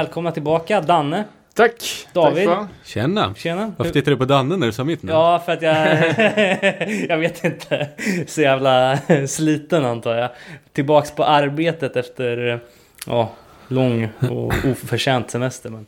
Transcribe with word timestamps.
Välkomna 0.00 0.32
tillbaka, 0.32 0.80
Danne. 0.80 1.24
Tack! 1.54 2.06
David. 2.12 2.48
Tack 2.48 2.68
Tjena! 2.84 3.34
Tjena. 3.34 3.72
Varför 3.76 3.92
tittar 3.92 4.10
du 4.10 4.16
på 4.16 4.24
Danne 4.24 4.56
när 4.56 4.66
du 4.66 4.72
sa 4.72 4.84
mitt 4.84 5.02
namn? 5.02 5.18
Ja, 5.18 5.42
för 5.46 5.52
att 5.52 5.62
jag... 5.62 5.76
jag 7.08 7.18
vet 7.18 7.44
inte. 7.44 7.88
Så 8.26 8.40
jävla 8.40 8.98
sliten 9.28 9.84
antar 9.84 10.16
jag. 10.16 10.30
Tillbaks 10.72 11.10
på 11.10 11.24
arbetet 11.24 11.96
efter 11.96 12.60
ja, 13.06 13.30
lång 13.68 14.08
och 14.30 14.52
oförtjänt 14.70 15.30
semester. 15.30 15.70
Men 15.70 15.86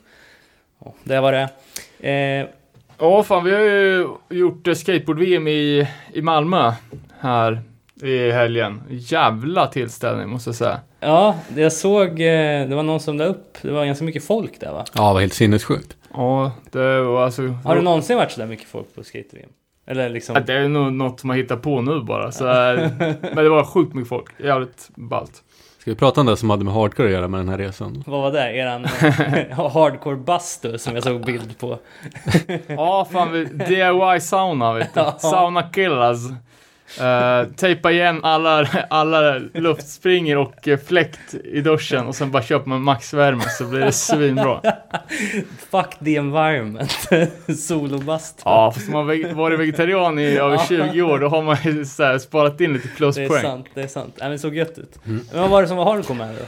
ja, 0.84 0.94
det 1.04 1.20
var 1.20 1.32
det. 1.32 1.48
Eh, 2.10 2.46
Ja, 2.98 3.22
fan 3.22 3.44
vi 3.44 3.54
har 3.54 3.60
ju 3.60 4.08
gjort 4.30 4.68
skateboard-VM 4.76 5.48
i, 5.48 5.88
i 6.12 6.22
Malmö 6.22 6.72
här 7.20 7.60
i 8.02 8.30
helgen. 8.30 8.82
Jävla 8.90 9.66
tillställning 9.66 10.28
måste 10.28 10.48
jag 10.48 10.56
säga. 10.56 10.80
Ja, 11.02 11.34
jag 11.56 11.72
såg... 11.72 12.08
eh, 12.20 12.68
Det 12.68 12.74
var 12.74 12.82
någon 12.82 13.00
som 13.00 13.18
la 13.18 13.24
upp. 13.24 13.58
Det 13.62 13.70
var 13.70 13.84
ganska 13.84 14.04
mycket 14.04 14.24
folk 14.24 14.60
där 14.60 14.72
va? 14.72 14.84
Ja, 14.94 15.08
det 15.08 15.14
var 15.14 15.20
helt 15.20 15.32
sinnessjukt. 15.34 15.96
Ja, 16.14 16.52
det 16.70 17.00
var 17.02 17.24
alltså... 17.24 17.42
Har 17.64 17.76
det 17.76 17.82
någonsin 17.82 18.16
varit 18.16 18.32
så 18.32 18.40
där 18.40 18.46
mycket 18.48 18.68
folk 18.68 18.94
på 18.94 19.04
skate 19.04 19.36
Eller 19.86 20.08
liksom... 20.08 20.34
Ja, 20.34 20.40
det 20.40 20.52
är 20.54 20.68
nog 20.68 20.92
något 20.92 21.24
man 21.24 21.36
hittar 21.36 21.56
på 21.56 21.80
nu 21.80 22.00
bara. 22.00 22.32
Så, 22.32 22.44
men 23.34 23.36
det 23.36 23.48
var 23.48 23.64
sjukt 23.64 23.94
mycket 23.94 24.08
folk. 24.08 24.26
Jävligt 24.38 24.88
ballt. 24.94 25.42
Ska 25.78 25.90
vi 25.90 25.96
prata 25.96 26.20
om 26.20 26.26
det 26.26 26.36
som 26.36 26.50
hade 26.50 26.64
med 26.64 26.74
hardcore 26.74 27.06
att 27.08 27.12
göra 27.12 27.28
med 27.28 27.40
den 27.40 27.48
här 27.48 27.58
resan? 27.58 28.04
Vad 28.06 28.20
var 28.22 28.32
det? 28.32 28.56
Eran 28.56 28.84
eh, 29.30 29.70
hardcore 29.72 30.16
bastu 30.16 30.78
som 30.78 30.94
jag 30.94 31.04
såg 31.04 31.24
bild 31.24 31.58
på. 31.58 31.78
Ja, 32.66 33.08
fan 33.12 33.32
vi, 33.32 33.44
DIY 33.44 34.20
sauna 34.20 34.72
vet 34.72 34.94
du. 34.94 35.00
Ja. 35.00 35.18
Sauna 35.18 35.62
killas. 35.62 36.18
Uh, 37.00 37.52
tejpa 37.56 37.92
igen 37.92 38.20
alla, 38.22 38.68
alla 38.90 39.38
luftspringer 39.38 40.36
och 40.36 40.68
eh, 40.68 40.78
fläkt 40.78 41.34
i 41.34 41.60
duschen 41.60 42.06
och 42.06 42.14
sen 42.14 42.30
bara 42.30 42.42
köper 42.42 42.68
man 42.68 42.82
maxvärme 42.82 43.42
så 43.58 43.64
blir 43.64 43.80
det 43.80 43.92
svinbra. 43.92 44.60
Fuck 45.70 45.98
the 46.04 46.16
environment. 46.16 47.08
Solobastu. 47.58 48.42
Ja, 48.44 48.72
fast 48.74 48.88
man 48.88 49.08
har 49.08 49.34
varit 49.34 49.60
vegetarian 49.60 50.18
i 50.18 50.36
över 50.36 50.58
20 50.58 51.02
år, 51.02 51.18
då 51.18 51.28
har 51.28 51.42
man 51.42 51.56
ju 51.64 51.84
så 51.84 52.18
sparat 52.18 52.60
in 52.60 52.72
lite 52.72 52.88
det 52.88 52.94
är 52.94 52.96
pluspoäng. 52.96 53.42
sant, 53.42 53.66
det 53.74 53.82
är 53.82 53.86
sant. 53.86 54.14
Nej 54.16 54.28
men 54.28 54.32
det 54.32 54.38
såg 54.38 54.54
gött 54.54 54.78
ut. 54.78 54.98
Mm. 55.06 55.24
Men 55.32 55.40
vad 55.40 55.50
var 55.50 55.62
det 55.62 55.68
som 55.68 55.76
var 55.76 55.84
hardcore 55.84 56.18
med 56.18 56.28
då? 56.28 56.44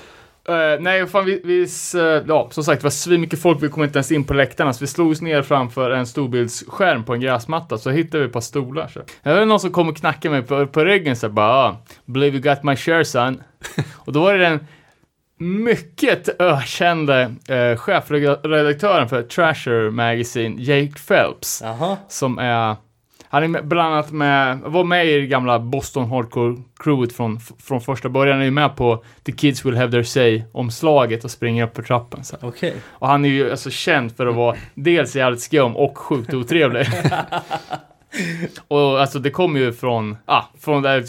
Eh, 0.49 0.81
nej, 0.81 1.07
fan 1.07 1.25
vi, 1.25 1.41
vi 1.45 1.63
eh, 2.01 2.25
ja, 2.29 2.49
som 2.51 2.65
sagt, 2.65 2.81
det 2.81 2.85
var 2.85 2.91
svinmycket 2.91 3.43
folk, 3.43 3.63
vi 3.63 3.69
kom 3.69 3.85
inte 3.85 3.99
ens 3.99 4.13
in 4.13 4.25
på 4.25 4.35
läktarna, 4.35 4.73
så 4.73 4.81
vi 4.81 4.87
slog 4.87 5.11
oss 5.11 5.21
ner 5.21 5.43
framför 5.43 5.91
en 5.91 6.07
storbildsskärm 6.07 7.05
på 7.05 7.15
en 7.15 7.21
gräsmatta, 7.21 7.79
så 7.79 7.91
hittade 7.91 8.19
vi 8.19 8.27
ett 8.27 8.33
par 8.33 8.41
stolar. 8.41 8.89
Så. 8.89 9.01
Det 9.23 9.35
var 9.35 9.45
någon 9.45 9.61
som 9.61 9.71
kom 9.71 9.89
och 9.89 9.97
knackade 9.97 10.35
mig 10.35 10.43
på, 10.43 10.67
på 10.67 10.85
ryggen, 10.85 11.17
så 11.17 11.29
bara, 11.29 11.47
ah, 11.47 11.77
believe 12.05 12.37
you 12.37 12.55
got 12.55 12.63
my 12.63 12.77
share 12.77 13.05
son. 13.05 13.43
och 13.97 14.13
då 14.13 14.21
var 14.23 14.33
det 14.35 14.39
den 14.39 14.67
mycket 15.39 16.41
ökände 16.41 17.35
eh, 17.49 17.77
chefredaktören 17.77 19.09
för 19.09 19.23
Trasher 19.23 19.91
Magazine, 19.91 20.63
Jake 20.63 20.99
Phelps, 21.09 21.61
Jaha. 21.65 21.97
som 22.09 22.39
är 22.39 22.77
han 23.35 23.55
är 23.55 23.63
bland 23.63 23.95
annat 23.95 24.13
med, 24.13 24.59
var 24.61 24.85
med 24.85 25.07
i 25.07 25.21
det 25.21 25.27
gamla 25.27 25.59
Boston 25.59 26.11
Hardcore 26.11 26.63
crewet 26.77 27.13
från, 27.13 27.41
från 27.41 27.81
första 27.81 28.09
början. 28.09 28.33
Han 28.33 28.41
är 28.41 28.45
ju 28.45 28.51
med 28.51 28.77
på 28.77 29.05
The 29.23 29.33
Kids 29.33 29.65
Will 29.65 29.77
Have 29.77 29.91
Their 29.91 30.03
Say-omslaget 30.03 31.25
och 31.25 31.31
springer 31.31 31.65
upp 31.65 31.77
för 31.77 31.83
trappen. 31.83 32.25
Så. 32.25 32.37
Okej. 32.43 32.75
Och 32.87 33.09
han 33.09 33.25
är 33.25 33.29
ju 33.29 33.51
alltså 33.51 33.71
känd 33.71 34.17
för 34.17 34.27
att 34.27 34.35
vara 34.35 34.57
dels 34.75 35.17
jävligt 35.17 35.41
skum 35.41 35.77
och 35.77 35.99
sjukt 35.99 36.35
otrevlig. 36.35 36.87
och 38.69 39.01
alltså 39.01 39.19
det 39.19 39.31
kom 39.31 39.57
ju 39.57 39.73
från, 39.73 40.17
ah, 40.25 40.43
från 40.61 40.83
det 40.83 40.89
här 40.89 41.05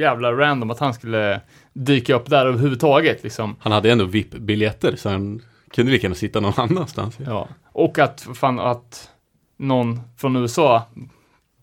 jävla 0.00 0.32
random 0.32 0.70
att 0.70 0.78
han 0.78 0.94
skulle 0.94 1.40
dyka 1.72 2.14
upp 2.14 2.30
där 2.30 2.46
överhuvudtaget 2.46 3.22
liksom. 3.22 3.56
Han 3.60 3.72
hade 3.72 3.92
ändå 3.92 4.04
VIP-biljetter 4.04 4.96
så 4.96 5.08
han 5.08 5.42
kunde 5.74 5.92
lika 5.92 6.04
gärna 6.04 6.14
sitta 6.14 6.40
någon 6.40 6.52
annanstans. 6.56 7.16
Ja. 7.26 7.48
Och 7.72 7.98
att, 7.98 8.26
fan, 8.34 8.60
att 8.60 9.10
någon 9.56 10.00
från 10.16 10.36
USA 10.36 10.82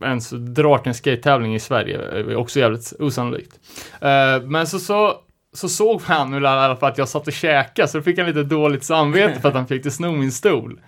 ens 0.04 0.30
drar 0.30 0.78
till 0.78 0.88
en 0.88 0.94
skate-tävling 0.94 1.56
i 1.56 1.60
Sverige 1.60 2.02
är 2.02 2.36
också 2.36 2.60
jävligt 2.60 2.94
osannolikt. 3.00 3.60
Uh, 3.94 4.48
men 4.48 4.68
så, 4.68 4.80
så, 4.80 5.16
så 5.54 5.70
såg 5.70 6.02
han 6.02 6.34
i 6.34 6.48
alla 6.48 6.76
fall 6.76 6.92
att 6.92 6.98
jag 6.98 7.10
satt 7.10 7.28
och 7.28 7.34
käkade, 7.34 7.88
så 7.88 7.98
då 7.98 8.04
fick 8.04 8.18
han 8.18 8.28
lite 8.28 8.44
dåligt 8.44 8.84
samvete 8.84 9.42
för 9.42 9.50
att 9.50 9.56
han 9.56 9.68
fick 9.68 9.92
sno 9.92 10.12
min 10.12 10.32
stol. 10.32 10.82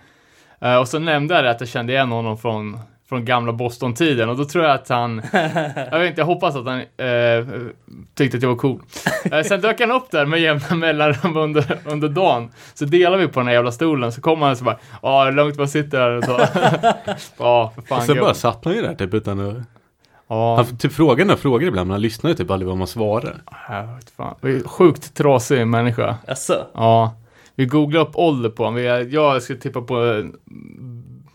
Uh, 0.66 0.76
och 0.76 0.88
så 0.88 1.00
nämnde 1.00 1.36
jag 1.36 1.44
det 1.44 1.52
att 1.52 1.60
jag 1.60 1.70
kände 1.70 1.94
igen 1.94 2.12
honom 2.12 2.38
från, 2.38 2.80
från 3.10 3.26
gamla 3.26 3.54
Boston-tiden 3.54 4.30
och 4.30 4.38
då 4.38 4.46
tror 4.46 4.64
jag 4.66 4.74
att 4.74 4.90
han, 4.90 5.22
jag 5.92 6.00
vet 6.00 6.10
inte, 6.10 6.22
jag 6.22 6.26
hoppas 6.26 6.56
att 6.56 6.66
han 6.66 6.80
eh, 6.80 7.64
tyckte 8.16 8.38
att 8.38 8.44
jag 8.44 8.50
var 8.50 8.56
cool. 8.56 8.82
Eh, 9.32 9.42
sen 9.42 9.62
dök 9.62 9.80
han 9.80 9.92
upp 9.92 10.12
där 10.12 10.26
med 10.26 10.40
jämna 10.42 10.76
mellanrum 10.76 11.38
under, 11.38 11.78
under 11.86 12.10
dagen. 12.10 12.50
Så 12.74 12.86
delar 12.86 13.18
vi 13.18 13.28
på 13.28 13.40
den 13.40 13.48
här 13.48 13.54
jävla 13.54 13.72
stolen, 13.72 14.12
så 14.12 14.22
kommer 14.22 14.42
han 14.46 14.52
och 14.52 14.58
så 14.58 14.64
bara, 14.64 14.78
ja, 15.02 15.24
det 15.24 15.30
är 15.30 15.34
lugnt, 15.34 15.58
bara 15.58 15.68
sitter 15.68 16.00
här 16.00 16.10
och 16.12 16.24
ta. 16.24 16.40
Ja, 17.38 17.72
för 17.76 17.82
fan. 17.82 17.98
Och 17.98 18.04
sen 18.04 18.20
bara 18.20 18.34
satt 18.34 18.66
han 18.66 18.74
ju 18.74 18.82
där 18.82 18.96
typ 18.96 19.14
utan 19.14 19.40
att... 19.50 19.56
Ja, 20.28 20.56
Han 20.56 20.78
typ 20.78 20.94
frågade 20.94 21.26
några 21.28 21.38
frågor 21.40 21.68
ibland 21.68 21.88
men 21.88 21.92
han 21.94 22.02
lyssnade 22.02 22.32
ju 22.32 22.38
typ 22.38 22.52
aldrig 22.52 22.68
vad 22.70 22.78
man 22.78 22.88
svarade. 22.88 23.34
jag 23.70 23.96
vet 23.96 24.10
fan. 24.10 24.36
Sjukt 24.66 25.14
trasig 25.16 25.68
människa. 25.68 26.16
Jaså? 26.28 26.54
Ja. 26.74 27.16
Vi 27.56 27.66
googlade 27.66 28.06
upp 28.06 28.16
ålder 28.16 28.50
på 28.50 28.64
honom. 28.64 28.76
Vi- 28.76 29.10
Jag 29.12 29.42
skulle 29.44 29.60
tippa 29.60 29.82
på, 29.82 30.24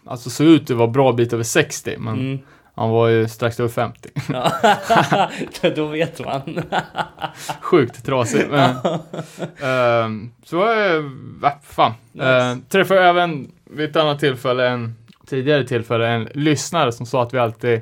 alltså 0.08 0.30
såg 0.30 0.46
ut 0.46 0.70
att 0.70 0.76
vara 0.76 0.88
bra 0.88 1.12
bit 1.12 1.32
över 1.32 1.44
60, 1.44 1.94
men 1.98 2.14
Mm. 2.14 2.38
han 2.74 2.90
var 2.90 3.08
ju 3.08 3.28
strax 3.28 3.60
över 3.60 3.70
50. 3.70 4.08
Ja. 4.32 5.30
Då 5.76 5.86
vet 5.86 6.24
man. 6.24 6.60
Sjukt 7.60 8.04
trasig. 8.06 8.46
Men, 8.50 8.76
ehm, 9.62 10.30
så, 10.44 10.62
äh, 10.72 11.02
fan. 11.62 11.92
Nice. 12.12 12.52
Uh, 12.52 12.56
träffade 12.68 13.00
även 13.04 13.52
vid 13.64 13.90
ett 13.90 13.96
annat 13.96 14.18
tillfälle, 14.20 14.68
en 14.68 14.94
tidigare 15.26 15.64
tillfälle, 15.64 16.08
en 16.08 16.28
lyssnare 16.34 16.92
som 16.92 17.06
sa 17.06 17.22
att 17.22 17.34
vi 17.34 17.38
alltid 17.38 17.80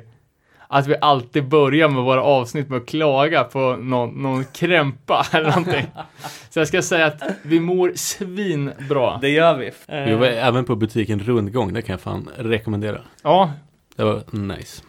att 0.67 0.87
vi 0.87 0.95
alltid 1.01 1.47
börjar 1.47 1.89
med 1.89 2.03
våra 2.03 2.23
avsnitt 2.23 2.69
med 2.69 2.77
att 2.77 2.85
klaga 2.85 3.43
på 3.43 3.75
någon, 3.75 4.09
någon 4.09 4.45
krämpa 4.45 5.25
eller 5.33 5.49
någonting. 5.49 5.85
Så 6.49 6.59
jag 6.59 6.67
ska 6.67 6.81
säga 6.81 7.05
att 7.05 7.21
vi 7.43 7.59
mår 7.59 7.91
svinbra. 7.95 9.17
Det 9.21 9.29
gör 9.29 9.57
vi. 9.57 9.71
Vi 10.05 10.13
var 10.15 10.27
även 10.27 10.65
på 10.65 10.75
butiken 10.75 11.19
Rundgång, 11.19 11.73
det 11.73 11.81
kan 11.81 11.93
jag 11.93 12.01
fan 12.01 12.29
rekommendera. 12.37 13.01
Ja, 13.23 13.51
Det 13.95 14.03
var 14.03 14.23
nice. 14.31 14.83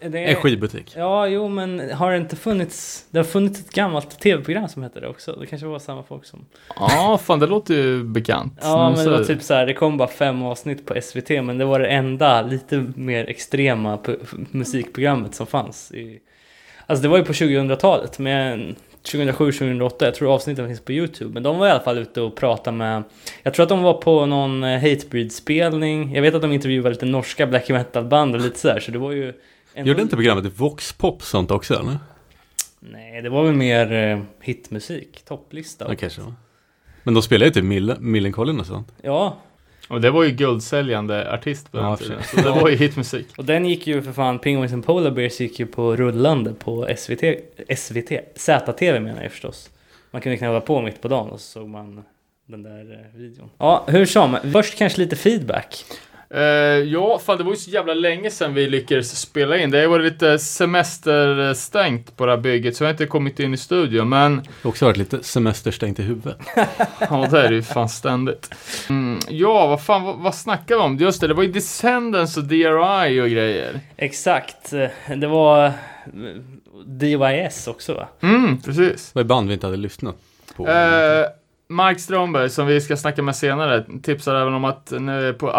Det 0.00 0.18
En 0.18 0.34
skivbutik. 0.36 0.92
Ja, 0.96 1.26
jo, 1.26 1.48
men 1.48 1.90
har 1.90 2.10
det 2.10 2.16
inte 2.16 2.36
funnits... 2.36 3.06
Det 3.10 3.18
har 3.18 3.24
funnits 3.24 3.60
ett 3.60 3.70
gammalt 3.70 4.20
tv-program 4.20 4.68
som 4.68 4.82
heter 4.82 5.00
det 5.00 5.08
också. 5.08 5.32
Det 5.40 5.46
kanske 5.46 5.66
var 5.66 5.78
samma 5.78 6.02
folk 6.02 6.24
som... 6.24 6.46
ja 6.76 7.20
fan 7.22 7.38
det 7.38 7.46
låter 7.46 7.74
ju 7.74 8.04
bekant. 8.04 8.58
Ja, 8.62 8.90
men 8.90 9.04
det 9.04 9.10
var 9.10 9.16
säger- 9.16 9.34
typ 9.34 9.42
så 9.42 9.54
här, 9.54 9.66
det 9.66 9.74
kom 9.74 9.96
bara 9.96 10.08
fem 10.08 10.42
avsnitt 10.42 10.86
på 10.86 11.00
SVT, 11.02 11.28
men 11.30 11.58
det 11.58 11.64
var 11.64 11.80
det 11.80 11.86
enda 11.86 12.42
lite 12.42 12.86
mer 12.96 13.24
extrema 13.24 13.98
musikprogrammet 14.50 15.34
som 15.34 15.46
fanns. 15.46 15.92
I... 15.92 16.20
Alltså 16.86 17.02
det 17.02 17.08
var 17.08 17.18
ju 17.18 17.24
på 17.24 17.32
2000-talet, 17.32 18.18
men 18.18 18.76
2007-2008, 19.04 20.04
jag 20.04 20.14
tror 20.14 20.34
avsnitten 20.34 20.66
finns 20.66 20.80
på 20.80 20.92
YouTube, 20.92 21.34
men 21.34 21.42
de 21.42 21.58
var 21.58 21.66
i 21.66 21.70
alla 21.70 21.80
fall 21.80 21.98
ute 21.98 22.20
och 22.20 22.36
pratade 22.36 22.76
med, 22.76 23.02
jag 23.42 23.54
tror 23.54 23.62
att 23.62 23.68
de 23.68 23.82
var 23.82 23.94
på 23.94 24.26
någon 24.26 24.64
eh, 24.64 24.80
Hatebreed-spelning, 24.80 26.14
jag 26.14 26.22
vet 26.22 26.34
att 26.34 26.42
de 26.42 26.52
intervjuade 26.52 26.90
lite 26.90 27.06
norska 27.06 27.46
black 27.46 27.68
metal-band 27.68 28.34
och 28.34 28.40
lite 28.40 28.58
sådär, 28.58 28.80
så 28.80 28.90
det 28.90 28.98
var 28.98 29.12
ju... 29.12 29.32
ändå- 29.74 29.88
Gjorde 29.88 30.02
inte 30.02 30.16
programmet 30.16 30.44
Voxpop 30.60 31.22
sånt 31.22 31.50
också 31.50 31.74
eller? 31.74 31.98
Nej, 32.80 33.22
det 33.22 33.28
var 33.28 33.42
väl 33.44 33.54
mer 33.54 33.92
eh, 33.92 34.20
hitmusik, 34.40 35.22
topplista. 35.24 35.84
Ja, 35.88 35.94
kanske. 35.96 36.20
va? 36.20 36.34
Men 37.02 37.14
de 37.14 37.22
spelade 37.22 37.44
ju 37.46 37.50
typ 37.52 37.64
Mille- 37.64 38.00
Millencolin 38.00 38.60
och 38.60 38.66
sånt. 38.66 38.92
Ja, 39.02 39.36
Och 39.88 40.00
det 40.00 40.10
var 40.10 40.24
ju 40.24 40.30
guldsäljande 40.30 41.32
artist 41.32 41.70
på 41.72 41.76
den 41.76 41.86
Ja, 41.86 41.96
tiden. 41.96 42.22
Så 42.22 42.36
det 42.36 42.50
var 42.50 42.68
ju 42.68 42.76
hitmusik. 42.76 43.26
och 43.38 43.44
den 43.44 43.66
gick 43.66 43.86
ju 43.86 44.02
för 44.02 44.12
fan, 44.12 44.38
Penguins 44.38 44.72
and 44.72 44.84
Polar 44.86 45.10
Bears 45.10 45.40
gick 45.40 45.58
ju 45.60 45.66
på 45.66 45.96
rullande 45.96 46.52
på 46.54 46.88
SVT, 46.96 47.22
SVT, 47.76 48.12
ZTV 48.36 49.00
menar 49.00 49.22
jag 49.22 49.32
förstås. 49.32 49.70
Man 50.10 50.20
kunde 50.22 50.38
knäppa 50.38 50.60
på 50.60 50.82
mitt 50.82 51.02
på 51.02 51.08
dagen 51.08 51.30
och 51.30 51.40
så 51.40 51.46
såg 51.60 51.68
man 51.68 52.04
den 52.46 52.62
där 52.62 52.92
eh, 53.14 53.18
videon. 53.20 53.50
Ja, 53.58 53.84
hur 53.88 54.06
som, 54.06 54.36
först 54.52 54.78
kanske 54.78 55.00
lite 55.00 55.16
feedback. 55.16 55.84
Eh, 56.34 56.42
ja, 56.42 57.18
fan 57.18 57.38
det 57.38 57.44
var 57.44 57.50
ju 57.50 57.56
så 57.56 57.70
jävla 57.70 57.94
länge 57.94 58.30
sedan 58.30 58.54
vi 58.54 58.68
lyckades 58.68 59.20
spela 59.20 59.58
in. 59.58 59.70
Det 59.70 59.76
har 59.76 59.82
ju 59.82 59.88
varit 59.88 60.12
lite 60.12 60.38
semesterstängt 60.38 62.16
på 62.16 62.26
det 62.26 62.32
här 62.32 62.38
bygget, 62.38 62.76
så 62.76 62.84
jag 62.84 62.88
har 62.88 62.92
inte 62.92 63.06
kommit 63.06 63.40
in 63.40 63.54
i 63.54 63.56
studion. 63.56 64.08
Men 64.08 64.36
Det 64.36 64.42
har 64.62 64.70
också 64.70 64.84
varit 64.84 64.96
lite 64.96 65.22
semesterstängt 65.22 65.98
i 65.98 66.02
huvudet. 66.02 66.38
ja, 67.00 67.28
det 67.30 67.40
är 67.40 67.48
det 67.48 67.54
ju 67.54 67.62
fan 67.62 67.88
ständigt. 67.88 68.54
Mm, 68.88 69.18
ja, 69.28 69.66
vad 69.66 69.82
fan, 69.82 70.02
vad, 70.02 70.16
vad 70.16 70.34
snackar 70.34 70.74
vi 70.74 70.80
om? 70.80 70.96
Just 70.96 71.20
det, 71.20 71.26
det 71.26 71.34
var 71.34 71.42
ju 71.42 71.52
Descendants 71.52 72.36
och 72.36 72.44
DRI 72.44 73.20
och 73.20 73.30
grejer. 73.30 73.80
Exakt, 73.96 74.70
det 75.16 75.26
var 75.26 75.66
eh, 75.66 75.72
DYS 76.86 77.68
också 77.68 77.94
va? 77.94 78.08
Mm, 78.20 78.60
precis. 78.60 79.12
Det 79.12 79.18
var 79.18 79.20
ett 79.20 79.28
band 79.28 79.48
vi 79.48 79.54
inte 79.54 79.66
hade 79.66 79.76
lyssnat 79.76 80.16
på. 80.56 80.68
Eh, 80.68 81.26
Mark 81.68 82.00
Strömberg, 82.00 82.50
som 82.50 82.66
vi 82.66 82.80
ska 82.80 82.96
snacka 82.96 83.22
med 83.22 83.36
senare, 83.36 83.84
tipsar 84.02 84.34
även 84.34 84.54
om 84.54 84.64
att 84.64 84.92
nu 84.98 85.34
på, 85.38 85.50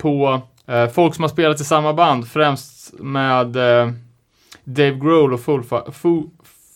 på, 0.00 0.42
eh, 0.66 0.88
folk 0.88 1.14
som 1.14 1.24
har 1.24 1.28
spelat 1.28 1.60
i 1.60 1.64
samma 1.64 1.92
band, 1.92 2.28
främst 2.28 2.94
med 2.98 3.56
eh, 3.56 3.90
Dave 4.64 4.98
Grohl 4.98 5.32
och 5.32 5.40
Foo, 5.40 5.62
Foo, 5.92 6.30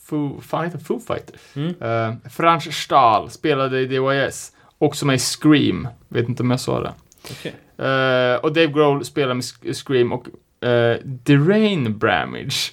Foo, 0.07 0.41
fan 0.41 0.65
heter 0.65 0.79
Foo 0.79 1.01
Fighters? 1.01 1.41
Mm. 1.57 1.75
Uh, 1.83 2.17
Franz 2.31 2.65
Stahl 2.75 3.31
spelade 3.31 3.81
i 3.81 3.87
DYS. 3.87 4.53
Också 4.79 5.07
med 5.07 5.15
i 5.15 5.19
Scream. 5.19 5.89
Vet 6.09 6.29
inte 6.29 6.43
om 6.43 6.51
jag 6.51 6.61
sa 6.61 6.81
det. 6.81 6.93
Okej. 7.31 7.55
Eh, 7.79 8.37
och 8.37 8.53
Dave 8.53 8.67
Grohl 8.67 9.05
spelar 9.05 9.35
med 9.35 9.45
Scream 9.77 10.13
och 10.13 10.27
uh, 10.27 10.97
Derain 11.05 11.99
Bramage. 11.99 12.73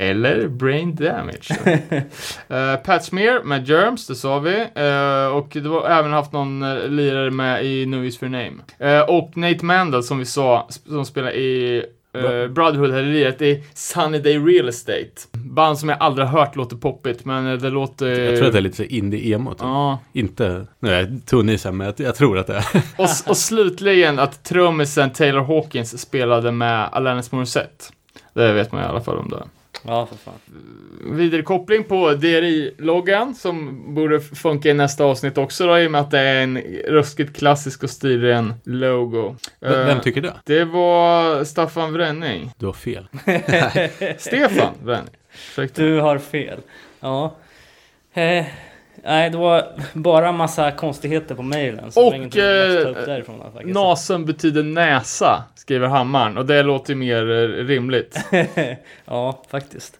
Eller 0.00 0.48
Brain 0.48 0.94
Damage. 0.94 1.50
uh, 2.50 2.76
Pat 2.84 3.04
Smear 3.04 3.42
med 3.42 3.68
Germs, 3.68 4.06
det 4.06 4.14
sa 4.14 4.38
vi. 4.38 4.54
Eh, 4.60 5.36
och 5.36 5.48
det 5.52 5.68
var 5.68 5.88
även 5.88 6.12
haft 6.12 6.32
någon 6.32 6.62
uh, 6.62 6.88
lirare 6.88 7.30
med 7.30 7.64
i 7.64 7.86
No 7.86 7.96
Use 7.96 8.18
For 8.18 8.28
Name. 8.28 8.52
Eh, 8.78 9.00
och 9.00 9.36
Nate 9.36 9.64
Mandel 9.64 10.02
som 10.02 10.18
vi 10.18 10.24
sa, 10.24 10.68
som 10.86 11.04
spelar 11.04 11.32
i 11.32 11.84
Bra. 12.12 12.48
Brotherhood 12.48 12.90
hade 12.90 13.02
lirat 13.02 13.42
i 13.42 13.62
Sunny 13.74 14.18
Day 14.18 14.38
Real 14.38 14.68
Estate. 14.68 15.10
Band 15.32 15.78
som 15.78 15.88
jag 15.88 15.98
aldrig 16.00 16.28
har 16.28 16.38
hört 16.38 16.56
låter 16.56 16.76
poppigt, 16.76 17.24
men 17.24 17.58
det 17.58 17.70
låter... 17.70 18.06
Jag 18.06 18.36
tror 18.36 18.46
att 18.46 18.52
det 18.52 18.58
är 18.58 18.62
lite 18.62 18.94
indie-emo. 18.94 19.50
Typ. 19.50 19.60
Ja. 19.60 19.98
Inte, 20.12 20.66
nu 20.80 20.90
är 20.90 21.00
jag 21.00 21.26
tunn 21.26 21.48
i 21.48 21.58
sig, 21.58 21.72
men 21.72 21.86
jag, 21.86 21.94
jag 22.06 22.14
tror 22.14 22.38
att 22.38 22.46
det 22.46 22.56
är. 22.56 22.64
Och, 22.96 23.08
och 23.28 23.36
slutligen 23.36 24.18
att 24.18 24.44
trummisen 24.44 25.10
Taylor 25.10 25.40
Hawkins 25.40 26.00
spelade 26.00 26.52
med 26.52 26.88
Alanis 26.92 27.32
Morissette. 27.32 27.84
Det 28.34 28.52
vet 28.52 28.72
man 28.72 28.82
i 28.82 28.84
alla 28.84 29.00
fall 29.00 29.16
om 29.16 29.28
det. 29.28 29.42
Ja, 29.86 30.06
för 30.06 30.16
fan. 30.16 30.34
Vidare 31.16 31.42
koppling 31.42 31.84
på 31.84 32.10
DRI-loggan 32.14 33.34
som 33.34 33.82
borde 33.94 34.20
funka 34.20 34.68
i 34.70 34.74
nästa 34.74 35.04
avsnitt 35.04 35.38
också 35.38 35.66
då, 35.66 35.78
i 35.78 35.86
och 35.86 35.90
med 35.90 36.00
att 36.00 36.10
det 36.10 36.18
är 36.18 36.42
en 36.42 36.58
ruskigt 36.88 37.36
klassisk 37.36 37.82
och 37.82 37.90
stilren 37.90 38.54
logo. 38.64 39.36
Vem, 39.60 39.72
Eh, 39.72 39.86
vem 39.86 40.00
tycker 40.00 40.20
det? 40.20 40.34
Det 40.44 40.64
var 40.64 41.44
Staffan 41.44 41.92
Wrenning. 41.92 42.50
Du 42.58 42.66
har 42.66 42.72
fel. 42.72 43.06
Stefan. 44.18 44.74
Ursäkta. 45.34 45.82
Du 45.82 46.00
har 46.00 46.18
fel. 46.18 46.60
Ja. 47.00 47.36
Eh, 48.12 48.44
nej, 49.04 49.30
det 49.30 49.36
var 49.36 49.64
bara 49.92 50.32
massa 50.32 50.70
konstigheter 50.70 51.34
på 51.34 51.42
mejlen. 51.42 51.84
Och, 51.96 52.36
eh. 52.36 52.94
Nasen 53.64 54.24
betyder 54.26 54.62
näsa, 54.62 55.44
skriver 55.54 55.86
Hammaren. 55.86 56.38
Och 56.38 56.46
det 56.46 56.62
låter 56.62 56.92
ju 56.92 56.98
mer 56.98 57.30
eh, 57.30 57.64
rimligt. 57.66 58.18
ja, 59.04 59.42
faktiskt. 59.50 59.98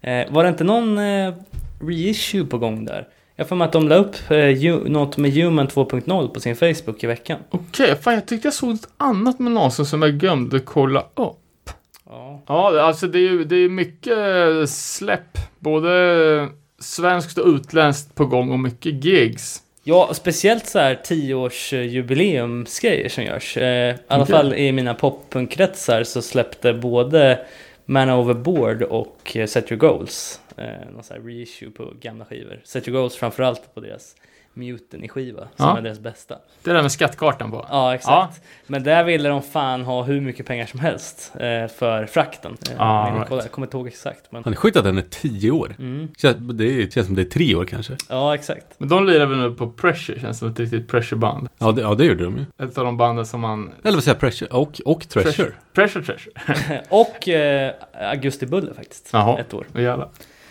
Eh, 0.00 0.32
var 0.32 0.42
det 0.42 0.48
inte 0.48 0.64
någon 0.64 0.98
eh, 0.98 1.34
reissue 1.80 2.44
på 2.44 2.58
gång 2.58 2.84
där? 2.84 3.08
Jag 3.36 3.48
för 3.48 3.56
mig 3.56 3.64
att 3.64 3.72
de 3.72 3.88
la 3.88 3.94
upp 3.94 4.16
eh, 4.30 4.74
något 4.90 5.16
med 5.16 5.32
Human 5.32 5.68
2.0 5.68 6.28
på 6.28 6.40
sin 6.40 6.56
Facebook 6.56 7.04
i 7.04 7.06
veckan. 7.06 7.38
Okej, 7.50 7.96
fan 7.96 8.14
jag 8.14 8.26
tyckte 8.26 8.46
jag 8.46 8.54
såg 8.54 8.74
ett 8.74 8.88
annat 8.96 9.38
med 9.38 9.52
Nasen 9.52 9.86
som 9.86 10.02
jag 10.02 10.18
glömde 10.18 10.60
kolla 10.60 11.00
upp. 11.00 11.70
Ja. 12.06 12.42
Ja, 12.46 12.80
alltså 12.80 13.06
det 13.06 13.18
är 13.18 13.30
ju 13.30 13.44
det 13.44 13.56
är 13.56 13.68
mycket 13.68 14.18
eh, 14.18 14.66
släpp. 14.66 15.38
Både 15.58 16.48
svenskt 16.80 17.38
och 17.38 17.46
utländskt 17.46 18.14
på 18.14 18.26
gång 18.26 18.52
och 18.52 18.60
mycket 18.60 19.04
gigs. 19.04 19.62
Ja, 19.84 20.10
speciellt 20.14 20.66
så 20.66 20.78
här 20.78 21.00
10-årsjubileumsgrejer 21.04 23.08
som 23.08 23.24
görs. 23.24 23.56
Eh, 23.56 23.94
I 23.94 23.98
alla 24.06 24.22
Okej. 24.22 24.34
fall 24.34 24.54
i 24.54 24.72
mina 24.72 24.94
poppunkkretsar 24.94 26.04
så 26.04 26.22
släppte 26.22 26.72
både 26.72 27.46
Man 27.84 28.10
Overboard 28.10 28.82
och 28.82 29.36
eh, 29.36 29.46
Set 29.46 29.72
Your 29.72 29.80
Goals. 29.80 30.40
Eh, 30.56 30.64
någon 30.92 31.02
sån 31.02 31.16
här 31.16 31.22
reissue 31.24 31.70
på 31.70 31.92
gamla 32.00 32.24
skivor. 32.24 32.60
Set 32.64 32.88
Your 32.88 32.98
Goals 32.98 33.16
framförallt 33.16 33.74
på 33.74 33.80
deras 33.80 34.16
Mutiny-skiva 34.54 35.40
som 35.56 35.66
Ja. 35.68 35.78
är 35.78 35.82
deras 35.82 35.98
bästa. 36.00 36.36
Det 36.62 36.72
där 36.72 36.82
med 36.82 36.92
skattkartan 36.92 37.50
på. 37.50 37.66
Ja, 37.70 37.94
exakt. 37.94 38.40
Men 38.66 38.82
där 38.82 39.04
ville 39.04 39.28
de 39.28 39.42
fan 39.42 39.82
ha 39.82 40.02
hur 40.02 40.20
mycket 40.20 40.46
pengar 40.46 40.66
som 40.66 40.80
helst 40.80 41.32
eh, 41.34 41.66
för 41.78 42.06
frakten. 42.06 42.56
Eh, 42.70 42.76
Ah, 42.78 43.08
jag, 43.08 43.16
right. 43.16 43.28
kolla, 43.28 43.42
jag 43.42 43.50
kommer 43.50 43.66
inte 43.66 43.76
ihåg 43.76 43.86
exakt. 43.86 44.32
Men... 44.32 44.44
Han 44.44 44.52
är 44.52 44.56
sjukt 44.56 44.76
att 44.76 44.84
den 44.84 44.98
är 44.98 45.04
tio 45.10 45.50
år. 45.50 45.74
Mm. 45.78 46.08
Känns- 46.18 46.36
Det 46.58 46.64
är- 46.82 46.90
känns 46.90 47.06
som 47.06 47.16
det 47.16 47.22
är 47.22 47.24
tre 47.24 47.54
år 47.54 47.64
kanske. 47.64 47.96
Ja, 48.08 48.34
exakt. 48.34 48.66
Men 48.78 48.88
de 48.88 49.06
lirar 49.06 49.26
väl 49.26 49.38
nu 49.38 49.50
på 49.54 49.70
Pressure, 49.70 50.20
känns 50.20 50.38
som 50.38 50.48
ett 50.48 50.60
riktigt 50.60 50.88
Pressure-band. 50.88 51.48
Ja, 51.58 51.72
det, 51.72 51.82
ja, 51.82 51.94
det 51.94 52.04
gjorde 52.04 52.24
de 52.24 52.36
ju. 52.36 52.66
Ett 52.66 52.78
av 52.78 52.84
de 52.84 52.96
banden 52.96 53.26
som 53.26 53.40
man... 53.40 53.72
Eller 53.84 53.94
vad 53.96 54.04
säger 54.04 54.14
jag, 54.14 54.20
Pressure 54.20 54.50
och, 54.50 54.80
och 54.84 55.08
Treasure. 55.08 55.52
Pressure 55.72 56.04
Treasure. 56.04 56.82
och 56.88 57.28
eh, 57.28 57.72
Augusti 57.94 58.46
Bulle 58.46 58.74
faktiskt. 58.74 59.10
Jaha. 59.12 59.38
Ett 59.38 59.54
år. 59.54 59.66
Jävlar. 59.74 60.08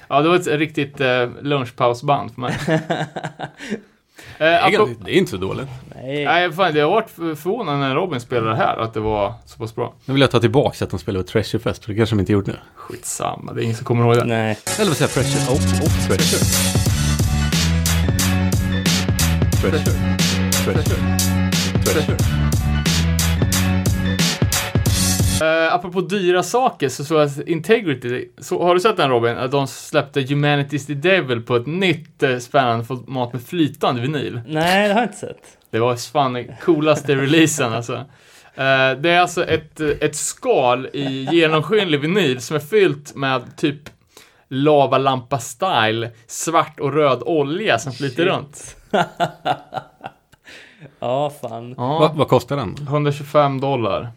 Ja, 0.10 0.22
det 0.22 0.30
var 0.30 0.36
ett 0.36 0.48
riktigt 0.48 1.02
eh, 1.02 1.30
lunchpausband 1.42 2.34
för 2.34 2.42
mig. 2.42 2.58
Det 4.38 4.46
är, 4.46 4.54
eh, 4.60 4.66
apropå, 4.66 4.86
ganska- 4.86 5.04
det 5.06 5.12
är 5.12 5.18
inte 5.18 5.32
så 5.32 5.38
dåligt. 5.38 5.68
Nej. 5.96 6.26
nej, 6.26 6.52
fan, 6.52 6.74
det 6.74 6.80
har 6.80 6.90
varit 6.90 7.10
förvånande 7.10 7.88
när 7.88 7.96
Robin 7.96 8.20
spelade 8.20 8.56
här 8.56 8.78
att 8.78 8.94
det 8.94 9.00
var 9.00 9.34
så 9.46 9.58
pass 9.58 9.76
bra. 9.76 9.94
Nu 10.06 10.14
vill 10.14 10.22
jag 10.22 10.32
ta 10.32 10.40
tillbaka 10.40 10.86
att 10.86 10.92
de 10.92 11.00
spelar 11.00 11.22
på 11.22 11.28
Treasure 11.28 11.60
Fest, 11.64 11.86
för 11.86 11.92
det 11.92 11.98
kanske 11.98 12.16
de 12.16 12.20
inte 12.20 12.32
gjort 12.32 12.46
nu. 12.48 12.56
Skitsamma, 12.76 13.54
det 13.54 13.62
är 13.62 13.64
ingen 13.64 13.76
som 13.76 13.86
kommer 13.86 14.04
ihåg 14.06 14.16
det. 14.16 14.26
Nej. 14.26 14.58
Eller 14.80 14.88
vad 14.90 14.98
säger 14.98 15.12
jag, 15.16 15.24
Pressure 15.24 15.52
och, 15.52 15.86
och 15.86 16.08
Treasure. 16.08 16.46
Treasure. 19.62 20.18
Treasure. 20.66 21.18
Treasure. 21.86 22.18
Uh, 25.42 25.74
apropå 25.74 26.02
dyra 26.02 26.44
saker 26.44 26.90
så 26.90 27.06
såg 27.06 27.20
jag 27.20 27.26
att 27.26 27.48
Integrity, 27.48 28.30
så, 28.38 28.64
har 28.64 28.74
du 28.74 28.80
sett 28.80 28.98
den 28.98 29.10
Robin? 29.10 29.38
Att 29.38 29.52
de 29.52 29.68
släppte 29.68 30.22
Humanity's 30.22 30.88
the 30.88 30.94
Devil 30.94 31.42
på 31.42 31.56
ett 31.56 31.68
nytt 31.68 32.24
uh, 32.24 32.38
spännande 32.38 32.86
format 32.86 33.34
med 33.34 33.42
flytande 33.42 34.02
vinyl. 34.02 34.42
Nej, 34.48 34.88
det 34.88 34.94
har 34.94 35.02
jag 35.02 35.10
inte 35.10 35.18
sett. 35.18 35.58
Det 35.72 35.80
var 35.80 35.96
fan 35.96 36.34
den 36.34 36.48
coolaste 36.62 37.16
releasen 37.16 37.74
alltså. 37.74 38.06
Eh, 38.60 38.92
det 39.00 39.10
är 39.10 39.20
alltså 39.20 39.46
ett, 39.46 39.80
eh, 39.80 39.90
ett 40.02 40.16
skal 40.16 40.86
i 40.94 41.28
genomskinlig 41.32 42.00
vinyl 42.00 42.42
som 42.42 42.56
är 42.56 42.60
fyllt 42.60 43.16
med 43.16 43.58
typ 43.58 43.90
lavalampa-style, 44.48 46.10
svart 46.28 46.80
och 46.80 46.94
röd 46.94 47.24
olja 47.26 47.80
som 47.80 47.94
flyter 47.94 48.24
Shit. 48.24 48.34
runt. 48.34 48.76
Ja, 51.00 51.30
fan. 51.42 51.76
Ja, 51.78 52.00
Vad, 52.00 52.16
vad 52.16 52.28
kostar 52.28 52.58
den? 52.58 52.76
125 52.88 53.60
dollar. 53.60 54.12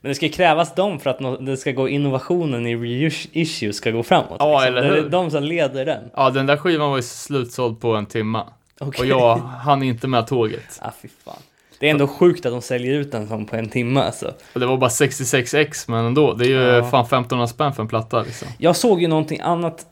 Men 0.00 0.08
det 0.10 0.14
ska 0.14 0.28
krävas 0.28 0.74
dem 0.74 0.98
för 1.00 1.10
att 1.10 1.46
det 1.46 1.56
ska 1.56 1.72
gå 1.72 1.88
innovationen 1.88 2.66
i 2.66 2.76
reissue 2.76 3.72
ska 3.72 3.90
gå 3.90 4.02
framåt. 4.02 4.36
Ja, 4.38 4.64
eller 4.66 4.82
Det 4.82 4.88
är 4.88 5.02
hur? 5.02 5.08
de 5.08 5.30
som 5.30 5.42
leder 5.44 5.84
den. 5.84 6.10
Ja, 6.16 6.30
den 6.30 6.46
där 6.46 6.56
skivan 6.56 6.90
var 6.90 6.96
ju 6.96 7.02
slutsåld 7.02 7.80
på 7.80 7.94
en 7.94 8.06
timma. 8.06 8.46
Okej. 8.80 9.00
Och 9.12 9.20
jag 9.20 9.36
hann 9.36 9.82
inte 9.82 10.08
med 10.08 10.26
tåget. 10.26 10.78
Ah, 10.82 10.90
fy 11.02 11.08
fan. 11.24 11.36
Det 11.78 11.86
är 11.86 11.90
ändå 11.90 12.08
sjukt 12.08 12.46
att 12.46 12.52
de 12.52 12.62
säljer 12.62 12.94
ut 12.94 13.12
den 13.12 13.28
som 13.28 13.46
på 13.46 13.56
en 13.56 13.68
timme 13.68 14.00
alltså. 14.00 14.34
Det 14.54 14.66
var 14.66 14.76
bara 14.76 14.90
66x, 14.90 15.84
men 15.90 16.04
ändå. 16.04 16.34
Det 16.34 16.44
är 16.44 16.48
ju 16.48 16.54
Ja. 16.76 16.84
fan 16.90 17.04
1500 17.04 17.46
spänn 17.46 17.72
för 17.72 17.82
en 17.82 17.88
platta 17.88 18.22
liksom. 18.22 18.48
Jag 18.58 18.76
såg 18.76 19.02
ju 19.02 19.08
någonting 19.08 19.40
annat. 19.40 19.86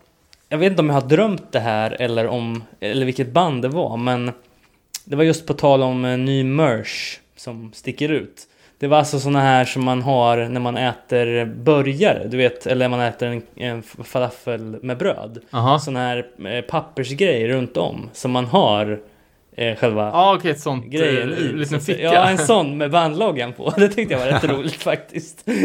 Jag 0.49 0.59
vet 0.59 0.71
inte 0.71 0.81
om 0.83 0.87
jag 0.87 0.95
har 1.01 1.09
drömt 1.09 1.53
det 1.53 1.61
här 1.61 1.97
eller 2.03 2.27
om 2.27 2.63
eller 2.81 3.07
vilket 3.07 3.33
band 3.33 3.63
det 3.63 3.69
var, 3.69 3.97
men 3.97 4.33
det 5.05 5.17
var 5.17 5.25
just 5.25 5.47
på 5.47 5.55
tal 5.55 5.83
om 5.83 6.05
en 6.05 6.25
ny 6.25 6.45
merch 6.45 7.19
som 7.37 7.73
sticker 7.75 8.09
ut. 8.09 8.43
Det 8.79 8.87
var 8.87 8.99
alltså 8.99 9.21
såna 9.21 9.41
här 9.41 9.65
som 9.65 9.85
man 9.85 10.03
har 10.03 10.37
när 10.37 10.61
man 10.61 10.77
äter 10.77 11.45
burgare, 11.45 12.29
du 12.29 12.37
vet, 12.37 12.67
eller 12.67 12.89
man 12.89 13.01
äter 13.01 13.29
en, 13.29 13.43
en 13.57 13.83
falafel 13.83 14.79
med 14.83 14.99
bröd. 14.99 15.39
Sån 15.81 15.97
här 15.97 16.27
eh, 16.47 16.61
pappersgrej 16.61 17.49
runt 17.49 17.77
om 17.77 18.11
som 18.13 18.31
man 18.31 18.45
har 18.45 19.01
eh, 19.57 19.77
själva 19.77 20.03
Ja, 20.03 20.35
okej, 20.37 20.51
ett 20.51 20.61
sånt... 20.61 20.87
grejen 20.87 21.33
eh, 21.33 21.39
i. 21.39 21.53
Liten 21.53 21.81
ficka. 21.81 22.03
Ja, 22.03 22.29
en 22.29 22.39
sån 22.39 22.79
med 22.79 22.91
bandloggan 22.91 23.53
på. 23.53 23.71
Det 23.77 23.89
tyckte 23.89 24.15
jag 24.15 24.21
var 24.21 24.27
rätt 24.27 24.45
roligt 24.45 24.83
faktiskt. 24.83 25.49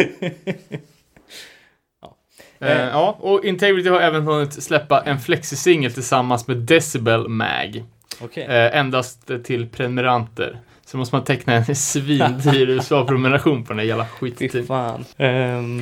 Eh, 2.60 2.88
ja, 2.88 3.18
och 3.20 3.46
Integrity 3.46 3.90
har 3.90 4.00
även 4.00 4.24
hunnit 4.24 4.64
släppa 4.64 5.02
en 5.02 5.20
flexi-singel 5.20 5.92
tillsammans 5.92 6.48
med 6.48 6.58
Decibel 6.58 7.28
Mag. 7.28 7.84
Okej. 8.22 8.44
Eh, 8.44 8.78
endast 8.78 9.30
eh, 9.30 9.38
till 9.38 9.70
prenumeranter. 9.70 10.60
Så 10.94 10.98
måste 10.98 11.16
man 11.16 11.24
teckna 11.24 11.54
en 11.54 11.76
svindyr 11.76 12.70
USA-prenumeration 12.70 13.64
på 13.64 13.74
den 13.74 13.80
här 13.80 13.86
jävla 13.86 14.06
skiten. 14.06 14.66
fan. 14.66 15.06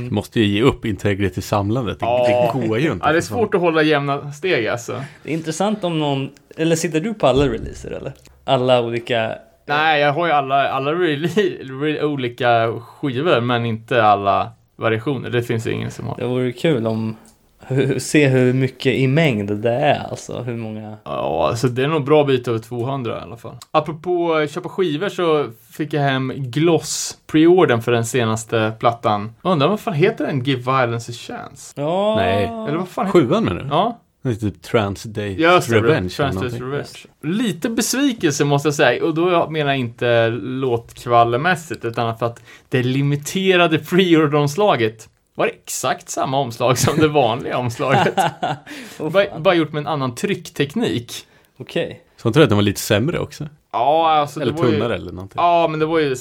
Du 0.10 0.12
måste 0.12 0.40
ju 0.40 0.46
ge 0.46 0.62
upp 0.62 0.86
Integrity-samlandet. 0.86 2.00
Det, 2.00 2.06
Ja. 2.06 2.52
det 2.54 2.68
går 2.68 2.80
ju 2.80 2.92
inte. 2.92 3.06
Ja, 3.06 3.12
det 3.12 3.18
är 3.18 3.22
svårt 3.22 3.54
att 3.56 3.62
hålla 3.62 3.82
jämna 3.82 4.32
steg 4.32 4.68
alltså. 4.68 5.04
det 5.24 5.30
är 5.30 5.34
intressant 5.34 5.84
om 5.84 6.00
någon... 6.00 6.30
Eller 6.58 6.76
sitter 6.76 7.00
du 7.00 7.14
på 7.14 7.28
alla 7.28 7.46
releaser 7.46 7.92
eller? 7.92 8.14
Alla 8.44 8.82
olika... 8.82 9.36
Nej, 9.66 10.02
jag 10.02 10.14
har 10.14 10.26
ju 10.26 10.32
alla, 10.32 10.70
alla 10.70 10.92
olika 12.06 12.74
skivor, 12.82 13.42
men 13.42 13.66
inte 13.66 14.04
alla 14.04 14.52
variationer. 14.76 15.30
Det 15.30 15.44
finns 15.44 15.68
ju 15.68 15.72
ingen 15.72 15.92
som 15.92 16.08
har. 16.08 16.18
Det 16.18 16.26
vore 16.26 16.52
kul 16.52 16.88
om... 16.88 17.16
Hur, 17.72 18.00
se 18.00 18.28
hur 18.28 18.54
mycket 18.54 18.94
i 18.96 19.08
mängd 19.08 19.52
det 19.58 19.72
är 19.72 20.10
alltså. 20.10 20.42
Hur 20.42 20.58
många... 20.58 20.98
Ja, 21.04 21.48
alltså 21.50 21.68
det 21.68 21.84
är 21.84 21.88
nog 21.88 22.06
bra 22.06 22.24
bit 22.24 22.48
över 22.48 22.60
200 22.60 23.18
i 23.20 23.22
alla 23.22 23.38
fall. 23.38 23.56
Apropå 23.72 24.40
eh, 24.40 24.48
köpa 24.48 24.70
skivor 24.70 25.10
så 25.10 25.46
fick 25.72 25.94
jag 25.94 26.02
hem 26.02 26.34
Gloss 26.36 27.18
preordern 27.28 27.82
för 27.82 27.92
den 27.92 28.06
senaste 28.06 28.74
plattan. 28.80 29.32
Undrar 29.42 29.68
vad 29.68 29.80
fan 29.80 29.94
heter 29.94 30.26
den? 30.28 30.44
Give 30.44 30.62
Violence 30.62 31.12
a 31.12 31.16
Chance? 31.16 31.74
Ja... 31.76 32.16
Nej. 32.16 32.44
Eller 32.46 32.78
vad 32.78 32.88
fan 32.90 33.12
Sjuan 33.12 33.44
menar 33.44 33.62
du? 33.62 33.68
Ja, 33.70 34.00
Det 34.24 34.30
är 34.30 34.34
typ 34.34 34.62
Trans 34.62 35.04
Day 35.04 35.42
just 35.42 35.70
det. 35.70 35.76
Revenge 35.76 35.92
eller 35.98 36.10
Transfers 36.10 36.34
någonting. 36.34 36.64
Revenge. 36.64 36.90
Lite 37.24 37.70
besvikelse 37.70 38.46
måste 38.46 38.68
jag 38.68 38.76
säga. 38.76 39.06
Och 39.06 39.14
då 39.14 39.50
menar 39.50 39.72
jag 39.72 39.80
inte 39.80 40.30
låtkvallemässigt, 40.30 41.86
utan 41.86 42.18
för 42.18 42.26
att 42.26 42.42
det 42.70 42.84
limiterade 42.84 43.80
preorder-omslaget 43.80 45.10
var 45.36 45.46
det 45.46 45.52
exakt 45.52 46.10
samma 46.10 46.40
omslag 46.40 46.78
som 46.78 46.98
det 46.98 47.08
vanliga 47.08 47.58
omslaget. 47.58 48.14
Åh, 49.00 49.10
bara, 49.10 49.40
bara 49.40 49.54
gjort 49.54 49.72
med 49.72 49.80
en 49.80 49.88
annan 49.88 50.16
tryckteknik. 50.16 51.28
Okej. 51.58 52.04
Så 52.18 52.28
jag 52.28 52.34
tror 52.34 52.44
att 52.44 52.50
den 52.50 52.58
var 52.58 52.64
lite 52.64 52.80
sämre 52.80 53.20
också. 53.20 53.48
Ja, 53.72 54.12
alltså 54.12 54.42
eller 54.42 54.54
det 54.54 54.62
var 54.62 54.68
ju... 54.68 54.74
tunnare 54.74 54.96
eller 54.96 55.12
någonting. 55.12 55.36
Ja, 55.42 55.68
men 55.68 55.80
det 55.80 55.86
var 55.86 56.00
ju 56.00 56.16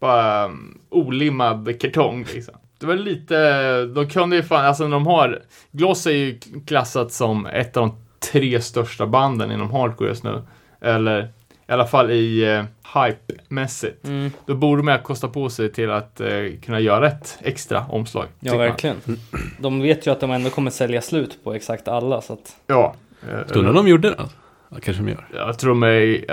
bara 0.00 0.44
um, 0.44 0.78
olimmad 0.90 1.80
kartong 1.80 2.26
liksom. 2.34 2.54
Det 2.78 2.86
var 2.86 2.94
lite, 2.94 3.84
de 3.84 4.08
kunde 4.08 4.36
ju 4.36 4.42
fan, 4.42 4.64
alltså 4.64 4.84
när 4.84 4.90
de 4.90 5.06
har, 5.06 5.42
Gloss 5.70 6.06
är 6.06 6.10
ju 6.10 6.40
klassat 6.66 7.12
som 7.12 7.46
ett 7.46 7.76
av 7.76 7.86
de 7.88 7.96
tre 8.30 8.60
största 8.60 9.06
banden 9.06 9.52
inom 9.52 9.70
hardcore 9.70 10.08
just 10.08 10.24
nu. 10.24 10.42
Eller 10.80 11.32
i 11.68 11.72
alla 11.72 11.86
fall 11.86 12.10
i 12.10 12.58
uh, 12.58 12.64
hype-mässigt. 12.94 14.04
Mm. 14.04 14.30
Då 14.46 14.54
borde 14.54 14.82
man 14.82 14.98
kosta 14.98 15.28
på 15.28 15.50
sig 15.50 15.72
till 15.72 15.90
att 15.90 16.20
eh, 16.20 16.28
kunna 16.62 16.80
göra 16.80 17.06
ett 17.06 17.38
extra 17.40 17.86
omslag. 17.86 18.26
Ja, 18.40 18.52
tycker 18.52 18.56
man. 18.56 18.66
verkligen. 18.66 18.96
De 19.58 19.80
vet 19.80 20.06
ju 20.06 20.10
att 20.10 20.20
de 20.20 20.30
ändå 20.30 20.50
kommer 20.50 20.70
sälja 20.70 21.02
slut 21.02 21.44
på 21.44 21.54
exakt 21.54 21.88
alla, 21.88 22.20
så 22.20 22.32
att... 22.32 22.56
Ja. 22.66 22.94
eh, 23.52 23.58
om 23.58 23.74
de 23.74 23.88
gjorde 23.88 24.10
det? 24.10 24.16
Ja, 24.68 24.76
kanske 24.82 25.02
de 25.02 25.08
gör. 25.08 25.28
Jag 25.34 25.58
tror 25.58 25.70
de 25.70 25.82
är 25.82 26.24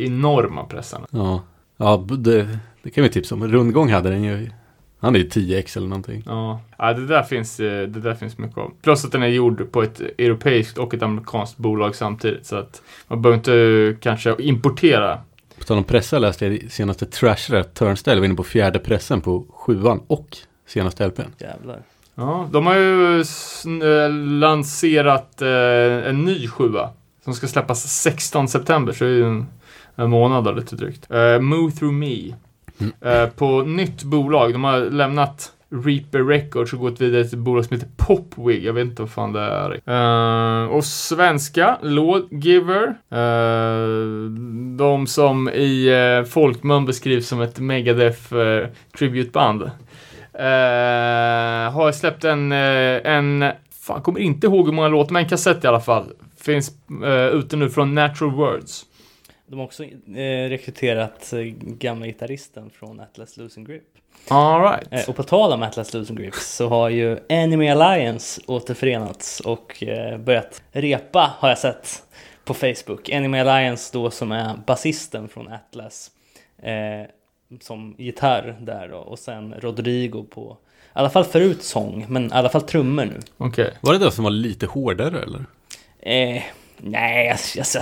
enorma 0.00 0.64
pressarna. 0.64 1.06
Ja, 1.10 1.42
ja 1.76 2.06
det, 2.18 2.58
det 2.82 2.90
kan 2.90 3.04
vi 3.04 3.10
tipsa 3.10 3.34
om. 3.34 3.48
Rundgång 3.48 3.92
hade 3.92 4.10
den 4.10 4.24
ju. 4.24 4.50
Han 5.02 5.14
är 5.14 5.18
ju 5.18 5.28
10x 5.28 5.76
eller 5.76 5.88
någonting. 5.88 6.22
Ja, 6.26 6.60
ja 6.78 6.92
det, 6.92 7.06
där 7.06 7.22
finns, 7.22 7.60
eh, 7.60 7.88
det 7.88 8.00
där 8.00 8.14
finns 8.14 8.38
mycket 8.38 8.58
av. 8.58 8.72
Plus 8.82 9.04
att 9.04 9.12
den 9.12 9.22
är 9.22 9.26
gjord 9.26 9.72
på 9.72 9.82
ett 9.82 10.00
europeiskt 10.00 10.78
och 10.78 10.94
ett 10.94 11.02
amerikanskt 11.02 11.56
bolag 11.56 11.96
samtidigt. 11.96 12.46
Så 12.46 12.56
att 12.56 12.82
man 13.08 13.22
behöver 13.22 13.36
inte 13.36 13.96
kanske 14.00 14.36
importera. 14.38 15.18
På 15.58 15.64
tal 15.64 15.78
om 15.78 15.84
pressar 15.84 16.18
läste 16.18 16.46
jag 16.46 16.70
senaste 16.70 17.06
Trasher 17.06 17.54
att 17.54 17.74
Turnstyle 17.74 18.20
var 18.20 18.24
inne 18.24 18.34
på 18.34 18.44
fjärde 18.44 18.78
pressen 18.78 19.20
på 19.20 19.46
sjuan 19.50 20.00
och 20.06 20.36
senaste 20.66 21.06
LPn. 21.06 21.22
Jävlar. 21.38 21.82
Ja, 22.14 22.48
de 22.52 22.66
har 22.66 22.74
ju 22.74 23.20
eh, 23.20 24.12
lanserat 24.12 25.42
eh, 25.42 26.08
en 26.08 26.24
ny 26.24 26.48
sjua. 26.48 26.90
Som 27.24 27.34
ska 27.34 27.46
släppas 27.46 28.02
16 28.02 28.48
september, 28.48 28.92
så 28.92 29.04
det 29.04 29.10
är 29.10 29.14
ju 29.14 29.26
en, 29.26 29.46
en 29.96 30.10
månad 30.10 30.48
och 30.48 30.56
lite 30.56 30.76
drygt. 30.76 31.10
Eh, 31.10 31.40
Move 31.40 31.72
Through 31.72 31.94
Me. 31.94 32.34
Mm. 32.80 33.30
På 33.30 33.62
nytt 33.62 34.02
bolag. 34.02 34.52
De 34.52 34.64
har 34.64 34.80
lämnat 34.80 35.52
Reaper 35.72 36.24
Records 36.24 36.72
och 36.72 36.78
gått 36.78 37.00
vidare 37.00 37.24
till 37.24 37.38
ett 37.38 37.44
bolag 37.44 37.64
som 37.64 37.76
heter 37.76 37.90
Popwig. 37.96 38.64
Jag 38.64 38.72
vet 38.72 38.84
inte 38.84 39.02
vad 39.02 39.10
fan 39.10 39.32
det 39.32 39.40
är. 39.40 39.80
Uh, 39.90 40.70
och 40.70 40.84
svenska, 40.84 41.78
Lawgiver. 41.82 42.94
Uh, 43.12 44.30
de 44.76 45.06
som 45.06 45.48
i 45.48 45.90
uh, 45.90 46.24
folkmun 46.24 46.86
beskrivs 46.86 47.28
som 47.28 47.40
ett 47.40 47.58
Megadeth 47.58 48.34
uh, 48.34 48.66
tributeband. 48.98 49.70
Har 51.72 51.92
släppt 51.92 52.24
en, 52.24 52.52
en, 52.52 53.44
fan 53.86 54.02
kommer 54.02 54.20
inte 54.20 54.46
ihåg 54.46 54.66
hur 54.66 54.72
många 54.72 54.88
låtar, 54.88 55.12
men 55.12 55.22
en 55.22 55.28
kassett 55.28 55.64
i 55.64 55.66
alla 55.66 55.80
fall. 55.80 56.04
Finns 56.40 56.72
uh, 57.02 57.26
ute 57.26 57.56
nu 57.56 57.70
från 57.70 57.94
Natural 57.94 58.30
Words. 58.30 58.84
De 59.52 59.58
har 59.58 59.66
också 59.66 59.84
eh, 59.84 60.48
rekryterat 60.48 61.32
eh, 61.32 61.40
gamla 61.56 62.06
gitarristen 62.06 62.70
från 62.70 63.00
Atlas 63.00 63.36
Losing 63.36 63.64
Grip. 63.64 63.82
Alright. 64.28 64.88
Eh, 64.90 65.08
och 65.08 65.16
på 65.16 65.22
tal 65.22 65.52
om 65.52 65.62
Atlas 65.62 65.94
Losing 65.94 66.16
Grip 66.16 66.34
så 66.34 66.68
har 66.68 66.88
ju 66.88 67.18
Enemy 67.28 67.68
Alliance 67.68 68.40
återförenats 68.46 69.40
och 69.40 69.82
eh, 69.82 70.18
börjat 70.18 70.62
repa 70.70 71.32
har 71.38 71.48
jag 71.48 71.58
sett 71.58 72.02
på 72.44 72.54
Facebook. 72.54 73.08
Enemy 73.08 73.38
Alliance 73.38 73.90
då 73.92 74.10
som 74.10 74.32
är 74.32 74.56
basisten 74.66 75.28
från 75.28 75.48
Atlas 75.48 76.10
eh, 76.62 77.10
som 77.60 77.94
gitarr 77.98 78.58
där 78.60 78.88
då, 78.88 78.98
och 78.98 79.18
sen 79.18 79.54
Rodrigo 79.54 80.24
på 80.30 80.56
i 80.86 80.88
alla 80.92 81.10
fall 81.10 81.24
förut 81.24 81.62
sång, 81.62 82.06
men 82.08 82.26
i 82.26 82.32
alla 82.32 82.48
fall 82.48 82.62
trummor 82.62 83.04
nu. 83.04 83.20
Okej. 83.36 83.74
Var 83.80 83.92
det 83.92 83.98
det 83.98 84.12
som 84.12 84.24
var 84.24 84.30
lite 84.30 84.66
hårdare 84.66 85.22
eller? 85.22 85.44
Eh, 86.00 86.42
nej, 86.82 87.28
alltså, 87.30 87.58
alltså, 87.58 87.78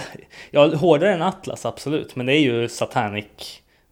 ja, 0.50 0.76
hårdare 0.76 1.14
än 1.14 1.22
Atlas 1.22 1.66
absolut, 1.66 2.16
men 2.16 2.26
det 2.26 2.34
är 2.36 2.40
ju 2.40 2.68
satanic 2.68 3.24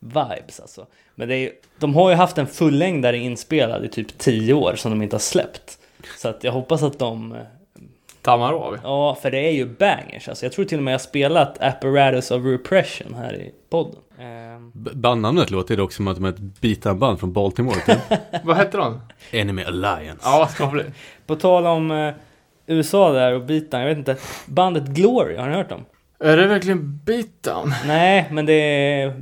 vibes 0.00 0.61
alltså. 0.61 0.87
Men 1.15 1.29
det 1.29 1.37
är, 1.37 1.50
de 1.79 1.95
har 1.95 2.11
ju 2.11 2.17
haft 2.17 2.38
en 2.38 2.47
fullängdare 2.47 3.17
inspelad 3.19 3.85
i 3.85 3.88
typ 3.88 4.19
10 4.19 4.55
år 4.55 4.75
som 4.77 4.91
de 4.91 5.03
inte 5.03 5.15
har 5.17 5.21
släppt. 5.21 5.79
Så 6.19 6.29
att 6.29 6.45
jag 6.45 6.53
hoppas 6.53 6.83
att 6.83 6.99
de, 6.99 7.33
eh, 7.33 7.38
Tammar 8.23 8.53
av. 8.53 8.79
ja 8.83 9.15
för 9.23 9.31
det 9.31 9.38
är 9.38 9.50
ju 9.50 9.67
bangers 9.67 10.29
alltså. 10.29 10.45
Jag 10.45 10.53
tror 10.53 10.65
till 10.65 10.79
och 10.79 10.85
med 10.85 10.93
jag 10.93 10.99
har 10.99 11.05
spelat 11.05 11.62
Apparatus 11.62 12.31
of 12.31 12.45
Repression 12.45 13.15
här 13.15 13.35
i 13.37 13.53
podden. 13.71 13.97
Eh, 14.19 14.61
B- 14.75 14.91
Bandnamnet 14.95 15.50
låter 15.50 15.77
dock 15.77 15.93
som 15.93 16.09
att 16.09 16.17
de 16.17 16.25
är 16.25 16.29
ett 16.29 16.38
beatdown-band 16.61 17.21
från 17.21 17.33
Baltimore. 17.33 17.81
Typ. 17.87 17.99
Vad 18.45 18.57
hette 18.57 18.77
de? 18.77 19.00
Enemy 19.31 19.62
Alliance. 19.65 20.23
Ja, 20.25 20.49
skapligt. 20.55 20.88
på 21.27 21.37
tal 21.37 21.67
om 21.67 21.91
eh, 21.91 22.15
USA 22.69 23.13
där 23.13 23.35
och 23.35 23.43
beatdown, 23.43 23.81
jag 23.81 23.89
vet 23.89 23.99
inte, 23.99 24.17
bandet 24.47 24.85
Glory, 24.85 25.37
har 25.37 25.49
ni 25.49 25.55
hört 25.55 25.69
dem? 25.69 25.85
Är 26.21 26.37
det 26.37 26.47
verkligen 26.47 27.01
beatdown? 27.05 27.75
Nej, 27.87 28.29
men 28.31 28.47
det 28.47 28.53
är 28.53 29.13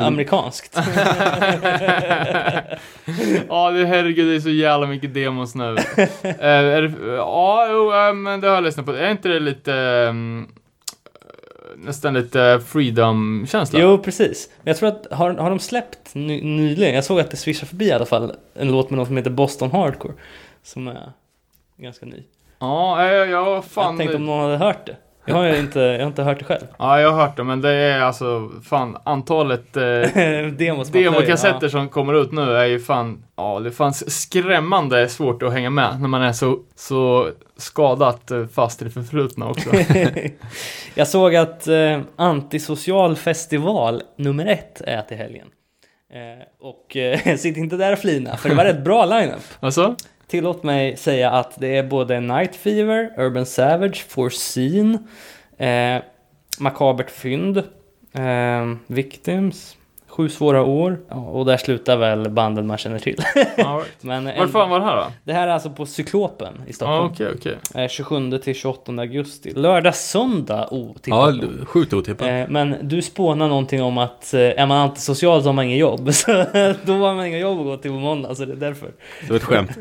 amerikanskt. 0.00 0.76
ja, 3.48 3.70
det, 3.70 3.86
herregud, 3.86 4.28
det 4.28 4.34
är 4.36 4.40
så 4.40 4.50
jävla 4.50 4.86
mycket 4.86 5.14
demos 5.14 5.54
nu. 5.54 5.76
Eh, 6.22 6.36
är 6.40 6.82
det, 6.82 7.14
ja, 7.16 7.68
jo, 7.70 7.92
eh, 7.92 8.14
men 8.14 8.40
det 8.40 8.48
har 8.48 8.54
jag 8.54 8.64
lyssnat 8.64 8.86
på. 8.86 8.92
Är 8.92 9.10
inte 9.10 9.28
det 9.28 9.40
lite... 9.40 9.74
ehm, 9.74 10.46
nästan 11.76 12.14
lite 12.14 12.60
freedom-känsla? 12.66 13.78
Jo, 13.80 13.98
precis. 13.98 14.50
Men 14.62 14.70
jag 14.70 14.76
tror 14.76 14.88
att, 14.88 15.06
har, 15.10 15.34
har 15.34 15.50
de 15.50 15.58
släppt 15.58 16.14
ny, 16.14 16.42
nyligen? 16.42 16.94
Jag 16.94 17.04
såg 17.04 17.20
att 17.20 17.30
det 17.30 17.36
swishade 17.36 17.66
förbi 17.66 17.84
i 17.84 17.92
alla 17.92 18.06
fall 18.06 18.32
en 18.54 18.70
låt 18.72 18.90
med 18.90 18.96
någon 18.96 19.06
som 19.06 19.16
heter 19.16 19.30
Boston 19.30 19.70
Hardcore. 19.70 20.14
Som 20.62 20.88
är 20.88 21.12
ganska 21.76 22.06
ny. 22.06 22.22
Ja, 22.58 23.04
eh, 23.04 23.30
ja, 23.30 23.62
fan. 23.62 23.84
jag 23.84 23.98
tänkte 23.98 24.16
om 24.16 24.26
någon 24.26 24.40
hade 24.40 24.56
hört 24.56 24.86
det. 24.86 24.96
Jag 25.26 25.34
har 25.34 25.46
inte, 25.58 25.80
jag 25.80 25.98
har 25.98 26.06
inte 26.06 26.22
hört 26.22 26.38
det 26.38 26.44
själv. 26.44 26.66
Ja, 26.78 27.00
jag 27.00 27.12
har 27.12 27.22
hört 27.26 27.36
det, 27.36 27.44
men 27.44 27.60
det 27.60 27.70
är 27.70 28.00
alltså 28.00 28.50
fan 28.64 28.96
antalet 29.04 29.76
eh, 29.76 29.82
demokassetter 29.82 31.58
plöjer, 31.58 31.68
som 31.68 31.88
kommer 31.88 32.14
ut 32.14 32.32
nu 32.32 32.56
är 32.56 32.64
ju 32.64 32.78
fan, 32.80 33.24
ja 33.36 33.60
det 33.60 33.70
fanns 33.70 34.22
skrämmande 34.22 35.08
svårt 35.08 35.42
att 35.42 35.52
hänga 35.52 35.70
med 35.70 36.00
när 36.00 36.08
man 36.08 36.22
är 36.22 36.32
så, 36.32 36.58
så 36.74 37.28
skadat 37.56 38.30
eh, 38.30 38.46
fast 38.46 38.82
i 38.82 38.84
det 38.84 38.90
förflutna 38.90 39.48
också. 39.48 39.70
ja. 39.76 40.08
Jag 40.94 41.08
såg 41.08 41.36
att 41.36 41.68
eh, 41.68 42.00
Antisocial 42.16 43.16
festival 43.16 44.02
nummer 44.18 44.46
ett 44.46 44.80
är 44.80 45.02
till 45.02 45.16
helgen. 45.16 45.46
Eh, 46.12 46.46
och 46.60 46.96
eh, 46.96 47.36
sitt 47.36 47.56
inte 47.56 47.76
där 47.76 47.92
och 47.92 47.98
flina, 47.98 48.36
för 48.36 48.48
det 48.48 48.54
var 48.54 48.64
rätt 48.64 48.84
bra 48.84 49.04
lineup. 49.04 49.42
alltså? 49.60 49.96
Tillåt 50.26 50.62
mig 50.62 50.96
säga 50.96 51.30
att 51.30 51.60
det 51.60 51.76
är 51.76 51.82
både 51.82 52.20
Night 52.20 52.56
Fever, 52.56 53.12
Urban 53.16 53.46
Savage, 53.46 54.06
Foreseen, 54.08 55.08
eh, 55.58 56.02
Makabert 56.58 57.10
Fynd, 57.10 57.58
eh, 58.12 58.74
Victims, 58.86 59.76
Sju 60.16 60.28
svåra 60.28 60.62
år 60.64 60.98
ja, 61.08 61.16
och 61.16 61.44
där 61.46 61.56
slutar 61.56 61.96
väl 61.96 62.30
banden 62.30 62.66
man 62.66 62.78
känner 62.78 62.98
till. 62.98 63.16
Right. 63.34 63.86
Men 64.00 64.26
en, 64.26 64.38
Var 64.38 64.46
fan 64.46 64.70
var 64.70 64.78
det 64.80 64.84
här 64.86 64.96
då? 64.96 65.06
det 65.24 65.32
här 65.32 65.48
är 65.48 65.52
alltså 65.52 65.70
på 65.70 65.86
Cyklopen 65.86 66.54
i 66.54 66.60
Ja, 66.66 66.72
Stockholm. 66.72 67.10
okej, 67.12 67.28
okej. 67.36 67.56
Eh, 67.84 67.88
27 67.88 68.38
till 68.38 68.54
28 68.54 68.92
augusti. 68.92 69.52
Lördag, 69.56 69.94
söndag 69.94 70.68
Ja, 70.70 70.76
otippat. 70.76 71.28
l- 71.28 71.64
sjukt 71.66 71.92
otippat. 71.92 72.28
Eh, 72.28 72.44
men 72.48 72.76
du 72.82 73.02
spånar 73.02 73.48
någonting 73.48 73.82
om 73.82 73.98
att 73.98 74.34
eh, 74.34 74.40
är 74.40 74.66
man 74.66 74.78
antisocial 74.78 75.42
så 75.42 75.48
har 75.48 75.52
man 75.52 75.64
inget 75.64 75.78
jobb. 75.78 76.14
Så 76.14 76.32
då 76.84 76.92
har 76.92 77.14
man 77.14 77.26
inga 77.26 77.38
jobb 77.38 77.58
att 77.58 77.64
gå 77.64 77.76
till 77.76 77.90
på 77.90 77.96
måndag, 77.96 78.34
så 78.34 78.44
det 78.44 78.52
är 78.52 78.56
därför. 78.56 78.90
Det 79.20 79.30
var 79.30 79.36
ett 79.36 79.44
skämt. 79.44 79.70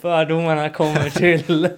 Fördomarna 0.00 0.68
kommer 0.70 1.10
till... 1.10 1.68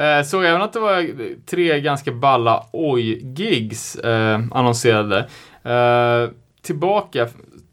Eh, 0.00 0.22
såg 0.24 0.44
även 0.44 0.62
att 0.62 0.72
det 0.72 0.80
var 0.80 1.06
tre 1.46 1.80
ganska 1.80 2.12
balla 2.12 2.64
oj-gigs 2.72 3.96
eh, 3.96 4.40
annonserade. 4.50 5.28
Eh, 5.62 6.30
tillbaka 6.62 7.28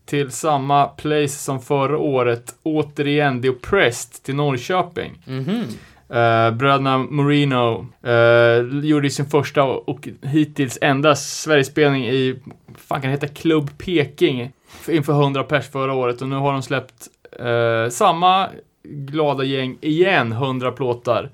till 0.06 0.32
samma 0.32 0.86
place 0.86 1.28
som 1.28 1.62
förra 1.62 1.98
året. 1.98 2.56
Återigen 2.64 3.42
The 3.42 3.50
Oppressed 3.50 4.24
till 4.24 4.36
Norrköping. 4.36 5.22
Mhm. 5.26 5.64
Eh, 6.10 6.52
bröderna 6.52 6.98
Marino 6.98 7.88
eh, 8.04 8.86
gjorde 8.86 9.10
sin 9.10 9.26
första 9.26 9.64
och 9.64 10.08
hittills 10.22 10.78
enda 10.82 11.16
Sverigespelning 11.16 12.08
i, 12.08 12.40
fan 12.76 13.02
kan 13.02 13.12
det 13.12 13.16
heta, 13.18 13.28
Club 13.28 13.78
Peking 13.78 14.52
inför 14.88 15.14
100 15.14 15.44
pers 15.44 15.70
förra 15.70 15.94
året 15.94 16.22
och 16.22 16.30
nu 16.30 16.36
har 16.36 16.54
de 16.54 16.62
släppt 16.62 17.08
eh, 17.40 17.90
samma 17.90 18.48
glada 18.84 19.44
gäng 19.44 19.78
igen, 19.82 20.32
100 20.32 20.72
plåtar. 20.72 21.30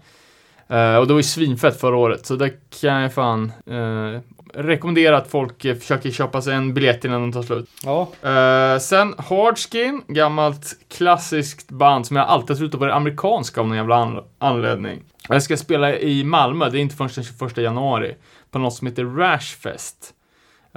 Eh, 0.74 0.96
och 0.96 1.08
det 1.08 1.14
var 1.14 1.20
ju 1.20 1.24
svinfett 1.24 1.80
förra 1.80 1.96
året, 1.98 2.26
så 2.26 2.36
det 2.36 2.50
kan 2.82 3.02
jag 3.02 3.14
fan 3.14 3.52
eh, 3.68 4.20
rekommendera 4.54 5.18
att 5.18 5.28
folk 5.28 5.66
eh, 5.66 5.76
försöker 5.76 6.12
köpa 6.12 6.42
sig 6.42 6.54
en 6.56 6.74
biljett 6.74 7.06
innan 7.06 7.22
de 7.22 7.32
tar 7.32 7.42
slut. 7.42 7.70
Ja, 7.84 8.08
Eh, 8.30 8.80
sen 8.80 9.16
Hardskin, 9.18 10.02
gammalt 10.08 10.74
klassiskt 10.98 11.70
band 11.72 12.08
som 12.08 12.16
jag 12.18 12.28
alltid 12.28 12.58
trott 12.58 12.74
var 12.74 12.88
amerikanska 12.90 13.62
av 13.62 13.68
någon 13.68 13.78
jävla 13.78 13.96
an- 13.96 14.24
anledning. 14.40 15.04
Jag 15.30 15.44
ska 15.44 15.58
spela 15.58 15.96
i 15.98 16.24
Malmö, 16.24 16.70
det 16.70 16.78
är 16.78 16.82
inte 16.82 16.96
förrän 16.96 17.10
den 17.16 17.24
21 17.24 17.58
januari, 17.58 18.16
på 18.52 18.60
något 18.60 18.74
som 18.74 18.88
heter 18.88 19.06
Rashfest. 19.06 20.14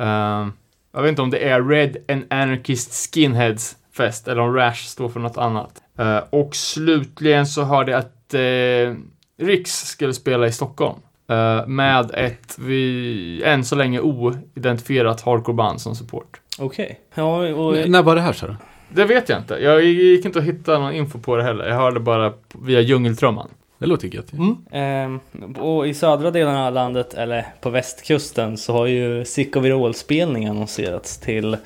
Uh, 0.01 0.47
Jag 0.93 1.03
vet 1.03 1.09
inte 1.09 1.23
om 1.23 1.31
det 1.31 1.49
är 1.49 1.63
Red 1.63 1.97
and 2.09 2.25
Anarchist 2.31 3.15
Skinheads 3.15 3.77
Fest 3.97 4.29
eller 4.29 4.43
om 4.43 4.55
Rash 4.55 4.85
står 4.87 5.09
för 5.09 5.21
något 5.21 5.37
annat. 5.39 5.83
Och 6.31 6.57
slutligen 6.57 7.47
så 7.47 7.63
hörde 7.65 7.93
jag 7.93 7.99
att 7.99 8.35
Riks 9.39 9.73
skulle 9.87 10.15
spela 10.15 10.47
i 10.47 10.53
Stockholm. 10.53 10.99
eh, 11.29 11.67
med 11.67 12.11
ett, 12.15 12.57
vi, 12.59 13.43
än 13.45 13.65
så 13.65 13.77
länge 13.77 14.01
oidentifierat 14.01 15.21
hardcore-band 15.21 15.81
som 15.81 15.95
support. 15.95 16.41
Okej. 16.59 17.01
Ja, 17.15 17.37
och... 17.55 17.77
N- 17.77 17.91
När 17.93 18.03
var 18.03 18.15
det 18.15 18.21
här 18.21 18.33
sa 18.33 18.47
du? 18.47 18.57
Det 18.89 19.05
vet 19.05 19.29
jag 19.29 19.39
inte. 19.39 19.55
Jag 19.55 19.85
gick 19.85 20.25
inte 20.25 20.39
att 20.39 20.45
hitta 20.45 20.79
någon 20.79 20.93
info 20.93 21.19
på 21.19 21.37
det 21.37 21.43
heller. 21.43 21.67
Jag 21.69 21.75
hörde 21.77 22.01
bara 22.01 22.33
via 22.55 22.81
djungeltrumman. 22.81 23.49
Det 23.79 23.87
låter 23.87 24.09
gött. 24.15 24.33
Ehm, 24.73 25.21
och 25.59 25.89
i 25.89 25.95
södra 25.95 26.31
delen 26.31 26.57
av 26.57 26.73
landet, 26.75 27.15
eller 27.15 27.47
på 27.61 27.71
västkusten, 27.71 28.57
så 28.57 28.73
har 28.73 28.87
ju 28.87 29.25
Sick 29.25 29.57
of 29.57 29.65
It 29.65 29.73
All-spelning 29.75 30.47
annonserats 30.47 31.19
till, 31.19 31.57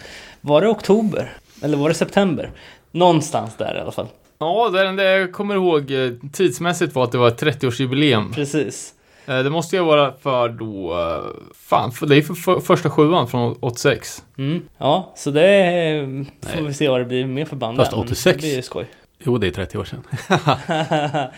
var 0.40 0.60
det 0.60 0.68
oktober? 0.68 1.32
Eller 1.62 1.76
var 1.76 1.88
det 1.88 1.94
september? 1.94 2.50
Någonstans 2.90 3.56
där 3.56 3.76
i 3.76 3.80
alla 3.80 3.92
fall. 3.92 4.06
Ja, 4.42 4.68
det 4.72 4.88
enda 4.88 5.02
jag 5.04 5.32
kommer 5.32 5.54
ihåg 5.54 5.90
eh, 5.90 6.10
tidsmässigt 6.32 6.94
var 6.94 7.04
att 7.04 7.12
det 7.12 7.18
var 7.18 7.28
ett 7.28 7.42
30-årsjubileum. 7.42 8.34
Precis. 8.34 8.94
Eh, 9.26 9.38
Det 9.38 9.50
måste 9.50 9.76
ju 9.76 9.82
vara 9.82 10.12
för 10.22 10.48
då, 10.48 10.98
eh, 11.00 11.24
fan, 11.54 11.92
för 11.92 12.06
det 12.06 12.16
är 12.16 12.22
för, 12.22 12.34
för 12.34 12.60
första 12.60 12.90
sjuan 12.90 13.28
från 13.28 13.56
86. 13.60 14.24
Mm. 14.38 14.62
Ja, 14.78 15.12
så 15.16 15.30
det 15.30 15.46
är, 15.46 16.24
får 16.56 16.62
vi 16.62 16.74
se 16.74 16.88
vad 16.88 17.00
det 17.00 17.04
blir 17.04 17.26
mer 17.26 17.44
för 17.44 17.56
band 17.56 17.76
Fast 17.76 17.90
där, 17.90 17.98
men 17.98 18.06
86. 18.06 18.36
Det 18.36 18.40
blir 18.46 18.56
ju 18.56 18.62
skoj. 18.62 18.86
Jo, 19.18 19.38
det 19.38 19.46
är 19.46 19.50
30 19.50 19.78
år 19.78 19.84
sedan. 19.84 20.02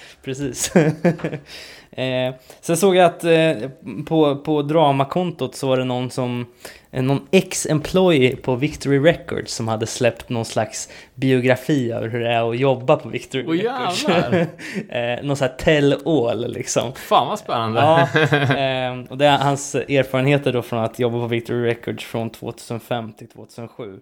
Precis. 0.24 0.72
eh, 1.92 2.34
sen 2.60 2.76
såg 2.76 2.96
jag 2.96 3.06
att 3.06 3.24
eh, 3.24 3.70
på, 4.06 4.36
på 4.36 4.62
dramakontot 4.62 5.54
så 5.54 5.68
var 5.68 5.76
det 5.76 5.84
någon 5.84 6.10
som 6.10 6.46
eh, 6.90 7.02
någon 7.02 7.26
ex-employee 7.30 8.36
på 8.36 8.54
Victory 8.54 8.98
Records 8.98 9.54
som 9.54 9.68
hade 9.68 9.86
släppt 9.86 10.28
någon 10.28 10.44
slags 10.44 10.88
biografi 11.14 11.92
över 11.92 12.08
hur 12.08 12.20
det 12.20 12.32
är 12.32 12.50
att 12.50 12.58
jobba 12.58 12.96
på 12.96 13.08
Victory 13.08 13.44
Åh, 13.46 13.52
Records. 13.52 14.04
eh, 14.88 15.24
någon 15.24 15.36
sån 15.36 15.48
här 15.48 15.56
tell 15.56 15.96
all 16.06 16.52
liksom. 16.52 16.92
Fan 16.92 17.28
vad 17.28 17.38
spännande. 17.38 17.80
Ja, 17.80 18.00
eh, 18.56 19.10
och 19.10 19.18
det 19.18 19.26
är 19.26 19.38
hans 19.38 19.74
erfarenheter 19.74 20.52
då 20.52 20.62
från 20.62 20.78
att 20.78 20.98
jobba 20.98 21.18
på 21.18 21.26
Victory 21.26 21.66
Records 21.66 22.04
från 22.04 22.30
2005 22.30 23.12
till 23.12 23.28
2007. 23.28 23.98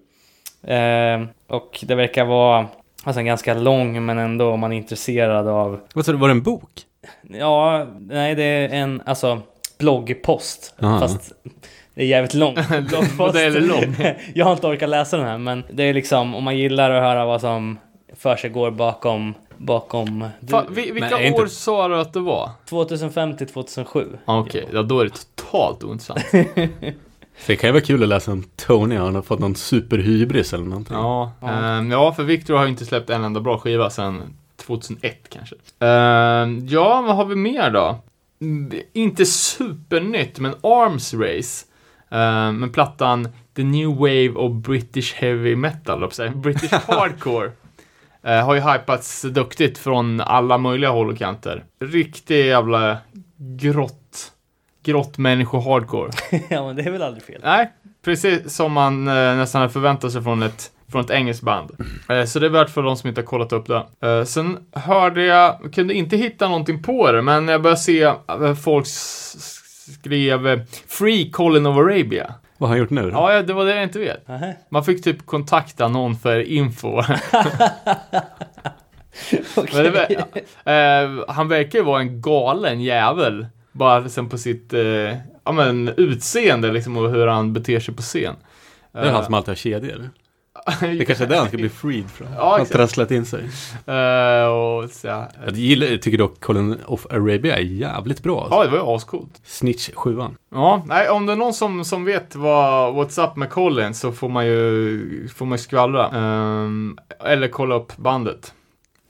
Eh, 0.62 1.20
och 1.46 1.78
det 1.82 1.94
verkar 1.94 2.24
vara 2.24 2.66
alltså, 3.04 3.20
en 3.20 3.26
ganska 3.26 3.54
lång 3.54 4.04
men 4.04 4.18
ändå 4.18 4.50
om 4.50 4.60
man 4.60 4.72
är 4.72 4.76
intresserad 4.76 5.48
av 5.48 5.80
Vad 5.94 6.04
sa 6.04 6.12
du, 6.12 6.18
var 6.18 6.28
det 6.28 6.32
en 6.32 6.42
bok? 6.42 6.70
Ja, 7.22 7.86
nej 8.00 8.34
det 8.34 8.42
är 8.42 8.68
en 8.68 9.02
alltså 9.06 9.42
bloggpost. 9.78 10.74
Aha. 10.82 11.00
Fast 11.00 11.32
det 11.94 12.02
är 12.02 12.06
jävligt 12.06 12.34
lång 12.34 12.54
bloggpost. 12.88 13.18
Modell 13.18 13.66
lång. 13.66 13.96
Jag 14.34 14.44
har 14.44 14.52
inte 14.52 14.66
orkat 14.66 14.88
läsa 14.88 15.16
den 15.16 15.26
här 15.26 15.38
men 15.38 15.62
det 15.72 15.82
är 15.82 15.94
liksom 15.94 16.34
om 16.34 16.44
man 16.44 16.56
gillar 16.58 16.90
att 16.90 17.02
höra 17.02 17.24
vad 17.24 17.40
som 17.40 17.78
för 18.16 18.36
sig 18.36 18.50
går 18.50 18.70
bakom 18.70 19.34
bakom 19.56 20.24
Fan, 20.50 20.66
vi, 20.70 20.90
vilka 20.90 21.10
Men 21.10 21.20
är 21.20 21.26
inte- 21.26 21.42
år 21.42 21.46
sa 21.46 21.88
du 21.88 22.00
att 22.00 22.12
det 22.12 22.20
var? 22.20 22.50
2005 22.68 23.36
till 23.36 23.46
2007. 23.46 24.06
Ah, 24.24 24.38
Okej, 24.38 24.66
ja 24.72 24.82
då 24.82 25.00
är 25.00 25.04
det 25.04 25.10
totalt 25.36 25.84
ointressant. 25.84 26.24
Det 27.46 27.56
kan 27.56 27.68
ju 27.68 27.72
vara 27.72 27.82
kul 27.82 28.02
att 28.02 28.08
läsa 28.08 28.32
om 28.32 28.44
Tony, 28.56 28.96
han 28.96 29.14
har 29.14 29.22
fått 29.22 29.38
någon 29.38 29.54
superhybris 29.54 30.52
eller 30.54 30.64
någonting. 30.64 30.96
Ja, 30.96 31.32
Ja. 31.40 31.48
ehm, 31.48 31.90
ja 31.90 32.12
för 32.12 32.22
Victor 32.22 32.54
har 32.54 32.64
ju 32.64 32.70
inte 32.70 32.84
släppt 32.86 33.10
en 33.10 33.24
enda 33.24 33.40
bra 33.40 33.58
skiva 33.58 33.90
sedan 33.90 34.22
2001 34.78 35.28
kanske. 35.28 35.54
Ehm, 35.78 36.66
ja, 36.66 37.02
vad 37.06 37.16
har 37.16 37.24
vi 37.24 37.36
mer 37.36 37.70
då? 37.70 37.98
Mm, 38.40 38.72
Inte 38.92 39.26
supernytt, 39.26 40.38
men 40.38 40.54
Arms 40.62 41.14
Race. 41.14 41.66
Uh, 42.12 42.52
med 42.52 42.72
plattan 42.72 43.28
The 43.56 43.64
New 43.64 43.88
Wave 43.88 44.30
of 44.30 44.52
British 44.52 45.14
Heavy 45.14 45.56
Metal, 45.56 46.10
jag. 46.18 46.36
British 46.36 46.72
Hardcore. 46.88 47.52
Eh, 48.22 48.44
har 48.44 48.54
ju 48.54 48.60
hypats 48.60 49.22
duktigt 49.22 49.78
från 49.78 50.20
alla 50.20 50.58
möjliga 50.58 50.90
håll 50.90 51.10
och 51.10 51.18
kanter. 51.18 51.64
Riktig 51.80 52.46
jävla 52.46 52.98
grott, 53.36 54.32
grott 54.82 55.18
människo 55.18 55.60
hardcore. 55.60 56.10
ja 56.50 56.66
men 56.66 56.76
det 56.76 56.82
är 56.82 56.90
väl 56.90 57.02
aldrig 57.02 57.22
fel. 57.24 57.40
Nej, 57.44 57.70
precis 58.04 58.54
som 58.54 58.72
man 58.72 59.08
eh, 59.08 59.14
nästan 59.36 59.60
hade 59.60 59.72
förväntat 59.72 60.12
sig 60.12 60.22
från 60.22 60.42
ett, 60.42 60.70
från 60.92 61.04
ett 61.04 61.10
engelskt 61.10 61.42
band. 61.42 61.70
Eh, 62.08 62.24
så 62.24 62.38
det 62.38 62.46
är 62.46 62.50
värt 62.50 62.70
för 62.70 62.82
de 62.82 62.96
som 62.96 63.08
inte 63.08 63.20
har 63.20 63.26
kollat 63.26 63.52
upp 63.52 63.66
det. 63.66 64.08
Eh, 64.08 64.24
sen 64.24 64.58
hörde 64.72 65.24
jag, 65.24 65.74
kunde 65.74 65.94
inte 65.94 66.16
hitta 66.16 66.48
någonting 66.48 66.82
på 66.82 67.12
det, 67.12 67.22
men 67.22 67.48
jag 67.48 67.62
började 67.62 67.80
se 67.80 68.02
eh, 68.02 68.54
folk 68.54 68.86
skrev 68.86 70.64
Free 70.88 71.30
Colin 71.30 71.66
of 71.66 71.76
Arabia. 71.76 72.34
Vad 72.58 72.68
har 72.68 72.76
han 72.76 72.78
gjort 72.78 72.90
nu 72.90 73.02
då? 73.02 73.10
Ja, 73.10 73.42
det 73.42 73.52
var 73.52 73.64
det 73.64 73.74
jag 73.74 73.82
inte 73.82 73.98
vet. 73.98 74.28
Nähä. 74.28 74.56
Man 74.68 74.84
fick 74.84 75.04
typ 75.04 75.26
kontakta 75.26 75.88
någon 75.88 76.16
för 76.16 76.40
info. 76.40 77.02
Men 79.72 79.84
det, 79.84 80.24
eh, 80.64 81.24
han 81.28 81.48
verkar 81.48 81.78
ju 81.78 81.84
vara 81.84 82.00
en 82.00 82.20
galen 82.20 82.80
jävel. 82.80 83.46
Bara 83.72 83.98
liksom 83.98 84.28
på 84.28 84.38
sitt 84.38 84.72
eh, 84.72 85.16
ja, 85.44 85.52
men, 85.52 85.88
utseende 85.88 86.72
liksom 86.72 86.96
och 86.96 87.10
hur 87.10 87.26
han 87.26 87.52
beter 87.52 87.80
sig 87.80 87.94
på 87.94 88.02
scen. 88.02 88.36
Det 88.92 88.98
är 88.98 89.12
han 89.12 89.24
som 89.24 89.34
alltid 89.34 89.48
har 89.48 89.56
kedjor. 89.56 90.10
Det 90.80 91.04
kanske 91.04 91.24
är 91.24 91.28
där 91.28 91.36
han 91.36 91.48
ska 91.48 91.56
bli 91.56 91.68
freed 91.68 92.10
från. 92.10 92.28
Ja, 92.36 92.50
han 92.50 92.60
har 92.60 92.66
trasslat 92.66 93.10
in 93.10 93.26
sig. 93.26 93.40
Eh, 93.86 94.46
och 94.46 94.90
så, 94.90 95.06
ja. 95.06 95.28
Jag 95.44 95.56
gillar, 95.56 95.96
tycker 95.96 96.18
dock 96.18 96.40
Colin 96.40 96.76
of 96.86 97.06
Arabia 97.10 97.56
är 97.56 97.62
jävligt 97.62 98.22
bra. 98.22 98.40
Alltså. 98.40 98.54
ja, 98.54 98.64
det 98.64 98.70
var 98.70 98.78
ju 98.78 98.84
ascoolt. 98.84 99.40
Snitch 99.44 99.90
7 99.94 100.18
Ja, 100.54 100.82
nej, 100.86 101.08
om 101.08 101.26
det 101.26 101.32
är 101.32 101.36
någon 101.36 101.54
som, 101.54 101.84
som 101.84 102.04
vet 102.04 102.34
vad 102.34 102.94
What's 102.94 103.28
Up 103.28 103.36
med 103.36 103.50
Colin 103.50 103.94
så 103.94 104.12
får 104.12 104.28
man 104.28 104.46
ju, 104.46 105.28
får 105.28 105.46
man 105.46 105.58
ju 105.58 105.62
skvallra. 105.62 106.08
Ehm, 106.08 106.98
eller 107.24 107.48
kolla 107.48 107.74
upp 107.74 107.96
bandet. 107.96 108.54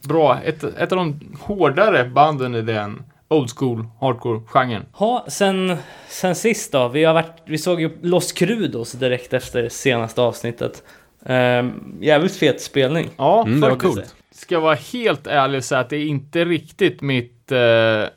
Bra, 0.09 0.39
ett, 0.45 0.65
ett 0.65 0.93
av 0.93 0.99
de 0.99 1.21
hårdare 1.41 2.05
banden 2.05 2.55
i 2.55 2.63
den 2.63 3.03
old 3.31 3.51
school 3.51 3.85
hardcore-genren. 4.01 4.87
Ja, 4.99 5.27
sen, 5.29 5.77
sen 6.09 6.35
sist 6.35 6.73
då. 6.73 6.89
Vi, 6.89 7.05
har 7.05 7.15
varit, 7.15 7.43
vi 7.45 7.59
såg 7.59 7.81
ju 7.81 7.91
Los 8.03 8.33
Crudos 8.33 8.93
direkt 8.93 9.33
efter 9.33 9.69
senaste 9.69 10.23
avsnittet. 10.23 10.83
Um, 11.27 11.99
jävligt 12.01 12.37
fet 12.37 12.61
spelning. 12.61 13.11
Ja, 13.17 13.43
Mm, 13.47 13.61
det 13.61 13.69
var 13.69 13.77
coolt. 13.77 14.15
Ska 14.33 14.55
jag 14.55 14.61
vara 14.63 14.75
helt 14.93 15.27
ärlig 15.27 15.59
och 15.59 15.65
säga 15.65 15.81
att 15.81 15.91
det 15.91 15.97
är 15.97 16.05
inte 16.07 16.45
riktigt 16.45 17.01
mitt, 17.01 17.53
eh, 17.53 17.59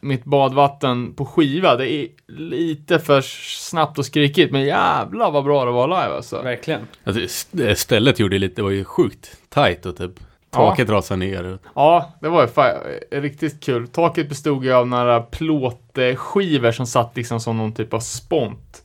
mitt 0.01 0.23
badvatten 0.25 1.13
på 1.13 1.25
skiva. 1.25 1.75
Det 1.75 1.91
är 1.93 2.07
lite 2.27 2.99
för 2.99 3.21
snabbt 3.59 3.97
och 3.99 4.05
skrikigt, 4.05 4.51
men 4.51 4.61
jävlar 4.61 5.31
vad 5.31 5.43
bra 5.43 5.65
det 5.65 5.71
var 5.71 5.87
live 5.87 6.15
alltså. 6.15 6.41
Verkligen. 6.41 6.81
Alltså, 7.03 7.21
st- 7.23 7.75
stället 7.75 8.19
gjorde 8.19 8.37
lite, 8.39 8.55
det 8.55 8.61
var 8.61 8.69
ju 8.69 8.83
sjukt 8.83 9.37
tight 9.49 9.85
och 9.85 9.97
typ 9.97 10.11
taket 10.53 10.89
rasade 10.89 11.17
ner. 11.17 11.57
Ja, 11.75 12.13
det 12.19 12.29
var 12.29 12.41
ju 12.41 13.21
riktigt 13.21 13.63
kul. 13.63 13.87
Taket 13.87 14.29
bestod 14.29 14.65
ju 14.65 14.73
av 14.73 14.87
några 14.87 15.21
plåtskivor 15.21 16.71
som 16.71 16.87
satt 16.87 17.15
liksom 17.15 17.39
som 17.39 17.57
någon 17.57 17.73
typ 17.73 17.93
av 17.93 17.99
spont. 17.99 18.83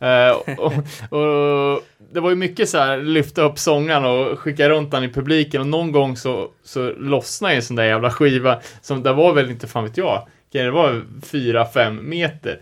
Eh, 0.00 0.56
och, 0.58 0.72
och 1.20 1.82
det 2.12 2.20
var 2.20 2.30
ju 2.30 2.36
mycket 2.36 2.68
så 2.68 2.78
här, 2.78 2.98
lyfta 2.98 3.42
upp 3.42 3.58
sångaren 3.58 4.04
och 4.04 4.38
skicka 4.38 4.68
runt 4.68 4.90
den 4.90 5.04
i 5.04 5.08
publiken 5.08 5.60
och 5.60 5.66
någon 5.66 5.92
gång 5.92 6.16
så, 6.16 6.48
så 6.64 6.92
lossnade 6.98 7.54
en 7.54 7.62
sån 7.62 7.76
där 7.76 7.84
jävla 7.84 8.10
skiva 8.10 8.60
som 8.80 9.02
det 9.02 9.12
var 9.12 9.32
väl 9.32 9.50
inte 9.50 9.66
fan 9.66 9.84
vet 9.84 9.96
jag, 9.96 10.26
det 10.50 10.70
var 10.70 11.04
4-5 11.22 12.02
meter. 12.02 12.60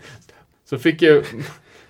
Så 0.69 0.77
fick 0.77 1.01
ju, 1.01 1.23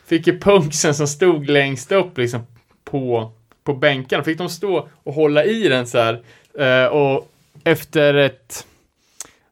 fick 0.06 0.28
ju 0.28 0.40
punksen 0.40 0.96
som 0.96 1.08
stod 1.08 1.50
längst 1.50 1.92
upp 1.92 2.18
liksom 2.18 2.42
på, 2.84 3.32
på 3.64 3.74
bänkarna, 3.74 4.24
fick 4.24 4.38
de 4.38 4.50
stå 4.50 4.88
och 5.04 5.14
hålla 5.14 5.44
i 5.44 5.68
den 5.68 5.88
så 5.88 5.98
här 5.98 6.24
Eh, 6.60 6.86
och 6.86 7.32
efter 7.64 8.14
ett, 8.14 8.68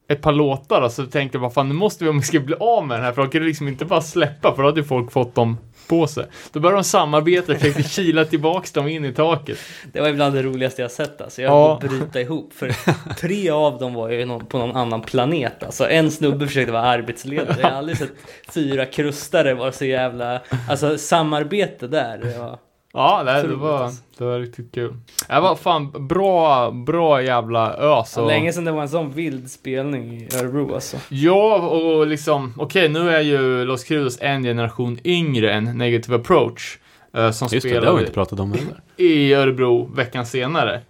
ett 0.07 0.21
par 0.21 0.31
låtar 0.31 0.81
då, 0.81 0.89
så 0.89 1.05
tänkte 1.05 1.35
jag 1.35 1.41
vad 1.41 1.53
fan 1.53 1.69
nu 1.69 1.75
måste 1.75 2.03
vi 2.03 2.09
om 2.09 2.17
vi 2.19 2.23
ska 2.25 2.39
bli 2.39 2.55
av 2.59 2.87
med 2.87 2.97
den 2.97 3.05
här 3.05 3.13
för 3.13 3.21
de 3.21 3.29
kunde 3.31 3.47
liksom 3.47 3.67
inte 3.67 3.85
bara 3.85 4.01
släppa 4.01 4.55
för 4.55 4.63
då 4.63 4.69
hade 4.69 4.83
folk 4.83 5.11
fått 5.11 5.35
dem 5.35 5.57
på 5.87 6.07
sig. 6.07 6.25
Då 6.51 6.59
började 6.59 6.77
de 6.77 6.83
samarbeta 6.83 7.51
och 7.53 7.57
försökte 7.59 7.83
kila 7.83 8.25
tillbaks 8.25 8.71
dem 8.71 8.87
in 8.87 9.05
i 9.05 9.13
taket. 9.13 9.57
Det 9.93 10.01
var 10.01 10.07
ibland 10.07 10.35
det 10.35 10.43
roligaste 10.43 10.81
jag 10.81 10.91
sett 10.91 11.21
alltså. 11.21 11.41
Jag 11.41 11.51
Ja. 11.51 11.79
höll 11.81 11.89
bryta 11.89 12.21
ihop. 12.21 12.53
För 12.53 12.75
tre 13.19 13.49
av 13.49 13.79
dem 13.79 13.93
var 13.93 14.09
ju 14.09 14.39
på 14.39 14.57
någon 14.57 14.75
annan 14.75 15.01
planet. 15.01 15.63
Alltså 15.63 15.89
en 15.89 16.11
snubbe 16.11 16.47
försökte 16.47 16.71
vara 16.71 16.83
arbetsledare. 16.83 17.55
Jag 17.61 17.69
har 17.69 17.77
aldrig 17.77 17.97
sett 17.97 18.11
fyra 18.53 18.85
krustare 18.85 19.53
vara 19.53 19.71
så 19.71 19.85
jävla... 19.85 20.41
Alltså 20.69 20.97
samarbete 20.97 21.87
där. 21.87 22.17
Det 22.17 22.37
var... 22.39 22.57
Ja, 22.95 23.23
det, 23.23 23.47
det, 23.47 23.55
var, 23.55 23.91
det 24.17 24.23
var 24.23 24.39
riktigt 24.39 24.71
kul. 24.73 24.93
Det 25.27 25.39
var 25.39 25.55
fan 25.55 26.07
bra, 26.07 26.71
bra 26.71 27.21
jävla 27.21 27.73
ös. 27.73 28.11
Så 28.11 28.21
och- 28.21 28.27
länge 28.27 28.53
sedan 28.53 28.65
det 28.65 28.71
var 28.71 28.81
en 28.81 28.89
sån 28.89 29.11
vild 29.11 29.51
spelning 29.51 30.13
i 30.21 30.27
Örebro 30.35 30.73
alltså. 30.73 30.97
Ja, 31.09 31.55
och 31.57 32.07
liksom, 32.07 32.53
okej, 32.57 32.89
nu 32.89 33.09
är 33.09 33.19
ju 33.21 33.65
Los 33.65 33.83
Crudos 33.83 34.17
en 34.21 34.43
generation 34.43 34.99
yngre 35.03 35.53
än 35.53 35.63
Negative 35.77 36.15
Approach. 36.15 36.77
eh, 37.13 37.31
som 37.31 37.47
Just 37.51 37.63
det, 37.63 37.69
det 37.69 37.75
har 37.75 37.81
spelade 37.81 37.97
vi 37.97 38.01
inte 38.03 38.13
pratat 38.13 38.39
om 38.39 38.51
heller. 38.53 38.81
i 38.97 39.33
Örebro 39.33 39.85
veckan 39.95 40.25
senare. 40.25 40.81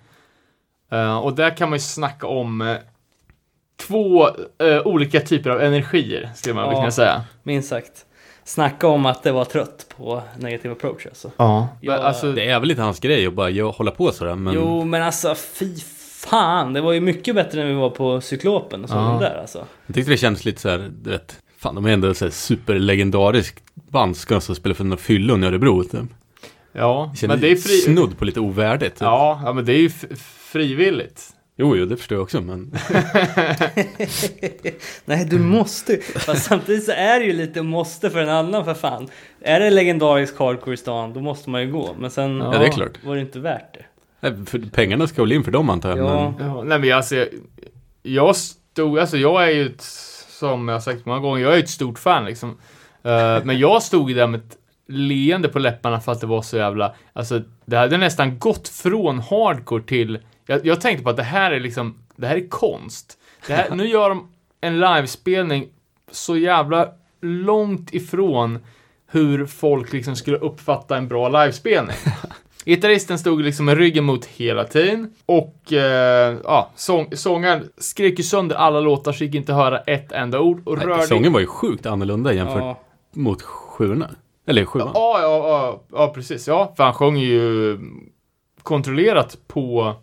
Eh, 0.92 1.18
och 1.18 1.34
där 1.34 1.58
kan 1.58 1.70
man 1.70 1.76
ju 1.76 1.82
snacka 1.82 2.28
om 2.28 2.62
eh, 2.62 2.78
två 3.88 4.30
olika 4.86 5.20
typer 5.20 5.50
av 5.50 5.62
energier, 5.62 6.30
skulle 6.36 6.56
man 6.56 6.70
Ja. 6.70 6.76
kunna 6.80 6.92
säga. 6.92 7.22
Minst 7.44 7.70
sagt. 7.70 8.06
Snacka 8.46 8.88
om 8.88 9.06
att 9.06 9.24
det 9.24 9.32
var 9.32 9.46
trött 9.46 9.86
på 9.98 10.22
negative 10.40 10.72
approach 10.74 11.06
alltså. 11.06 11.32
Ja. 11.38 11.68
Ja, 11.82 11.92
Men 11.98 12.06
alltså, 12.06 12.32
Det 12.32 12.50
är 12.50 12.60
väl 12.60 12.70
lite 12.70 12.82
hans 12.82 13.00
grej 13.00 13.28
att 13.28 13.34
bara 13.34 13.72
hålla 13.72 13.92
på 13.92 14.12
sådär. 14.12 14.36
Men 14.36 14.54
Jo, 14.54 14.84
men 14.86 15.04
alltså 15.04 15.36
fy 15.36 15.76
fan. 16.18 16.74
Det 16.74 16.82
var 16.82 16.92
ju 16.94 17.00
mycket 17.00 17.36
bättre 17.36 17.60
när 17.60 17.68
vi 17.68 17.74
var 17.74 17.90
på 17.90 18.22
Cyklopen 18.22 18.84
och 18.84 18.90
så 18.90 18.96
Ja. 18.96 19.18
där 19.22 19.38
alltså. 19.42 19.66
jag 19.86 19.96
tyckte 19.96 20.12
det 20.12 20.18
kändes 20.18 20.46
lite 20.46 20.62
så 20.62 20.70
här, 20.70 20.92
du 21.02 21.10
vet. 21.10 21.40
Fan, 21.58 21.76
de 21.76 21.86
är 21.86 21.90
ändå 21.94 22.14
så 22.14 22.26
här 22.26 22.32
superlegendariskt 22.32 23.64
band. 23.90 24.18
Ska 24.18 24.34
de 24.36 24.42
så 24.42 24.56
spela 24.56 24.76
för 24.76 24.84
några 24.84 24.98
fyllon 24.98 25.44
i 25.44 25.48
Örebro? 25.48 25.84
Typ. 25.84 26.00
ja. 26.72 27.14
Men 27.28 27.40
det 27.40 27.52
är 27.52 27.56
fri... 27.56 27.78
snudd 27.78 28.18
på 28.18 28.26
lite 28.26 28.40
ovärdigt. 28.40 28.94
Typ. 28.96 29.02
Ja, 29.02 29.42
ja, 29.46 29.54
men 29.54 29.66
det 29.66 29.74
är 29.74 29.78
ju 29.80 29.90
frivilligt. 30.52 31.33
Jo, 31.56 31.76
jo, 31.78 31.86
det 31.86 31.98
förstår 31.98 32.16
jag 32.16 32.24
också. 32.24 32.42
Men 32.42 32.72
Nej, 35.06 35.26
du 35.26 35.40
måste 35.40 35.98
Fast 35.98 36.44
samtidigt 36.44 36.84
så 36.84 36.92
är 36.92 37.20
det 37.20 37.26
ju 37.26 37.34
lite 37.34 37.62
måste 37.62 38.10
för 38.10 38.20
en 38.20 38.30
annan 38.30 38.66
för 38.66 38.74
fan. 38.74 39.08
Är 39.42 39.60
det 39.60 39.70
legendarisk 39.70 40.40
hardcore 40.40 40.74
i 40.74 40.78
stan, 40.78 41.14
då 41.14 41.20
måste 41.20 41.50
man 41.50 41.62
ju 41.62 41.72
gå. 41.72 41.96
Men 42.00 42.12
sen 42.12 42.38
Ja, 42.38 42.50
det 42.60 42.66
är 42.68 42.72
klart. 42.72 43.04
var 43.06 43.16
det 43.16 43.22
inte 43.22 43.40
värt 43.40 43.74
det. 43.74 43.86
nej, 44.30 44.46
för 44.46 44.60
pengarna 44.60 45.08
ska 45.08 45.22
väl 45.22 45.32
in 45.32 45.44
för 45.44 45.52
dem 45.52 45.70
antar 45.70 45.90
jag. 45.90 46.00
Ja. 46.00 46.34
Men, 46.40 46.48
Ja, 46.48 46.64
nej 46.64 46.80
men 46.80 46.94
alltså, 46.94 47.16
jag, 47.16 47.28
jag 48.02 48.36
stod, 48.36 49.00
alltså 49.00 49.18
jag 49.18 49.44
är 49.44 49.52
ju 49.52 49.66
ett, 49.66 49.82
som 50.40 50.68
jag 50.68 50.76
har 50.76 50.80
sagt 50.82 51.06
många 51.06 51.20
gånger, 51.20 51.42
jag 51.44 51.56
är 51.56 51.60
ett 51.60 51.70
stort 51.70 52.00
fan 52.00 52.26
liksom. 52.26 52.50
Eh, 53.04 53.44
men 53.44 53.60
jag 53.60 53.84
stod 53.84 54.10
ju 54.10 54.16
där 54.16 54.28
med 54.28 54.40
ett 54.40 54.58
leende 54.88 55.50
på 55.50 55.60
läpparna 55.60 56.00
för 56.02 56.12
att 56.12 56.22
det 56.22 56.28
var 56.28 56.42
så 56.42 56.58
jävla, 56.58 56.96
alltså 57.14 57.42
det 57.66 57.78
hade 57.78 57.98
nästan 57.98 58.40
gått 58.40 58.68
från 58.70 59.20
hardcore 59.20 59.84
till, 59.84 60.20
jag, 60.46 60.66
jag 60.66 60.82
tänkte 60.82 61.04
på 61.04 61.10
att 61.10 61.18
det 61.18 61.24
här 61.24 61.52
är 61.52 61.60
liksom, 61.60 61.96
det 62.16 62.28
här 62.28 62.36
är 62.36 62.50
konst. 62.50 63.18
Här, 63.48 63.76
nu 63.76 63.88
gör 63.88 64.10
de 64.10 64.28
en 64.62 64.80
livespelning 64.80 65.70
så 66.12 66.38
jävla 66.38 66.90
långt 67.22 67.94
ifrån 67.94 68.60
hur 69.08 69.46
folk 69.46 69.94
liksom 69.94 70.16
skulle 70.16 70.38
uppfatta 70.38 70.98
en 70.98 71.08
bra 71.08 71.30
livespelning. 71.30 71.96
Gitarristen 72.66 73.20
stod 73.20 73.42
liksom 73.42 73.66
med 73.66 73.78
ryggen 73.78 74.04
mot 74.04 74.26
hela 74.26 74.64
tiden 74.64 75.14
och 75.26 75.74
eh, 75.74 76.38
ja, 76.44 76.72
sång, 76.76 77.08
sångaren 77.16 77.70
skrek 77.78 78.18
ju 78.20 78.24
sönder 78.24 78.56
alla 78.56 78.80
låtar 78.80 79.12
så 79.12 79.24
gick 79.24 79.36
inte 79.36 79.54
höra 79.54 79.80
ett 79.80 80.12
enda 80.12 80.40
ord 80.40 80.62
och 80.68 80.78
nej, 80.78 80.88
rörde... 80.88 81.04
sången 81.04 81.34
var 81.34 81.40
ju 81.40 81.46
sjukt 81.46 81.86
annorlunda 81.86 82.34
jämfört 82.34 82.62
Ja. 82.62 82.80
mot 83.12 83.42
sjuorna. 83.42 84.10
Eller 84.48 84.66
sjuan. 84.66 84.92
Ja, 84.94 85.20
ja, 85.22 85.38
ja, 85.48 85.84
ja, 85.92 86.14
precis. 86.14 86.48
Ja, 86.48 86.74
för 86.78 86.84
han 86.84 86.94
sjöng 86.94 87.18
ju 87.18 87.80
kontrollerat 88.64 89.38
på, 89.48 89.96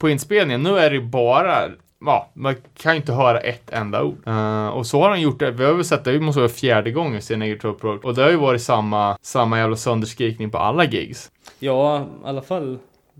på 0.00 0.08
inspelningen. 0.08 0.62
Nu 0.62 0.78
är 0.78 0.90
det 0.90 1.00
bara, 1.00 1.68
ja, 2.06 2.30
man 2.34 2.54
kan 2.74 2.92
ju 2.92 2.96
inte 2.96 3.12
höra 3.12 3.40
ett 3.40 3.70
enda 3.70 4.02
ord. 4.02 4.18
Eh, 4.26 4.68
och 4.68 4.86
så 4.86 5.00
har 5.02 5.08
han 5.08 5.20
gjort 5.20 5.38
det, 5.38 5.50
vi 5.50 5.64
har 5.64 5.72
väl 5.72 5.84
sett 5.84 6.04
det, 6.04 6.12
det 6.12 6.20
måste 6.20 6.40
vara 6.40 6.48
fjärde 6.48 6.90
gången 6.90 7.22
sen 7.22 7.38
Negative 7.38 7.70
Approach. 7.74 8.04
Och 8.04 8.14
det 8.14 8.22
har 8.22 8.30
ju 8.30 8.36
varit 8.36 8.62
samma, 8.62 9.18
samma 9.22 9.58
jävla 9.58 9.76
sönderskrikning 9.76 10.50
på 10.50 10.58
alla 10.58 10.84
gigs. 10.84 11.30
ja, 11.58 12.00
i 12.00 12.26
alla 12.26 12.42
fall 12.42 12.78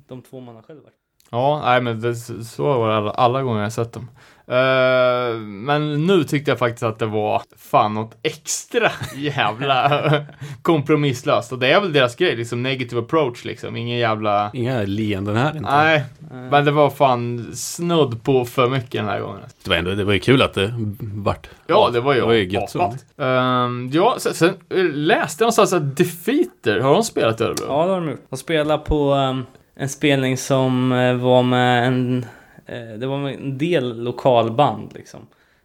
de 0.08 0.22
två 0.22 0.40
man 0.40 0.54
har 0.54 0.62
själv 0.62 0.82
varit. 0.82 0.94
Ja, 1.30 1.62
nej 1.64 1.80
men 1.80 2.00
det, 2.00 2.14
så 2.44 2.64
var 2.64 2.88
det 2.88 2.96
alla, 2.96 3.10
alla 3.10 3.42
gånger 3.42 3.62
jag 3.62 3.72
sett 3.72 3.92
dem. 3.92 4.10
Eh, 4.50 5.38
men 5.40 6.06
nu 6.06 6.24
tyckte 6.24 6.50
jag 6.50 6.58
faktiskt 6.58 6.82
att 6.82 6.98
det 6.98 7.06
var 7.06 7.42
fan 7.58 7.94
något 7.94 8.16
extra 8.22 8.90
jävla 9.16 10.02
kompromisslöst. 10.62 11.52
Och 11.52 11.58
det 11.58 11.72
är 11.72 11.80
väl 11.80 11.92
deras 11.92 12.16
grej, 12.16 12.36
liksom 12.36 12.62
negative 12.62 13.00
approach 13.00 13.44
liksom. 13.44 13.76
Ingen 13.76 13.98
jävla... 13.98 14.50
Inga 14.52 14.82
leenden 14.82 15.36
här 15.36 15.56
inte. 15.56 15.70
Nej, 15.70 16.04
men 16.50 16.64
det 16.64 16.70
var 16.70 16.90
fan 16.90 17.50
snudd 17.54 18.22
på 18.22 18.44
för 18.44 18.68
mycket 18.68 18.92
den 18.92 19.04
här 19.08 19.20
gången. 19.20 19.40
Det 19.64 19.70
var, 19.70 19.76
ändå, 19.76 19.90
det 19.90 20.04
var 20.04 20.12
ju 20.12 20.18
kul 20.20 20.42
att 20.42 20.54
det 20.54 20.74
vart. 21.00 21.48
Ja, 21.66 21.90
det 21.92 22.00
var 22.00 22.14
ju, 22.14 22.20
Det 22.20 22.26
var 22.26 22.32
ju 22.32 22.48
gött 22.48 22.70
så. 22.70 22.80
apat. 22.82 23.04
Ehm, 23.18 23.90
ja, 23.92 24.16
sen, 24.18 24.34
sen 24.34 24.48
eh, 24.48 24.84
läste 24.84 25.42
jag 25.42 25.46
någonstans 25.46 25.72
att 25.72 25.96
Defeater, 25.96 26.80
har 26.80 26.94
de 26.94 27.02
spelat 27.04 27.40
i 27.40 27.44
Örebro? 27.44 27.64
Ja, 27.68 27.86
det 27.86 27.92
har 27.92 28.00
de 28.00 28.10
gjort. 28.10 28.20
De 28.30 28.36
spelar 28.36 28.78
på 28.78 29.14
um, 29.14 29.46
en 29.76 29.88
spelning 29.88 30.36
som 30.36 30.92
eh, 30.92 31.14
var 31.14 31.42
med 31.42 31.86
en... 31.86 32.26
eh, 32.70 32.98
det 32.98 33.06
var 33.06 33.28
en 33.28 33.58
del 33.58 34.02
lokalband 34.02 34.92
liksom. 34.94 35.20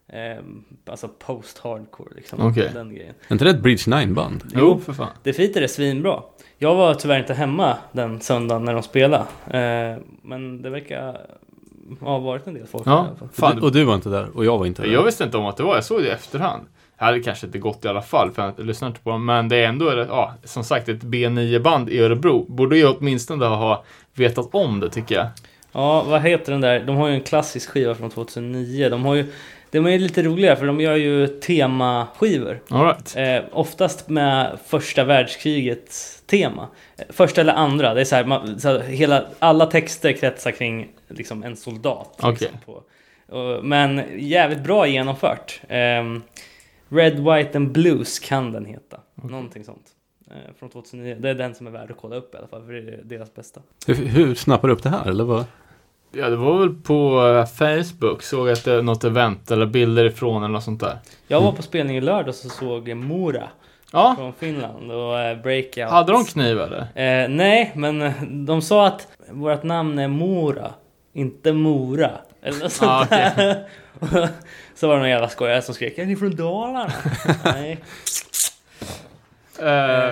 Eh, 0.08 0.44
alltså 0.86 1.08
post-hardcore 1.20 2.16
liksom. 2.16 2.48
Okej. 2.48 2.70
Den 2.74 2.96
grejen. 2.96 3.14
Är 3.28 3.34
inte 3.34 3.46
det 3.46 3.52
ett 3.52 3.62
Bridge 3.62 3.84
9-band? 3.92 4.44
Jo, 4.56 4.80
för 4.86 4.94
fan. 4.94 5.10
Defeater 5.24 5.62
är 5.62 5.68
svinbra. 5.68 6.22
Jag 6.58 6.76
var 6.76 6.94
tyvärr 6.94 7.20
inte 7.20 7.34
hemma 7.34 7.78
den 7.92 8.22
söndagen 8.22 8.66
när 8.66 8.74
de 8.74 8.84
spelade. 8.84 9.24
Eh, 9.48 9.98
men 10.22 10.62
det 10.62 10.70
verkar 10.70 11.18
ha 12.00 12.20
varit 12.20 12.48
en 12.48 12.54
del 12.54 12.68
folk 12.68 12.88
Ja, 12.88 12.92
alla 13.08 13.16
fall. 13.16 13.28
fan. 13.34 13.64
Och 13.64 13.72
du 13.72 13.84
var 13.84 13.96
inte 13.96 14.10
där 14.10 14.28
och 14.38 14.46
jag 14.46 14.58
var 14.58 14.66
inte 14.66 14.82
där. 14.82 14.90
Jag 14.90 15.04
visste 15.04 15.24
inte 15.24 15.38
om 15.38 15.46
att 15.46 15.58
det 15.58 15.64
var, 15.64 15.76
jag 15.76 15.84
såg 15.84 16.02
det 16.02 16.08
i 16.08 16.12
efterhand. 16.12 16.64
Jag 16.98 17.06
hade 17.06 17.20
kanske 17.20 17.46
inte 17.46 17.60
gått 17.60 17.86
i 17.86 17.88
alla 17.88 18.02
fall, 18.02 18.32
för 18.32 18.54
jag 18.58 18.66
lyssnade 18.66 18.90
inte 18.90 19.02
på 19.02 19.10
dem. 19.10 19.26
Men 19.26 19.50
det 19.50 19.56
är 19.58 19.68
ändå, 19.68 19.92
ja, 20.10 20.34
som 20.44 20.64
sagt, 20.64 20.90
ett 20.90 21.04
B9-band 21.04 21.90
i 21.90 22.00
Örebro. 22.00 22.46
Borde 22.50 22.78
ju 22.78 22.88
åtminstone 22.88 23.46
ha 23.46 23.84
vetat 24.14 24.50
om 24.56 24.80
det, 24.80 24.90
tycker 24.90 25.16
jag. 25.16 25.28
Ja, 25.76 26.04
vad 26.04 26.22
heter 26.22 26.52
den 26.52 26.62
där? 26.62 26.80
De 26.80 26.96
har 26.96 27.08
ju 27.08 27.14
en 27.14 27.22
klassisk 27.22 27.70
skiva 27.70 27.96
från 27.96 28.10
2009. 28.10 28.90
De 28.90 29.06
har 29.06 29.16
ju... 29.16 29.26
De 29.72 29.88
är 29.88 30.00
lite 30.00 30.24
roliga 30.24 30.56
för 30.56 30.66
de 30.66 30.82
gör 30.82 30.96
ju 30.96 31.28
temaskivor. 31.28 32.62
All 32.70 32.86
right. 32.86 33.16
Eh, 33.18 33.50
oftast 33.52 34.10
med 34.10 34.60
första 34.66 35.04
världskrigets 35.04 36.24
tema. 36.26 36.68
Eh, 36.98 37.06
Första 37.10 37.42
eller 37.42 37.54
andra. 37.54 37.94
Det 37.94 38.02
är 38.02 38.06
så 38.06 38.16
här, 38.16 38.26
man, 38.26 38.60
så 38.60 38.70
här 38.70 38.80
hela, 38.80 39.26
alla 39.40 39.66
texter 39.66 40.12
kretsar 40.12 40.52
kring 40.52 40.92
liksom, 41.08 41.44
en 41.44 41.56
soldat. 41.56 42.20
Okej. 42.20 42.32
Liksom, 42.32 42.60
på, 42.66 42.84
och, 43.38 43.66
men 43.66 44.04
jävligt 44.18 44.64
bra 44.64 44.88
genomfört. 44.88 45.62
Ehm, 45.70 46.22
Red, 46.90 47.20
White 47.20 47.58
and 47.58 47.72
Blues 47.72 48.20
kan 48.20 48.52
den 48.52 48.66
heta. 48.66 49.00
Någonting 49.16 49.64
sånt. 49.64 49.86
Eh, 50.32 50.54
från 50.60 50.70
2009. 50.70 51.16
Det 51.20 51.30
är 51.30 51.36
den 51.36 51.56
som 51.56 51.68
är 51.68 51.72
värd 51.72 51.92
att 51.92 51.98
kolla 51.98 52.16
upp 52.16 52.36
i 52.36 52.38
alla 52.38 52.48
fall. 52.48 52.66
För 52.66 52.74
det 52.74 52.80
är 52.80 53.02
deras 53.04 53.34
bästa. 53.34 53.62
Hur, 53.88 53.96
hur 53.96 54.36
snappar 54.36 54.68
du 54.68 54.74
upp 54.74 54.84
det 54.84 54.90
här 54.90 55.10
eller 55.10 55.24
vad? 55.24 55.46
Ja, 56.18 56.30
det 56.30 56.36
var 56.36 56.60
väl 56.60 56.70
på 56.76 57.28
eh, 57.28 57.46
Facebook, 57.46 58.24
såg 58.24 58.50
att 58.50 58.64
det 58.66 58.74
är 58.74 58.82
något 58.82 59.04
event 59.04 59.52
eller 59.52 59.66
bilder 59.66 60.06
ifrån 60.06 60.44
eller 60.44 60.54
något 60.54 60.64
sånt 60.64 60.80
där. 60.80 60.98
Jag 61.28 61.42
var 61.42 61.52
på 61.52 61.62
spelning 61.62 61.98
i 61.98 62.02
lördags 62.02 62.46
och 62.46 62.52
såg 62.52 62.94
Mora 62.96 63.44
Ja, 63.92 64.16
från 64.18 64.34
Finland 64.34 64.92
och 64.92 65.20
eh, 65.20 65.38
Breakout. 65.42 65.90
hade 65.92 66.12
de 66.12 66.26
kniv 66.26 66.60
eller? 66.62 66.80
Eh, 66.80 67.30
nej, 67.30 67.72
men 67.76 68.02
eh, 68.02 68.14
de 68.24 68.62
sa 68.62 68.88
att 68.88 69.08
vårt 69.32 69.64
namn 69.64 70.00
är 70.00 70.08
Mora, 70.08 70.72
inte 71.14 71.54
Mora. 71.54 72.12
Eller 72.42 72.60
något 72.64 72.72
sånt 72.72 72.92
Ah, 72.92 73.04
okej. 73.04 73.32
där. 73.36 73.66
Så 74.76 74.88
var 74.88 74.94
det 74.94 75.00
någon 75.00 75.10
jävla 75.10 75.30
skojare 75.30 75.62
som 75.62 75.74
skrek 75.76 75.98
Är 75.98 76.06
ni 76.06 76.16
från 76.16 76.36
Dalarna? 76.36 76.92
nej. 77.44 77.72
Eh, 79.60 79.66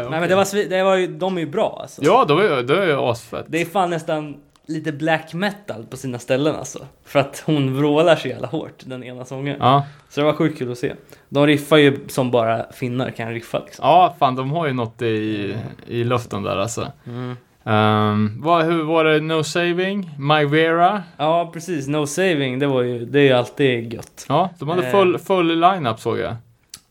nej 0.10 0.20
men 0.20 0.30
det 0.30 0.36
var, 0.36 0.70
det 0.70 0.84
var 0.84 0.96
ju, 0.96 1.08
de 1.08 1.38
är 1.38 1.42
ju 1.42 1.48
bra 1.48 1.78
alltså. 1.82 2.02
Ja, 2.04 2.22
är 2.22 2.64
det 2.64 2.78
är 2.78 2.86
ju 2.88 3.00
asfett. 3.02 3.46
Det 3.48 3.62
är 3.62 3.66
fan 3.66 3.90
nästan 3.90 4.36
lite 4.68 4.92
black 4.92 5.34
metal 5.34 5.86
på 5.90 5.98
sina 5.98 6.20
ställen 6.20 6.56
alltså. 6.56 6.80
För 7.06 7.20
att 7.20 7.44
hon 7.46 7.78
vrålar 7.78 8.16
så 8.16 8.28
jävla 8.28 8.48
hårt, 8.48 8.84
den 8.86 9.04
ena 9.04 9.26
sången. 9.26 9.58
Ja. 9.60 9.86
Så 10.10 10.20
det 10.20 10.26
var 10.26 10.34
sjukt 10.34 10.58
kul 10.60 10.72
att 10.72 10.78
se. 10.78 10.94
De 11.30 11.48
riffar 11.48 11.78
ju 11.78 12.00
som 12.08 12.32
bara 12.32 12.72
finnar 12.72 13.10
kan 13.12 13.32
riffa 13.34 13.60
liksom. 13.60 13.86
ja, 13.88 14.16
fan 14.20 14.36
de 14.36 14.52
har 14.52 14.68
ju 14.68 14.74
något 14.74 15.02
i, 15.02 15.56
i 15.88 16.04
luften 16.04 16.44
där 16.44 16.58
alltså. 16.58 16.92
Mm. 17.08 17.36
Um, 17.66 18.42
vad, 18.42 18.66
hur 18.66 18.84
var 18.84 19.04
det? 19.06 19.20
No 19.20 19.44
Saving? 19.44 20.10
My 20.20 20.46
Vera? 20.46 21.04
Ja 21.18 21.50
precis, 21.54 21.88
No 21.88 22.06
Saving, 22.08 22.60
det 22.60 22.68
var 22.68 22.82
ju, 22.82 23.06
det 23.06 23.20
är 23.20 23.24
ju 23.24 23.32
alltid 23.34 23.94
gött. 23.94 24.26
Ja, 24.30 24.50
de 24.60 24.70
hade 24.70 24.86
Eh. 24.86 24.92
full, 24.92 25.20
full 25.20 25.60
line-up 25.60 26.00
såg 26.00 26.20
jag. 26.20 26.36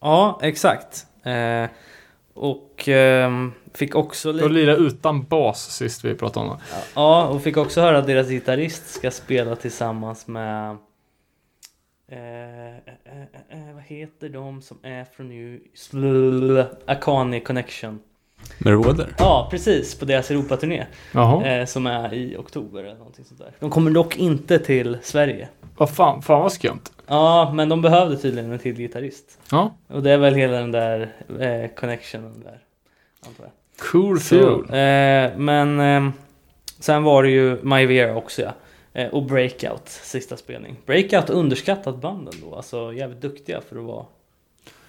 Ja, 0.01 0.39
exakt. 0.43 1.07
Eh, 1.25 1.71
och 2.35 2.72
ehm, 2.89 3.53
fick 3.75 3.95
också 3.95 4.33
De 4.33 4.39
lite... 4.39 4.49
lirade 4.49 4.79
utan 4.79 5.23
bas 5.25 5.71
sist 5.71 6.05
vi 6.05 6.15
pratade 6.15 6.47
om 6.47 6.57
det. 6.57 6.63
Ja, 6.95 7.27
och 7.27 7.43
fick 7.43 7.57
också 7.57 7.81
höra 7.81 7.99
att 7.99 8.07
deras 8.07 8.29
gitarrist 8.29 8.89
ska 8.95 9.11
spela 9.11 9.57
tillsammans 9.57 10.27
med... 10.27 10.77
Eh, 12.09 12.19
eh, 12.19 12.77
eh, 13.05 13.69
eh, 13.69 13.75
vad 13.75 13.83
heter 13.83 14.29
de 14.29 14.63
som 14.63 14.79
är 14.83 15.05
från 15.05 15.29
nu? 15.29 15.63
Slul, 15.75 16.65
Akane 16.87 17.41
Connection. 17.41 18.01
Marauder? 18.59 19.15
Ja, 19.19 19.49
precis. 19.51 19.95
På 19.99 20.05
deras 20.05 20.31
Europaturné. 20.31 20.87
Jaha. 21.13 21.47
Eh, 21.47 21.67
som 21.67 21.87
är 21.87 22.15
i 22.15 22.37
oktober 22.37 22.85
eller 22.85 22.99
någonting 22.99 23.25
sånt 23.25 23.41
där. 23.41 23.53
De 23.61 23.71
kommer 23.71 23.91
dock 23.91 24.17
inte 24.17 24.59
till 24.59 24.99
Sverige. 25.03 25.49
Vad 25.77 25.91
fan, 25.91 26.23
fan 26.23 26.41
vad 26.43 26.53
skumt. 26.53 26.83
Ja, 27.07 27.53
men 27.55 27.69
de 27.69 27.83
behövde 27.83 28.17
tydligen 28.17 28.53
en 28.53 28.59
till 28.59 28.77
gitarrist. 28.77 29.39
Ja. 29.51 29.75
Och 29.87 30.03
det 30.03 30.11
är 30.11 30.19
väl 30.19 30.35
hela 30.35 30.57
den 30.57 30.73
där 30.73 31.13
eh, 31.41 31.71
connectionen 31.75 32.41
där. 32.45 32.59
Antar 33.27 33.45
jag. 33.45 33.53
Cool 33.91 34.21
Så, 34.21 34.25
fuel. 34.25 34.61
eh, 34.61 35.39
men 35.39 35.81
eh, 35.81 36.11
sen 36.79 37.03
var 37.03 37.23
det 37.23 37.31
ju 37.31 37.59
My 37.63 37.87
Vera 37.87 38.17
också 38.17 38.43
ja. 38.43 38.53
Eh, 38.95 39.09
och 39.09 39.23
Breakout, 39.27 39.89
sista 39.89 40.37
spelning. 40.37 40.77
Breakout 40.87 41.31
underskattat 41.31 42.01
banden 42.01 42.35
då, 42.43 42.57
alltså 42.57 42.93
jävligt 42.93 43.21
duktiga 43.21 43.61
för 43.69 43.77
att 43.79 43.85
vara 43.85 44.05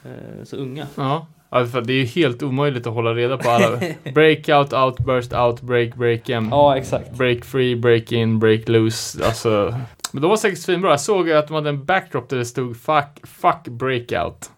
eh, 0.05 0.43
så 0.43 0.55
unga. 0.55 0.87
Ja. 0.95 1.27
för 1.71 1.81
det 1.81 1.93
är 1.93 1.97
ju 1.97 2.05
helt 2.05 2.43
omöjligt 2.43 2.87
att 2.87 2.93
hålla 2.93 3.13
reda 3.13 3.37
på 3.37 3.49
alla. 3.49 3.79
Breakout, 4.13 4.73
outburst, 4.73 5.33
outbreak, 5.33 5.95
break 5.95 6.29
in. 6.29 6.47
Ja, 6.51 6.77
exakt. 6.77 7.11
Break 7.11 7.45
free, 7.45 7.75
break 7.75 8.11
in, 8.11 8.39
break 8.39 8.69
loose. 8.69 9.25
Alltså. 9.25 9.75
Men 10.11 10.21
de 10.21 10.29
var 10.29 10.37
säkert 10.37 10.59
svinbra. 10.59 10.89
Jag 10.89 11.01
såg 11.01 11.31
att 11.31 11.47
de 11.47 11.53
hade 11.53 11.69
en 11.69 11.85
backdrop 11.85 12.29
där 12.29 12.37
det 12.37 12.45
stod 12.45 12.77
fuck, 12.77 13.27
fuck 13.27 13.63
breakout. 13.67 14.51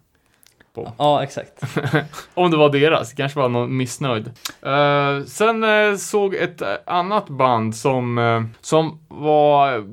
På. 0.75 0.91
Ja, 0.97 1.23
exakt. 1.23 1.51
Om 2.33 2.51
det 2.51 2.57
var 2.57 2.69
deras, 2.69 3.13
kanske 3.13 3.39
var 3.39 3.49
någon 3.49 3.77
missnöjd. 3.77 4.31
Eh, 4.61 5.23
sen 5.27 5.63
eh, 5.63 5.95
såg 5.95 6.35
ett 6.35 6.61
eh, 6.61 6.67
annat 6.85 7.29
band 7.29 7.75
som, 7.75 8.17
eh, 8.17 8.41
som 8.61 8.99
var 9.07 9.85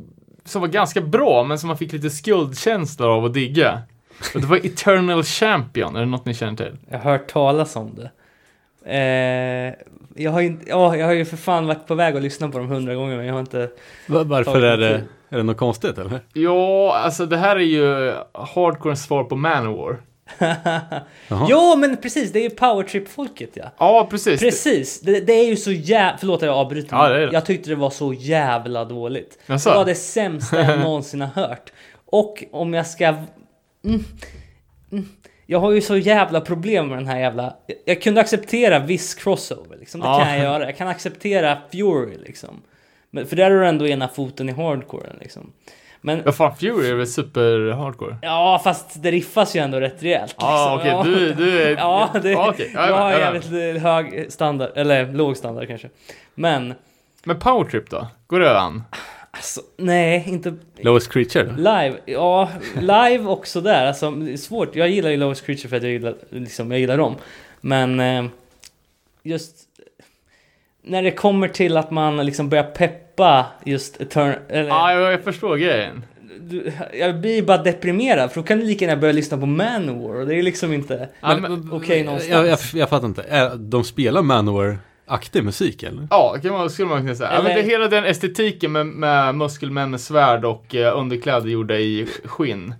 som 0.44 0.60
var 0.60 0.68
ganska 0.68 1.00
bra, 1.00 1.44
men 1.44 1.58
som 1.58 1.68
man 1.68 1.76
fick 1.76 1.92
lite 1.92 2.10
skuldkänslor 2.10 3.08
av 3.10 3.24
att 3.24 3.34
digga. 3.34 3.82
Och 4.34 4.40
det 4.40 4.46
var 4.46 4.56
Eternal 4.56 5.22
Champion, 5.22 5.96
är 5.96 6.00
det 6.00 6.06
något 6.06 6.24
ni 6.24 6.34
känner 6.34 6.56
till? 6.56 6.76
Jag 6.88 6.98
har 6.98 7.10
hört 7.10 7.26
talas 7.32 7.76
om 7.76 7.94
det. 7.94 8.10
Eh, 8.86 9.74
jag, 10.22 10.30
har 10.30 10.40
ju, 10.40 10.46
inte- 10.46 10.68
ja, 10.70 10.96
jag 10.96 11.06
har 11.06 11.12
ju 11.12 11.24
för 11.24 11.36
fan 11.36 11.66
varit 11.66 11.86
på 11.86 11.94
väg 11.94 12.16
att 12.16 12.22
lyssna 12.22 12.48
på 12.48 12.58
dem 12.58 12.68
hundra 12.68 12.94
gånger, 12.94 13.16
men 13.16 13.26
jag 13.26 13.32
har 13.32 13.40
inte... 13.40 13.70
Va- 14.08 14.22
Varför 14.24 14.62
är 14.62 14.76
det, 14.76 15.02
är 15.28 15.36
det 15.36 15.42
något 15.42 15.56
konstigt 15.56 15.98
eller? 15.98 16.20
Ja, 16.32 16.96
alltså 17.04 17.26
det 17.26 17.36
här 17.36 17.56
är 17.56 17.60
ju 17.60 18.14
hardcore 18.32 18.96
svar 18.96 19.24
på 19.24 19.36
Manowar. 19.36 19.96
Jo, 21.48 21.76
men 21.76 21.96
precis, 21.96 22.32
det 22.32 22.38
är 22.38 22.42
ju 22.42 22.50
powertrip-folket 22.50 23.50
ja. 23.54 23.64
Ja, 23.78 24.06
precis. 24.10 24.40
Precis, 24.40 25.00
det, 25.00 25.20
det 25.20 25.32
är 25.32 25.46
ju 25.46 25.56
så 25.56 25.72
jävla... 25.72 26.18
Förlåt 26.18 26.42
att 26.42 26.46
jag 26.46 26.56
avbryter. 26.56 26.96
Ja, 26.96 27.08
det 27.08 27.26
det. 27.26 27.32
Jag 27.32 27.46
tyckte 27.46 27.70
det 27.70 27.76
var 27.76 27.90
så 27.90 28.12
jävla 28.12 28.84
dåligt. 28.84 29.38
Jaså? 29.46 29.70
Det 29.70 29.76
var 29.76 29.84
det 29.84 29.94
sämsta 29.94 30.60
jag 30.60 30.78
någonsin 30.84 31.20
har 31.20 31.42
hört. 31.42 31.72
Och 32.06 32.44
om 32.52 32.74
jag 32.74 32.86
ska... 32.86 33.06
Mm, 33.06 34.04
mm, 34.92 35.08
jag 35.46 35.58
har 35.58 35.70
ju 35.72 35.80
så 35.80 35.96
jävla 35.96 36.40
problem 36.40 36.88
med 36.88 36.98
den 36.98 37.06
här 37.06 37.18
jävla... 37.20 37.56
Jag, 37.66 37.76
jag 37.84 38.02
kunde 38.02 38.20
acceptera 38.20 38.78
viss 38.78 39.14
crossover, 39.14 39.76
liksom. 39.78 40.00
Det 40.00 40.06
Ja. 40.06 40.18
kan 40.18 40.28
jag 40.34 40.38
göra. 40.42 40.64
Jag 40.64 40.76
kan 40.76 40.88
acceptera 40.88 41.58
Fury, 41.72 42.18
liksom. 42.18 42.62
Men, 43.10 43.26
för 43.26 43.36
där 43.36 43.50
har 43.50 43.58
du 43.60 43.66
ändå 43.66 43.86
ena 43.86 44.08
foten 44.08 44.48
i 44.48 44.52
hardcoren, 44.52 45.16
liksom. 45.20 45.52
Men... 46.04 46.22
Ja, 46.24 46.32
fan, 46.32 46.56
Fury 46.56 46.90
är 46.90 46.94
väl 46.94 47.06
super 47.06 47.70
hardcore? 47.70 48.16
Ja, 48.22 48.60
fast 48.64 49.02
det 49.02 49.10
riffas 49.10 49.56
ju 49.56 49.60
ändå 49.60 49.80
rätt 49.80 50.02
rejält. 50.02 50.36
Ja, 50.38 50.80
liksom. 50.84 51.00
okej, 51.00 51.14
du, 51.14 51.34
du 51.34 51.62
är... 51.62 51.76
Ja, 51.76 52.10
det, 52.22 52.30
Ja, 52.30 52.50
okej. 52.50 52.70
Ja, 52.74 52.86
jag 52.86 52.96
har 52.96 53.10
ja, 53.10 53.18
ja. 53.18 53.34
jävligt 53.34 53.82
hög 53.82 54.32
standard, 54.32 54.70
eller 54.74 55.12
låg 55.12 55.36
standard 55.36 55.68
kanske. 55.68 55.88
Men, 56.34 56.74
Men 57.24 57.38
powertrip 57.38 57.90
då? 57.90 58.06
Går 58.26 58.40
det 58.40 58.60
an? 58.60 58.82
alltså, 59.30 59.60
nej, 59.76 60.24
inte 60.26 60.54
Lowest 60.76 61.12
Creature 61.12 61.44
då? 61.44 61.56
live. 61.56 61.94
Ja, 62.04 62.50
live 62.80 63.24
också 63.24 63.60
där. 63.60 63.86
Alltså, 63.86 64.10
det 64.10 64.32
är 64.32 64.36
svårt. 64.36 64.76
Jag 64.76 64.88
gillar 64.88 65.10
ju 65.10 65.16
Lowest 65.16 65.46
Creature 65.46 65.68
för 65.68 65.76
att 65.76 65.82
jag 65.82 65.92
gillar, 65.92 66.14
liksom, 66.28 66.70
jag 66.70 66.80
gillar 66.80 66.98
dem. 66.98 67.16
Men, 67.60 68.00
eh, 68.00 68.24
just 69.22 69.56
när 70.82 71.02
det 71.02 71.10
kommer 71.10 71.48
till 71.48 71.76
att 71.76 71.90
man 71.90 72.26
liksom 72.26 72.48
börjar 72.48 72.64
peppa 72.64 73.01
just 73.64 74.00
Etern... 74.00 74.34
Eller, 74.48 74.68
Ja, 74.68 74.92
jag, 74.92 75.12
jag 75.12 75.24
förstår 75.24 75.56
grejen. 75.56 76.04
du, 76.40 76.72
jag 76.98 77.20
blir 77.20 77.42
bara 77.42 77.58
deprimerad 77.62 78.32
för 78.32 78.40
då 78.40 78.46
kan 78.46 78.58
du 78.58 78.64
lika 78.64 78.84
gärna 78.84 79.00
börja 79.00 79.12
lyssna 79.12 79.38
på 79.38 79.46
Manowar 79.46 80.14
och 80.20 80.26
det 80.26 80.34
är 80.34 80.42
liksom 80.42 80.72
inte 80.72 81.08
Ja, 81.20 81.38
okej 81.72 82.04
någonstans. 82.04 82.30
Jag, 82.32 82.46
jag, 82.46 82.58
jag 82.74 82.88
fattar 82.88 83.06
inte. 83.06 83.22
Är, 83.22 83.56
de 83.56 83.84
spelar 83.84 84.22
Manowar-aktig 84.22 85.44
musik 85.44 85.82
eller? 85.82 86.06
Ja, 86.10 86.36
kan 86.42 86.52
man, 86.52 86.70
skulle 86.70 86.88
man 86.88 87.00
kunna 87.00 87.14
säga. 87.14 87.30
Ja, 87.32 87.36
men 87.42 87.44
det, 87.44 87.52
Eller- 87.52 87.62
hela 87.70 87.88
den 87.88 88.04
estetiken 88.04 88.72
med, 88.72 88.86
med 88.86 89.34
muskelmän 89.34 89.90
med 89.90 90.00
svärd 90.00 90.44
och 90.44 90.74
eh, 90.74 90.98
underkläder 90.98 91.48
gjorda 91.48 91.74
i 91.78 92.06
skinn. 92.24 92.74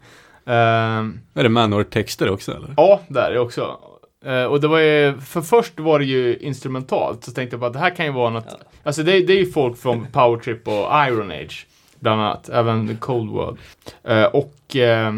Ehm, 0.46 1.20
Är 1.34 1.42
det 1.42 1.48
Manowar-texter 1.48 2.30
också 2.30 2.52
eller? 2.52 2.74
ja, 2.76 3.00
där 3.08 3.30
är 3.30 3.38
också. 3.38 3.76
Eh, 4.24 4.44
och 4.44 4.60
det 4.60 4.68
var 4.68 4.78
ju, 4.78 5.14
för 5.20 5.40
först 5.40 5.80
var 5.80 5.98
det 5.98 6.04
ju 6.04 6.36
instrumentalt, 6.36 7.24
så 7.24 7.32
tänkte 7.32 7.54
jag 7.54 7.60
bara 7.60 7.70
det 7.70 7.78
här 7.78 7.90
kan 7.96 8.06
ju 8.06 8.12
vara 8.12 8.30
något, 8.30 8.46
Ja. 8.48 8.56
alltså 8.82 9.02
det, 9.02 9.20
det 9.20 9.32
är 9.32 9.38
ju 9.38 9.52
folk 9.52 9.78
från 9.78 10.06
Powertrip 10.12 10.68
och 10.68 10.88
Iron 11.08 11.30
Age, 11.30 11.66
bland 12.00 12.20
annat, 12.20 12.48
även 12.48 12.96
Cold 12.96 13.30
World. 13.30 13.58
Eh, 14.04 14.24
och 14.24 14.76
eh, 14.76 15.12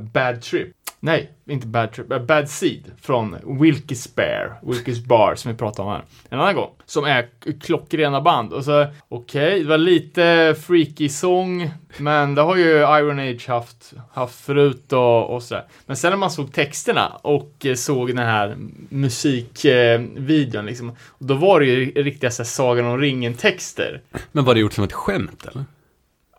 Bad 0.00 0.42
Trip. 0.42 0.68
Nej, 1.02 1.30
inte 1.46 1.66
Bad 1.66 1.92
Trip, 1.92 2.12
eh, 2.12 2.18
Bad 2.18 2.48
Seed 2.48 2.92
från 3.02 3.36
Wilkes 3.60 4.14
Bear, 4.14 4.60
Wilkes 4.62 5.04
Bar 5.04 5.34
som 5.34 5.52
vi 5.52 5.58
pratade 5.58 5.88
om 5.88 5.94
här 5.94 6.04
en 6.28 6.40
annan 6.40 6.54
gång. 6.54 6.70
Som 6.86 7.04
är 7.04 7.28
klockrena 7.60 8.20
band. 8.20 8.52
Och 8.52 8.64
så, 8.64 8.86
okej, 9.08 9.62
det 9.62 9.68
var 9.68 9.78
lite 9.78 10.54
freaky 10.66 11.08
sång, 11.08 11.70
men 11.98 12.34
det 12.34 12.42
har 12.42 12.56
ju 12.56 12.70
Iron 12.78 13.18
Age 13.18 13.48
haft, 13.48 13.92
haft 14.12 14.44
förut 14.44 14.92
och, 14.92 15.34
och 15.34 15.42
sådär. 15.42 15.64
Men 15.86 15.96
sen 15.96 16.10
när 16.10 16.16
man 16.16 16.30
såg 16.30 16.52
texterna 16.52 17.08
och 17.08 17.66
eh, 17.66 17.74
såg 17.74 18.08
den 18.08 18.18
här 18.18 18.56
musikvideon 18.88 20.64
eh, 20.64 20.64
liksom, 20.64 20.96
då 21.18 21.34
var 21.34 21.60
det 21.60 21.66
ju 21.66 22.02
riktiga 22.02 22.30
så 22.30 22.42
här, 22.42 22.48
Sagan 22.48 22.86
om 22.86 22.98
ringen-texter. 22.98 24.00
Men 24.32 24.44
var 24.44 24.54
det 24.54 24.60
gjort 24.60 24.72
som 24.72 24.84
ett 24.84 24.92
skämt 24.92 25.46
eller? 25.50 25.64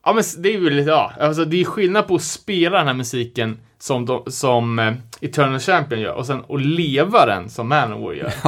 Ja 0.06 0.14
men 0.14 0.24
det 0.38 0.50
är 0.50 0.54
ju 0.54 0.70
lite, 0.70 0.90
ja, 0.90 1.12
alltså 1.20 1.46
det 1.46 1.62
är 1.62 1.66
skillnad 1.66 2.08
på 2.08 2.16
att 2.16 2.22
spela 2.24 2.78
den 2.78 2.88
här 2.88 2.94
musiken 2.94 3.60
som, 3.80 4.06
de, 4.06 4.24
som 4.28 4.80
eh, 4.80 4.94
Eternal 5.22 5.60
Champion 5.60 6.02
gör 6.02 6.14
och 6.14 6.26
sen 6.26 6.44
att 6.50 6.62
leva 6.62 7.26
den 7.26 7.50
som 7.50 7.68
Manowar 7.70 8.14
gör. 8.14 8.34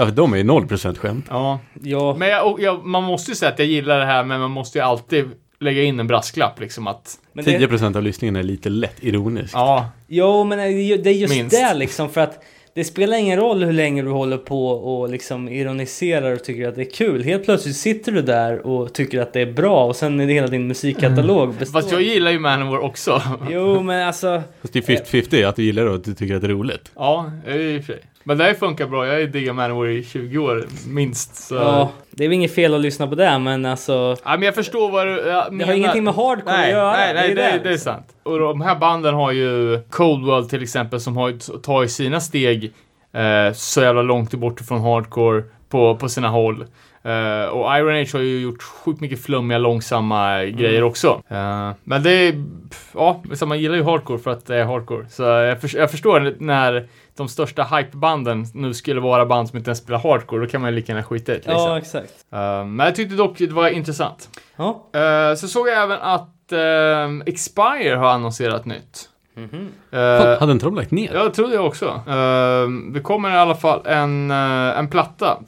Ja, 0.00 0.04
för 0.06 0.12
de 0.12 0.32
är 0.32 0.36
ju 0.36 0.42
0% 0.44 0.94
skämt. 0.98 1.26
Ja, 1.28 1.58
Ja, 1.82 2.16
men 2.18 2.28
jag, 2.28 2.60
jag, 2.60 2.86
man 2.86 3.04
måste 3.04 3.30
ju 3.30 3.34
säga 3.34 3.52
att 3.52 3.58
jag 3.58 3.68
gillar 3.68 3.98
det 3.98 4.04
här 4.06 4.24
men 4.24 4.40
man 4.40 4.50
måste 4.50 4.78
ju 4.78 4.84
alltid 4.84 5.30
lägga 5.60 5.82
in 5.82 6.00
en 6.00 6.06
brasklapp 6.06 6.60
liksom 6.60 6.86
att, 6.86 7.14
men 7.32 7.44
det, 7.44 7.58
10% 7.58 7.96
av 7.96 8.02
lyssningen 8.02 8.36
är 8.36 8.42
lite 8.42 8.68
lätt 8.68 8.96
ironisk. 9.04 9.54
ja, 9.54 9.90
Jo, 10.08 10.44
men 10.44 10.58
det 10.58 10.64
är 10.64 10.68
ju- 10.68 10.96
det 10.96 11.10
är 11.10 11.14
just 11.14 11.34
Minst. 11.34 11.56
det 11.56 11.74
liksom 11.74 12.08
för 12.10 12.20
att 12.20 12.42
det 12.78 12.84
spelar 12.84 13.16
ingen 13.16 13.38
roll 13.38 13.64
hur 13.64 13.72
länge 13.72 14.02
du 14.02 14.10
håller 14.10 14.36
på 14.36 14.68
och 14.68 15.08
liksom 15.10 15.48
ironiserar 15.48 16.32
och 16.32 16.44
tycker 16.44 16.68
att 16.68 16.74
det 16.74 16.82
är 16.82 16.90
kul. 16.90 17.24
Helt 17.24 17.44
plötsligt 17.44 17.76
sitter 17.76 18.12
du 18.12 18.22
där 18.22 18.66
och 18.66 18.92
tycker 18.92 19.20
att 19.20 19.32
det 19.32 19.40
är 19.40 19.52
bra 19.52 19.84
och 19.84 19.96
sen 19.96 20.20
är 20.20 20.26
det 20.26 20.32
hela 20.32 20.46
din 20.46 20.66
musikkatalog 20.66 21.54
består. 21.54 21.80
fast 21.80 21.92
jag 21.92 22.02
gillar 22.02 22.30
ju 22.30 22.38
Manowar 22.38 22.78
också. 22.78 23.22
Jo, 23.50 23.82
men 23.82 24.06
alltså. 24.06 24.42
Fast 24.60 24.72
det 24.72 24.88
är 24.88 24.96
50-50 24.96 25.48
att 25.48 25.56
du 25.56 25.62
gillar 25.62 25.84
det 25.84 25.90
och 25.90 25.96
att 25.96 26.04
du 26.04 26.14
tycker 26.14 26.34
att 26.34 26.40
det 26.40 26.46
är 26.46 26.52
roligt. 26.52 26.90
Ja, 26.94 27.32
i 27.46 27.78
och 27.78 27.84
för 27.84 27.92
sig. 27.92 28.02
Men 28.28 28.38
det 28.38 28.44
här 28.44 28.54
funkar 28.54 28.86
bra, 28.86 29.06
jag 29.06 29.12
har 29.12 29.20
ju 29.20 29.26
diggat 29.26 29.56
Manowar 29.56 29.88
i 29.88 30.04
20 30.04 30.38
år 30.38 30.64
minst. 30.88 31.34
Så. 31.34 31.54
Ja, 31.54 31.90
det 32.10 32.24
är 32.24 32.28
väl 32.28 32.34
inget 32.34 32.54
fel 32.54 32.74
att 32.74 32.80
lyssna 32.80 33.06
på 33.06 33.14
det, 33.14 33.38
men 33.38 33.66
alltså. 33.66 34.16
Ja, 34.24 34.30
men 34.30 34.42
jag 34.42 34.54
förstår 34.54 34.90
vad 34.90 35.06
du 35.06 35.12
ja, 35.12 35.48
Det 35.50 35.64
har 35.64 35.72
ingenting 35.72 36.04
med 36.04 36.14
hardcore 36.14 36.56
nej, 36.56 36.64
att 36.64 36.70
göra. 36.70 36.92
Nej, 36.92 37.14
nej, 37.14 37.28
det, 37.28 37.34
det, 37.34 37.42
är, 37.42 37.58
det 37.58 37.68
är 37.68 37.72
liksom. 37.72 37.92
sant. 37.92 38.06
Och 38.22 38.38
de 38.38 38.60
här 38.60 38.76
banden 38.76 39.14
har 39.14 39.32
ju 39.32 39.80
Cold 39.90 40.24
World 40.24 40.50
till 40.50 40.62
exempel 40.62 41.00
som 41.00 41.16
har 41.16 41.60
tagit 41.60 41.90
sina 41.90 42.20
steg 42.20 42.72
eh, 43.12 43.52
så 43.54 43.80
jävla 43.80 44.02
långt 44.02 44.34
bort 44.34 44.60
ifrån 44.60 44.80
hardcore 44.80 45.42
på, 45.68 45.96
på 45.96 46.08
sina 46.08 46.28
håll. 46.28 46.64
Eh, 47.02 47.48
och 47.48 47.76
Iron 47.76 48.02
Age 48.02 48.14
har 48.14 48.20
ju 48.20 48.40
gjort 48.40 48.62
sjukt 48.62 49.00
mycket 49.00 49.22
flummiga, 49.22 49.58
långsamma 49.58 50.44
grejer 50.44 50.82
också. 50.82 51.22
Eh, 51.28 51.70
men 51.84 52.02
det 52.02 52.10
är, 52.10 52.32
pff, 52.70 52.90
ja, 52.94 53.22
man 53.46 53.60
gillar 53.60 53.76
ju 53.76 53.82
hardcore 53.82 54.18
för 54.18 54.30
att 54.30 54.46
det 54.46 54.56
är 54.56 54.64
hardcore. 54.64 55.06
Så 55.08 55.22
jag, 55.22 55.60
för, 55.60 55.76
jag 55.76 55.90
förstår 55.90 56.34
när 56.38 56.88
de 57.18 57.28
största 57.28 57.64
hypebanden 57.64 58.46
nu 58.54 58.74
skulle 58.74 59.00
vara 59.00 59.26
band 59.26 59.48
som 59.48 59.58
inte 59.58 59.70
ens 59.70 59.78
spelar 59.78 59.98
hardcore, 59.98 60.40
då 60.40 60.50
kan 60.50 60.60
man 60.60 60.70
ju 60.70 60.76
lika 60.76 60.92
gärna 60.92 61.04
skita 61.04 61.32
i 61.32 61.34
det. 61.34 61.40
Liksom. 61.40 61.70
Ja, 61.70 61.78
exakt. 61.78 62.12
Eh, 62.32 62.64
men 62.64 62.78
jag 62.78 62.94
tyckte 62.94 63.16
dock 63.16 63.38
det 63.38 63.52
var 63.52 63.68
intressant. 63.68 64.28
Ja. 64.56 64.86
Eh, 64.92 65.34
så 65.34 65.48
såg 65.48 65.68
jag 65.68 65.82
även 65.82 65.98
att 66.00 66.52
eh, 66.52 67.26
Expire 67.26 67.94
har 67.94 68.08
annonserat 68.08 68.64
nytt. 68.64 69.08
Eh, 69.36 69.48
Fan, 69.90 70.38
hade 70.40 70.52
inte 70.52 70.66
de 70.66 70.74
lagt 70.74 70.90
ner? 70.90 71.14
jag 71.14 71.34
trodde 71.34 71.54
jag 71.54 71.66
också. 71.66 71.86
Uh, 71.86 72.92
det 72.92 73.00
kommer 73.02 73.30
i 73.30 73.36
alla 73.36 73.54
fall 73.54 73.80
en, 73.84 74.30
en 74.30 74.88
platta 74.88 75.38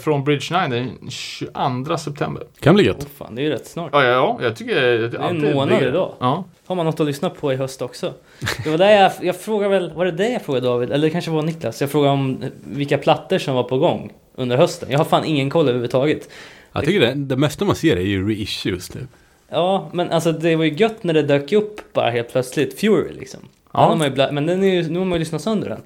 från 0.00 0.24
Bridge 0.24 0.68
9 0.68 0.78
den 0.78 1.10
22 1.10 1.96
september. 1.98 2.44
Kan 2.60 2.74
bli 2.74 2.84
gött. 2.84 3.06
fan, 3.16 3.34
det 3.34 3.42
är 3.42 3.44
ju 3.44 3.50
rätt 3.50 3.66
snart. 3.66 3.90
Ja, 3.92 4.04
ja, 4.04 4.10
ja 4.10 4.38
jag 4.42 4.56
tycker 4.56 4.74
det 4.74 5.18
är 5.18 5.30
en 5.30 5.54
månad 5.54 5.82
idag. 5.82 6.12
Ja. 6.18 6.44
Har 6.66 6.74
man 6.74 6.86
något 6.86 7.00
att 7.00 7.06
lyssna 7.06 7.30
på 7.30 7.52
i 7.52 7.56
höst 7.56 7.82
också? 7.82 8.12
Det 8.64 8.70
var 8.70 8.78
där 8.78 8.90
jag, 8.90 9.12
jag 9.20 9.40
frågade 9.40 9.74
väl, 9.78 9.92
var 9.92 10.04
det 10.04 10.12
det 10.12 10.28
jag 10.28 10.42
frågade 10.42 10.66
David? 10.66 10.92
Eller 10.92 11.06
det 11.06 11.10
kanske 11.10 11.30
var 11.30 11.42
Niklas? 11.42 11.80
Jag 11.80 11.90
frågade 11.90 12.12
om 12.12 12.44
vilka 12.64 12.98
plattor 12.98 13.38
som 13.38 13.54
var 13.54 13.62
på 13.62 13.78
gång 13.78 14.12
under 14.34 14.56
hösten. 14.56 14.90
Jag 14.90 14.98
har 14.98 15.04
fan 15.04 15.24
ingen 15.24 15.50
koll 15.50 15.68
överhuvudtaget. 15.68 16.28
Jag 16.72 16.84
tycker 16.84 17.00
det, 17.00 17.14
det 17.14 17.36
mesta 17.36 17.64
man 17.64 17.76
ser 17.76 17.96
är 17.96 18.00
ju 18.00 18.28
reissues 18.28 18.88
typ. 18.88 19.02
Ja, 19.48 19.90
men 19.92 20.10
alltså 20.10 20.32
det 20.32 20.56
var 20.56 20.64
ju 20.64 20.74
gött 20.74 21.04
när 21.04 21.14
det 21.14 21.22
dök 21.22 21.52
upp 21.52 21.92
bara 21.92 22.10
helt 22.10 22.32
plötsligt. 22.32 22.80
Fury 22.80 23.12
liksom. 23.12 23.40
Ja. 23.72 23.80
Den 23.80 23.88
har 23.88 23.96
man 23.96 24.14
ju 24.14 24.32
men 24.32 24.46
den 24.46 24.64
är 24.64 24.74
ju, 24.74 24.90
nu 24.90 24.98
har 24.98 25.06
man 25.06 25.16
ju 25.16 25.18
lyssnat 25.18 25.42
sönder 25.42 25.68
den. 25.68 25.80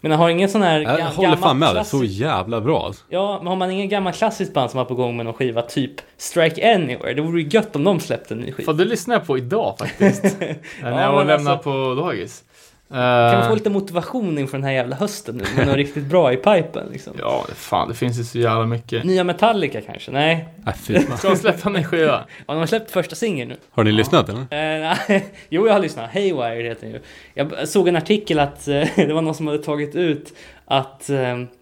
Men 0.00 0.10
har 0.12 0.28
ingen 0.30 0.48
sån 0.48 0.62
här 0.62 0.80
Jag 0.80 0.88
håller 1.04 1.22
gammal 1.28 1.38
fan 1.38 1.58
med 1.58 1.74
dig, 1.74 1.84
så 1.84 1.98
klassisk- 1.98 2.20
jävla 2.20 2.60
bra. 2.60 2.86
alltså. 2.86 3.04
Ja, 3.08 3.38
men 3.38 3.46
har 3.46 3.56
man 3.56 3.70
ingen 3.70 3.88
gammal 3.88 4.12
klassiskt 4.12 4.54
band 4.54 4.70
som 4.70 4.78
var 4.78 4.84
på 4.84 4.94
gång 4.94 5.16
med 5.16 5.26
någon 5.26 5.34
skiva, 5.34 5.62
typ 5.62 5.92
Strike 6.16 6.74
Anywhere, 6.74 7.14
det 7.14 7.22
vore 7.22 7.40
ju 7.42 7.48
gött 7.50 7.76
om 7.76 7.84
de 7.84 8.00
släppte 8.00 8.34
en 8.34 8.40
ny 8.40 8.52
skiva. 8.52 8.66
Fan, 8.66 8.76
det 8.76 8.84
lyssnar 8.84 9.14
jag 9.14 9.26
på 9.26 9.38
idag 9.38 9.74
faktiskt. 9.78 10.22
när 10.40 10.56
Ja, 10.82 11.00
jag 11.00 11.12
var 11.12 11.18
men 11.18 11.26
lämnade 11.26 11.56
alltså- 11.56 11.70
på 11.94 11.94
dagis. 12.02 12.44
Kan 12.88 12.98
man 12.98 13.42
Eh, 13.42 13.48
få 13.48 13.54
lite 13.54 13.70
motivation 13.70 14.38
inför 14.38 14.58
den 14.58 14.64
här 14.64 14.72
jävla 14.72 14.96
hösten 14.96 15.36
nu? 15.36 15.44
Med 15.56 15.66
något 15.66 15.76
riktigt 15.86 16.04
bra 16.04 16.32
i 16.32 16.36
pipen 16.36 16.88
liksom. 16.92 17.12
Ja, 17.18 17.46
fan, 17.54 17.88
det 17.88 17.94
finns 17.94 18.18
ju 18.18 18.24
så 18.24 18.38
jävla 18.38 18.66
mycket. 18.66 19.04
Nya 19.04 19.24
Metallica 19.24 19.80
kanske? 19.80 20.10
Nej. 20.10 20.48
Fy 20.76 21.00
fan. 21.00 21.18
Ska 21.18 21.28
de 21.28 21.36
släppa 21.36 21.68
en 21.70 21.84
skiva? 21.84 22.24
Ja, 22.46 22.54
de 22.54 22.58
har 22.58 22.66
släppt 22.66 22.90
första 22.90 23.16
singeln 23.16 23.48
nu. 23.48 23.56
Har 23.70 23.84
ni 23.84 23.92
lyssnat 23.92 24.28
eller? 24.28 24.40
Eh, 24.40 24.96
nej. 25.08 25.26
jo, 25.48 25.66
jag 25.66 25.72
har 25.72 25.80
lyssnat. 25.80 26.10
Haywire 26.14 26.68
heter 26.68 26.86
den 26.86 26.90
ju. 26.90 27.00
Jag 27.34 27.68
såg 27.68 27.88
en 27.88 27.96
artikel 27.96 28.38
att 28.38 28.68
eh, 28.68 28.84
det 28.96 29.12
var 29.12 29.22
någon 29.22 29.34
som 29.34 29.46
hade 29.46 29.58
tagit 29.58 29.94
ut 29.94 30.32
att 30.64 31.10
eh, 31.10 31.16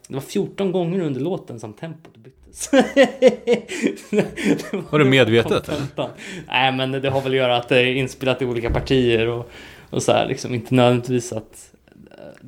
det 0.08 0.14
var 0.14 0.20
14 0.20 0.72
gånger 0.72 1.00
under 1.00 1.20
låten 1.20 1.60
som 1.60 1.72
tempot 1.72 2.16
byttes. 2.16 2.68
Det 2.70 4.26
Var 4.90 4.98
det 4.98 5.04
medvetet, 5.04 5.66
kontentan. 5.66 6.10
Nej, 6.48 6.72
men 6.72 6.92
det 6.92 7.10
har 7.10 7.20
väl 7.20 7.32
att 7.32 7.36
göra 7.36 7.56
att 7.56 7.68
det 7.68 7.78
är 7.80 7.86
inspelat 7.86 8.42
i 8.42 8.44
olika 8.44 8.70
partier 8.70 9.28
och, 9.28 9.50
och 9.90 10.02
så 10.02 10.12
här, 10.12 10.26
liksom 10.28 10.54
inte 10.54 10.74
nödvändigtvis 10.74 11.32
att 11.32 11.72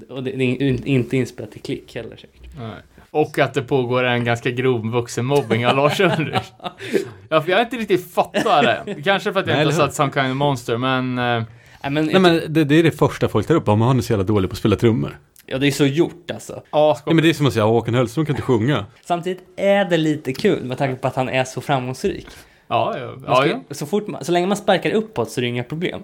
Eh, 0.08 0.14
Och 0.16 0.22
det 0.22 0.30
är 0.30 0.40
in- 0.40 0.84
inte 0.86 1.16
inspelat 1.16 1.56
i 1.56 1.58
klick 1.58 1.94
heller 1.94 2.16
säkert. 2.16 2.50
Nej. 2.58 2.70
Och 3.10 3.38
att 3.38 3.54
det 3.54 3.62
pågår 3.62 4.04
en 4.04 4.24
ganska 4.24 4.50
grov 4.50 4.90
vuxenmobbing 4.90 5.66
av 5.66 5.76
Lars 5.76 6.00
Ulrich. 6.00 6.46
Ja, 7.28 7.42
för 7.42 7.50
jag 7.50 7.56
har 7.56 7.64
inte 7.64 7.76
riktigt 7.76 8.12
fattat 8.14 8.62
det. 8.86 9.02
Kanske 9.04 9.32
för 9.32 9.40
att 9.40 9.46
jag 9.46 9.54
Nej, 9.56 9.64
inte 9.66 9.76
har 9.76 9.86
satt 9.86 9.94
Some 9.94 10.12
Kind 10.12 10.30
of 10.30 10.36
Monster, 10.36 10.76
men... 10.76 11.18
eh, 11.18 11.42
Nej, 11.82 11.90
men, 11.90 12.06
Nej 12.06 12.20
men 12.20 12.40
det, 12.48 12.64
det 12.64 12.74
är 12.74 12.82
det 12.82 12.90
första 12.90 13.28
folk 13.28 13.46
tar 13.46 13.54
upp, 13.54 13.68
om 13.68 13.80
han 13.80 13.98
är 13.98 14.02
så 14.02 14.12
jävla 14.12 14.24
dålig 14.24 14.50
på 14.50 14.54
att 14.54 14.58
spela 14.58 14.76
trummor. 14.76 15.18
Ja, 15.46 15.58
det 15.58 15.66
är 15.66 15.70
så 15.70 15.86
gjort 15.86 16.30
alltså. 16.30 16.62
Ja, 16.70 16.94
ska... 16.94 17.10
Nej 17.10 17.14
men 17.14 17.24
det 17.24 17.30
är 17.30 17.34
som 17.34 17.46
att 17.46 17.52
säga 17.52 17.64
Håkan 17.64 17.94
Hellström 17.94 18.26
kan 18.26 18.32
inte 18.34 18.42
sjunga. 18.42 18.86
Samtidigt 19.04 19.42
är 19.56 19.84
det 19.84 19.96
lite 19.96 20.32
kul 20.32 20.64
med 20.64 20.78
tanke 20.78 21.00
på 21.02 21.08
att 21.08 21.16
han 21.16 21.28
är 21.28 21.44
så 21.44 21.60
framgångsrik. 21.60 22.26
ja, 22.68 22.98
ja, 22.98 23.06
Man 23.06 23.24
ja, 23.26 23.36
ska, 23.36 23.46
ja. 23.48 23.60
Så, 23.70 23.86
fort 23.86 24.06
man, 24.06 24.24
så 24.24 24.32
länge 24.32 24.46
man 24.46 24.56
sparkar 24.56 24.90
uppåt 24.90 25.30
så 25.30 25.40
är 25.40 25.42
det 25.42 25.48
inga 25.48 25.64
problem. 25.64 26.02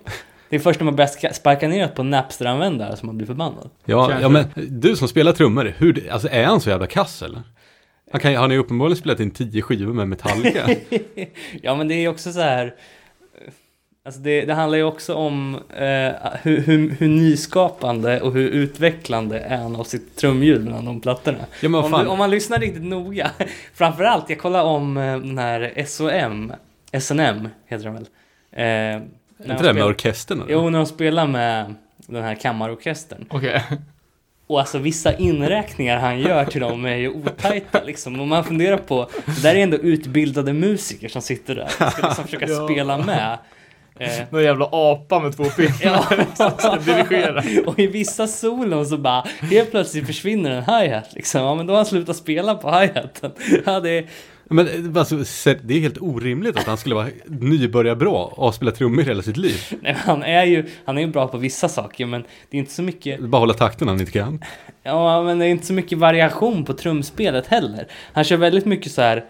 Det 0.54 0.58
är 0.58 0.60
först 0.60 0.80
när 0.80 0.84
man 0.84 0.96
börjar 0.96 1.32
sparka 1.32 1.68
neråt 1.68 1.94
på 1.94 2.02
Napster-användare 2.02 2.96
som 2.96 3.06
man 3.06 3.16
blir 3.16 3.26
förbannad. 3.26 3.70
Ja, 3.84 4.20
ja 4.20 4.28
men 4.28 4.44
du 4.54 4.96
som 4.96 5.08
spelar 5.08 5.32
trummor, 5.32 5.74
hur, 5.78 6.10
alltså 6.10 6.28
är 6.30 6.44
han 6.44 6.60
så 6.60 6.70
jävla 6.70 6.86
kass 6.86 7.22
eller? 7.22 7.42
Han, 8.12 8.20
kan, 8.20 8.34
han 8.34 8.42
har 8.42 8.52
ju 8.52 8.58
uppenbarligen 8.58 8.96
spelat 8.96 9.20
in 9.20 9.30
tio 9.30 9.62
skivor 9.62 9.92
med 9.92 10.08
Metallica. 10.08 10.68
ja, 11.62 11.74
men 11.74 11.88
det 11.88 11.94
är 11.94 12.08
också 12.08 12.32
så 12.32 12.40
här... 12.40 12.74
Alltså 14.04 14.20
det, 14.20 14.44
det 14.44 14.54
handlar 14.54 14.78
ju 14.78 14.84
också 14.84 15.14
om 15.14 15.54
eh, 15.54 16.12
hur, 16.42 16.60
hur, 16.60 16.90
hur 16.90 17.08
nyskapande 17.08 18.20
och 18.20 18.32
hur 18.32 18.48
utvecklande 18.48 19.38
är 19.38 19.56
han 19.56 19.76
av 19.76 19.84
sitt 19.84 20.16
trumljud 20.16 20.64
mellan 20.64 20.84
de 20.84 21.00
plattorna. 21.00 21.38
ja 21.60 21.84
Om, 21.84 21.92
du, 21.92 22.06
om 22.06 22.18
man 22.18 22.30
lyssnar 22.30 22.58
riktigt 22.58 22.84
noga, 22.84 23.30
framförallt, 23.74 24.30
jag 24.30 24.38
kollar 24.38 24.64
om 24.64 24.96
eh, 24.96 25.18
den 25.18 25.38
här 25.38 25.84
SOM, 25.86 26.52
SNM 27.00 27.48
heter 27.66 27.84
den 27.84 27.94
väl? 27.94 28.06
Eh, 28.96 29.02
inte 29.50 29.62
de 29.62 29.66
det 29.68 29.74
med 29.74 29.84
orkestern 29.84 30.42
eller? 30.42 30.52
Jo, 30.52 30.70
när 30.70 30.78
de 30.78 30.86
spelar 30.86 31.26
med 31.26 31.74
den 32.06 32.22
här 32.24 32.34
kammarorkestern. 32.34 33.26
Okej. 33.30 33.62
Och 34.46 34.60
alltså 34.60 34.78
vissa 34.78 35.16
inräkningar 35.16 35.98
han 35.98 36.20
gör 36.20 36.44
till 36.44 36.60
dem 36.60 36.84
är 36.84 36.96
ju 36.96 37.08
otajta 37.08 37.82
liksom. 37.84 38.20
Och 38.20 38.28
man 38.28 38.44
funderar 38.44 38.76
på, 38.76 39.08
det 39.26 39.42
där 39.42 39.54
är 39.54 39.58
ändå 39.62 39.76
utbildade 39.76 40.52
musiker 40.52 41.08
som 41.08 41.22
sitter 41.22 41.54
där 41.54 41.64
och 41.86 41.92
ska 41.92 42.06
liksom 42.06 42.24
försöka 42.24 42.46
Ja. 42.48 42.68
spela 42.68 42.98
med. 42.98 43.38
Eh, 43.98 44.10
Någon 44.30 44.42
jävla 44.42 44.68
apa 44.72 45.20
med 45.20 45.36
två 45.36 45.44
pinnar 45.44 45.70
ja. 45.82 46.04
som 46.34 46.50
ska 46.58 46.76
dirigera. 46.76 47.42
och 47.66 47.78
i 47.78 47.86
vissa 47.86 48.26
solon 48.26 48.86
så 48.86 48.96
bara 48.98 49.24
helt 49.50 49.70
plötsligt 49.70 50.06
försvinner 50.06 50.50
en 50.50 50.64
hi-hat 50.64 51.12
liksom. 51.14 51.40
Ja 51.40 51.54
men 51.54 51.66
då 51.66 51.72
har 51.72 51.78
han 51.78 51.86
slutat 51.86 52.16
spela 52.16 52.54
på 52.54 52.70
hi-haten. 52.70 53.32
Ja, 53.66 53.80
det 53.80 53.90
är, 53.90 54.04
Men 54.48 54.68
eh, 54.68 55.00
alltså, 55.00 55.16
det 55.62 55.74
är 55.74 55.80
helt 55.80 55.98
orimligt 56.00 56.56
att 56.56 56.66
han 56.66 56.76
skulle 56.76 56.94
vara 56.94 57.08
nybörjarbra 57.26 58.10
och 58.10 58.44
ha 58.44 58.52
spelat 58.52 58.74
trummor 58.74 59.02
hela 59.02 59.22
sitt 59.22 59.36
liv. 59.36 59.60
nej, 59.70 59.78
men 59.82 59.94
han 59.94 60.22
är 60.22 60.44
ju 60.44 60.66
han 60.84 60.98
är 60.98 61.02
ju 61.02 61.08
bra 61.08 61.28
på 61.28 61.38
vissa 61.38 61.68
saker 61.68 62.06
men 62.06 62.24
det 62.50 62.56
är 62.56 62.58
inte 62.58 62.72
så 62.72 62.82
mycket 62.82 63.20
Bara 63.20 63.38
hålla 63.40 63.54
takten 63.54 63.88
han 63.88 64.00
inte 64.00 64.12
kan. 64.12 64.44
Ja, 64.86 65.22
men 65.22 65.38
det 65.38 65.46
är 65.46 65.48
inte 65.48 65.66
så 65.66 65.72
mycket 65.72 65.98
variation 65.98 66.64
på 66.64 66.72
trumspelet 66.72 67.46
heller. 67.46 67.86
Han 68.12 68.24
kör 68.24 68.36
väldigt 68.36 68.64
mycket 68.64 68.92
så 68.92 69.02
här 69.02 69.24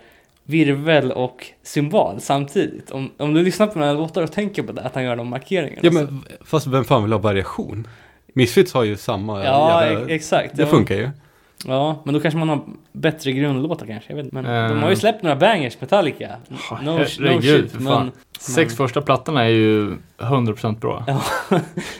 virvel 0.44 1.12
och 1.12 1.46
symbol 1.62 2.20
samtidigt. 2.20 2.90
Om, 2.90 3.10
om 3.16 3.34
du 3.34 3.42
lyssnar 3.42 3.66
på 3.66 3.78
några 3.78 3.92
låtar 3.92 4.22
och 4.22 4.32
tänker 4.32 4.62
på 4.62 4.72
det, 4.72 4.82
att 4.82 4.94
han 4.94 5.04
gör 5.04 5.16
de 5.16 5.28
markeringarna. 5.28 5.80
Ja 5.82 5.90
men 5.90 6.24
fast 6.44 6.66
vem 6.66 6.84
fan 6.84 7.02
vill 7.02 7.12
ha 7.12 7.18
variation? 7.18 7.88
Misfits 8.32 8.72
har 8.74 8.84
ju 8.84 8.96
samma 8.96 9.44
ja 9.44 9.84
jävla... 9.84 10.00
ex- 10.00 10.10
exakt. 10.10 10.56
Det 10.56 10.62
ja. 10.62 10.68
funkar 10.68 10.94
ju. 10.94 11.10
Ja, 11.66 12.00
men 12.04 12.14
då 12.14 12.20
kanske 12.20 12.38
man 12.38 12.48
har 12.48 12.60
bättre 12.92 13.32
grundlåtar 13.32 13.86
kanske. 13.86 14.12
Jag 14.12 14.16
vet. 14.22 14.32
Men 14.32 14.46
Eh. 14.46 14.68
de 14.68 14.82
har 14.82 14.90
ju 14.90 14.96
släppt 14.96 15.22
några 15.22 15.36
bangers, 15.36 15.80
Metallica. 15.80 16.36
No, 16.48 16.56
no 16.82 16.90
Herregud, 16.98 17.70
shit, 17.70 17.80
men... 17.80 18.10
Sex 18.38 18.76
första 18.76 19.00
plattorna 19.02 19.44
är 19.44 19.48
ju 19.48 19.96
100% 20.18 20.78
bra. 20.80 21.04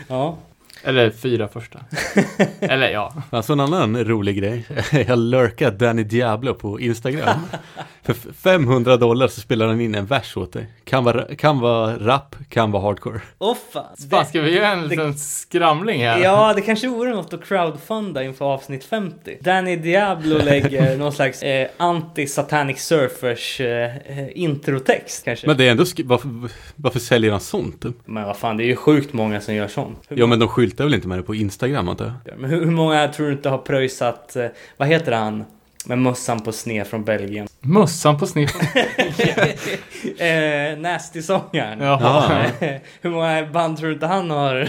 Ja. 0.08 0.36
Eller 0.84 1.10
fyra 1.10 1.48
första. 1.48 1.78
Eller 2.60 2.88
ja. 2.90 3.12
Alltså 3.30 3.52
en 3.52 3.60
annan 3.60 4.04
rolig 4.04 4.36
grej. 4.38 4.64
Jag 5.08 5.18
lurkat 5.18 5.78
Danny 5.78 6.04
Diablo 6.04 6.54
på 6.54 6.80
Instagram. 6.80 7.38
För 8.02 8.12
f- 8.12 8.26
500 8.42 8.96
dollar 8.96 9.28
så 9.28 9.40
spelar 9.40 9.66
han 9.66 9.80
in 9.80 9.94
en 9.94 10.06
vers 10.06 10.36
åt 10.36 10.52
dig. 10.52 10.66
Kan 10.84 11.04
vara, 11.04 11.34
kan 11.34 11.60
vara 11.60 11.96
rap, 11.98 12.36
kan 12.48 12.70
vara 12.70 12.82
hardcore. 12.82 13.20
Åh 13.38 13.56
fan. 13.72 13.84
Fan, 14.10 14.26
ska 14.26 14.40
vi 14.40 14.50
göra 14.56 14.68
en 14.68 14.82
det- 14.82 14.88
liten 14.88 15.14
skramling 15.14 16.04
här? 16.06 16.18
Ja, 16.18 16.52
det 16.54 16.60
kanske 16.60 16.88
vore 16.88 17.10
något 17.14 17.32
att 17.34 17.44
crowdfunda 17.44 18.24
inför 18.24 18.44
avsnitt 18.44 18.84
50. 18.84 19.38
Danny 19.40 19.76
Diablo 19.76 20.38
lägger 20.38 20.96
någon 20.96 21.12
slags 21.12 21.42
eh, 21.42 21.68
anti-satanic 21.78 22.76
surfers 22.76 23.60
eh, 23.60 23.96
eh, 24.18 24.26
introtext 24.34 25.24
kanske. 25.24 25.46
Men 25.46 25.56
det 25.56 25.66
är 25.66 25.70
ändå, 25.70 25.84
sk- 25.84 26.02
varför, 26.06 26.30
varför 26.76 26.98
säljer 27.00 27.30
han 27.30 27.40
sånt? 27.40 27.84
Men 28.04 28.24
vad 28.24 28.36
fan, 28.36 28.56
det 28.56 28.64
är 28.64 28.66
ju 28.66 28.76
sjukt 28.76 29.12
många 29.12 29.40
som 29.40 29.54
gör 29.54 29.68
sånt. 29.68 29.98
Ja 30.08 30.26
men 30.26 30.38
de 30.38 30.48
skyltar 30.74 30.84
väl 30.84 30.94
inte 30.94 31.08
med 31.08 31.18
det 31.18 31.22
på 31.22 31.34
Instagram 31.34 31.88
antar 31.88 32.12
jag? 32.24 32.38
men 32.38 32.50
hur, 32.50 32.66
många 32.66 33.08
tror 33.08 33.26
du 33.26 33.32
inte 33.32 33.48
har 33.48 33.58
pröjsat, 33.58 34.36
eh, 34.36 34.46
vad 34.76 34.88
heter 34.88 35.12
han, 35.12 35.44
med 35.86 35.98
mössan 35.98 36.40
på 36.40 36.52
sned 36.52 36.86
från 36.86 37.04
Belgien? 37.04 37.48
Mössan 37.60 38.18
på 38.18 38.26
snitt. 38.26 38.54
eh, 40.18 40.78
Nasty-sångaren. 40.78 41.80
Jaha. 41.80 42.46
Hur 43.00 43.10
många 43.10 43.46
band 43.46 43.78
tror 43.78 43.88
du 43.88 43.94
inte 43.94 44.06
han 44.06 44.30
har 44.30 44.68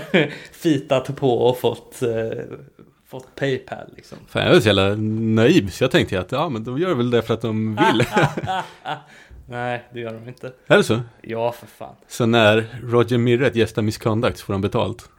fitat 0.51 1.15
på 1.15 1.37
och 1.37 1.59
fått, 1.59 2.01
eh, 2.01 2.09
fått 3.07 3.35
Paypal 3.35 3.87
liksom? 3.95 4.17
Fan 4.27 4.45
jag 4.45 4.55
är 4.55 4.59
så 4.59 4.67
jävla 4.67 4.95
naiv 4.95 5.69
så 5.69 5.83
jag 5.83 5.91
tänkte 5.91 6.19
att 6.19 6.31
ja 6.31 6.49
men 6.49 6.63
de 6.63 6.77
gör 6.77 6.95
väl 6.95 7.11
det 7.11 7.21
för 7.21 7.33
att 7.33 7.41
de 7.41 7.75
vill. 7.75 8.05
Nej, 9.47 9.83
det 9.93 9.99
gör 9.99 10.13
de 10.13 10.27
inte. 10.27 10.51
är 10.67 10.77
det 10.77 10.83
så? 10.83 11.01
Ja, 11.21 11.51
för 11.51 11.67
fan. 11.67 11.95
Så 12.07 12.25
när 12.25 12.65
Roger 12.83 13.17
Mirret 13.17 13.55
gästar 13.55 13.81
Misconduct 13.81 14.37
så 14.37 14.45
får 14.45 14.53
han 14.53 14.61
betalt? 14.61 15.09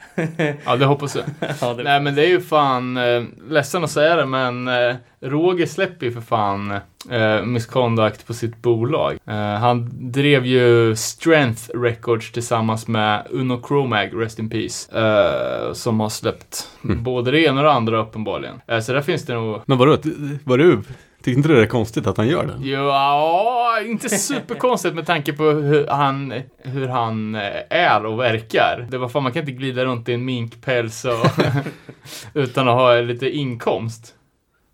Ja, 0.64 0.76
det 0.76 0.85
hoppas 0.85 1.16
jag. 1.16 1.24
Ja, 1.61 1.74
det... 1.74 1.83
Nej, 1.83 2.00
men 2.00 2.14
det 2.14 2.22
är 2.24 2.29
ju 2.29 2.40
fan, 2.40 2.96
eh, 2.96 3.22
ledsen 3.50 3.85
att 3.85 3.90
säga 3.90 4.16
det, 4.16 4.26
men 4.26 4.68
eh, 4.68 4.94
Roger 5.20 5.66
släpper 5.66 6.07
ju 6.07 6.12
för 6.12 6.20
fan 6.20 6.70
eh, 7.11 7.42
Misconduct 7.44 8.26
på 8.26 8.35
sitt 8.35 8.62
bolag. 8.62 9.18
Eh, 9.26 9.35
han 9.37 9.90
drev 10.12 10.46
ju 10.46 10.96
Strength 10.96 11.62
Records 11.74 12.33
tillsammans 12.33 12.88
med 12.88 13.26
Uno 13.31 13.62
Chromag, 13.68 14.11
Rest 14.14 14.38
in 14.38 14.50
Peace, 14.50 14.98
eh, 15.00 15.72
som 15.72 16.00
har 16.00 16.09
släppt 16.09 16.68
Mm. 16.85 17.02
både 17.02 17.31
det 17.31 17.40
ena 17.40 17.61
och 17.61 17.64
det 17.66 17.72
andra 17.72 17.98
uppenbarligen. 17.98 18.61
Eh, 18.66 18.81
så 18.81 18.92
där 18.92 19.00
finns 19.00 19.24
det 19.26 19.35
nog 19.35 19.61
Men 19.66 19.79
vadå, 19.79 19.96
var 20.44 20.59
du, 20.59 20.81
tyckte 21.27 21.39
inte 21.39 21.49
du 21.49 21.55
det 21.55 21.62
är 21.62 21.67
konstigt 21.67 22.07
att 22.07 22.17
han 22.17 22.29
gör 22.29 22.47
det? 22.47 22.69
Ja, 22.69 23.79
inte 23.87 24.09
superkonstigt 24.09 24.95
med 24.95 25.07
tanke 25.07 25.33
på 25.33 25.45
hur 25.45 25.87
han, 25.87 26.43
hur 26.59 26.89
han 26.89 27.35
eh, 27.35 27.43
är 27.71 28.07
och 28.07 28.21
verkar. 28.21 28.87
Det 28.91 28.99
var 28.99 29.09
fan, 29.09 29.23
man 29.23 29.33
kan 29.33 29.41
inte 29.41 29.53
glida 29.53 29.85
runt 29.85 30.09
i 30.09 30.12
en 30.12 30.25
minkpäls 30.25 31.05
och 31.05 31.27
utan 32.35 32.69
att 32.69 32.75
ha 32.75 33.01
lite 33.01 33.31
inkomst. 33.31 34.15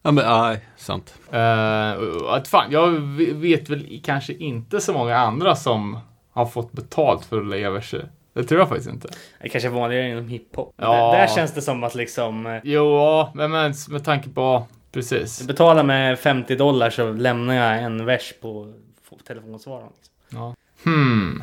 Ja 0.03 0.11
men 0.11 0.25
nej, 0.25 0.61
sant. 0.77 1.15
Uh, 1.33 2.29
att 2.29 2.49
fan, 2.49 2.71
jag 2.71 2.91
vet 3.35 3.71
väl 3.71 4.01
kanske 4.05 4.33
inte 4.33 4.81
så 4.81 4.93
många 4.93 5.17
andra 5.17 5.57
som 5.57 5.99
har 6.33 6.47
fått 6.47 6.73
betalt 6.73 7.25
för 7.25 7.41
att 7.41 7.47
leva 7.47 7.81
sig. 7.81 8.05
Det 8.35 8.45
tror 8.45 8.61
jag 8.61 8.69
faktiskt 8.69 8.91
inte. 8.91 9.09
Det 9.43 9.49
kanske 9.49 9.69
är 9.69 9.73
vanligare 9.73 10.09
inom 10.09 10.29
hiphop. 10.29 10.75
Ja. 10.77 11.13
Där, 11.13 11.19
där 11.19 11.35
känns 11.35 11.55
det 11.55 11.63
som 11.63 11.85
att 11.85 11.95
liksom 11.95 12.47
eh, 12.47 12.61
Jo, 12.65 12.97
ja, 12.97 13.33
men 13.35 13.51
med, 13.51 13.75
med 13.89 14.05
tanke 14.05 14.29
på, 14.29 14.67
Precis. 14.93 15.41
Jag 15.41 15.47
betalar 15.47 15.83
med 15.83 16.19
50 16.19 16.57
dollar 16.57 16.91
så 16.91 17.13
lämnar 17.13 17.55
jag 17.55 17.83
en 17.83 18.05
vers 18.05 18.35
på 18.41 18.73
telefonsvararen. 19.27 19.93
Liksom. 19.97 20.39
Ja. 20.39 20.55
Hmm. 20.85 21.43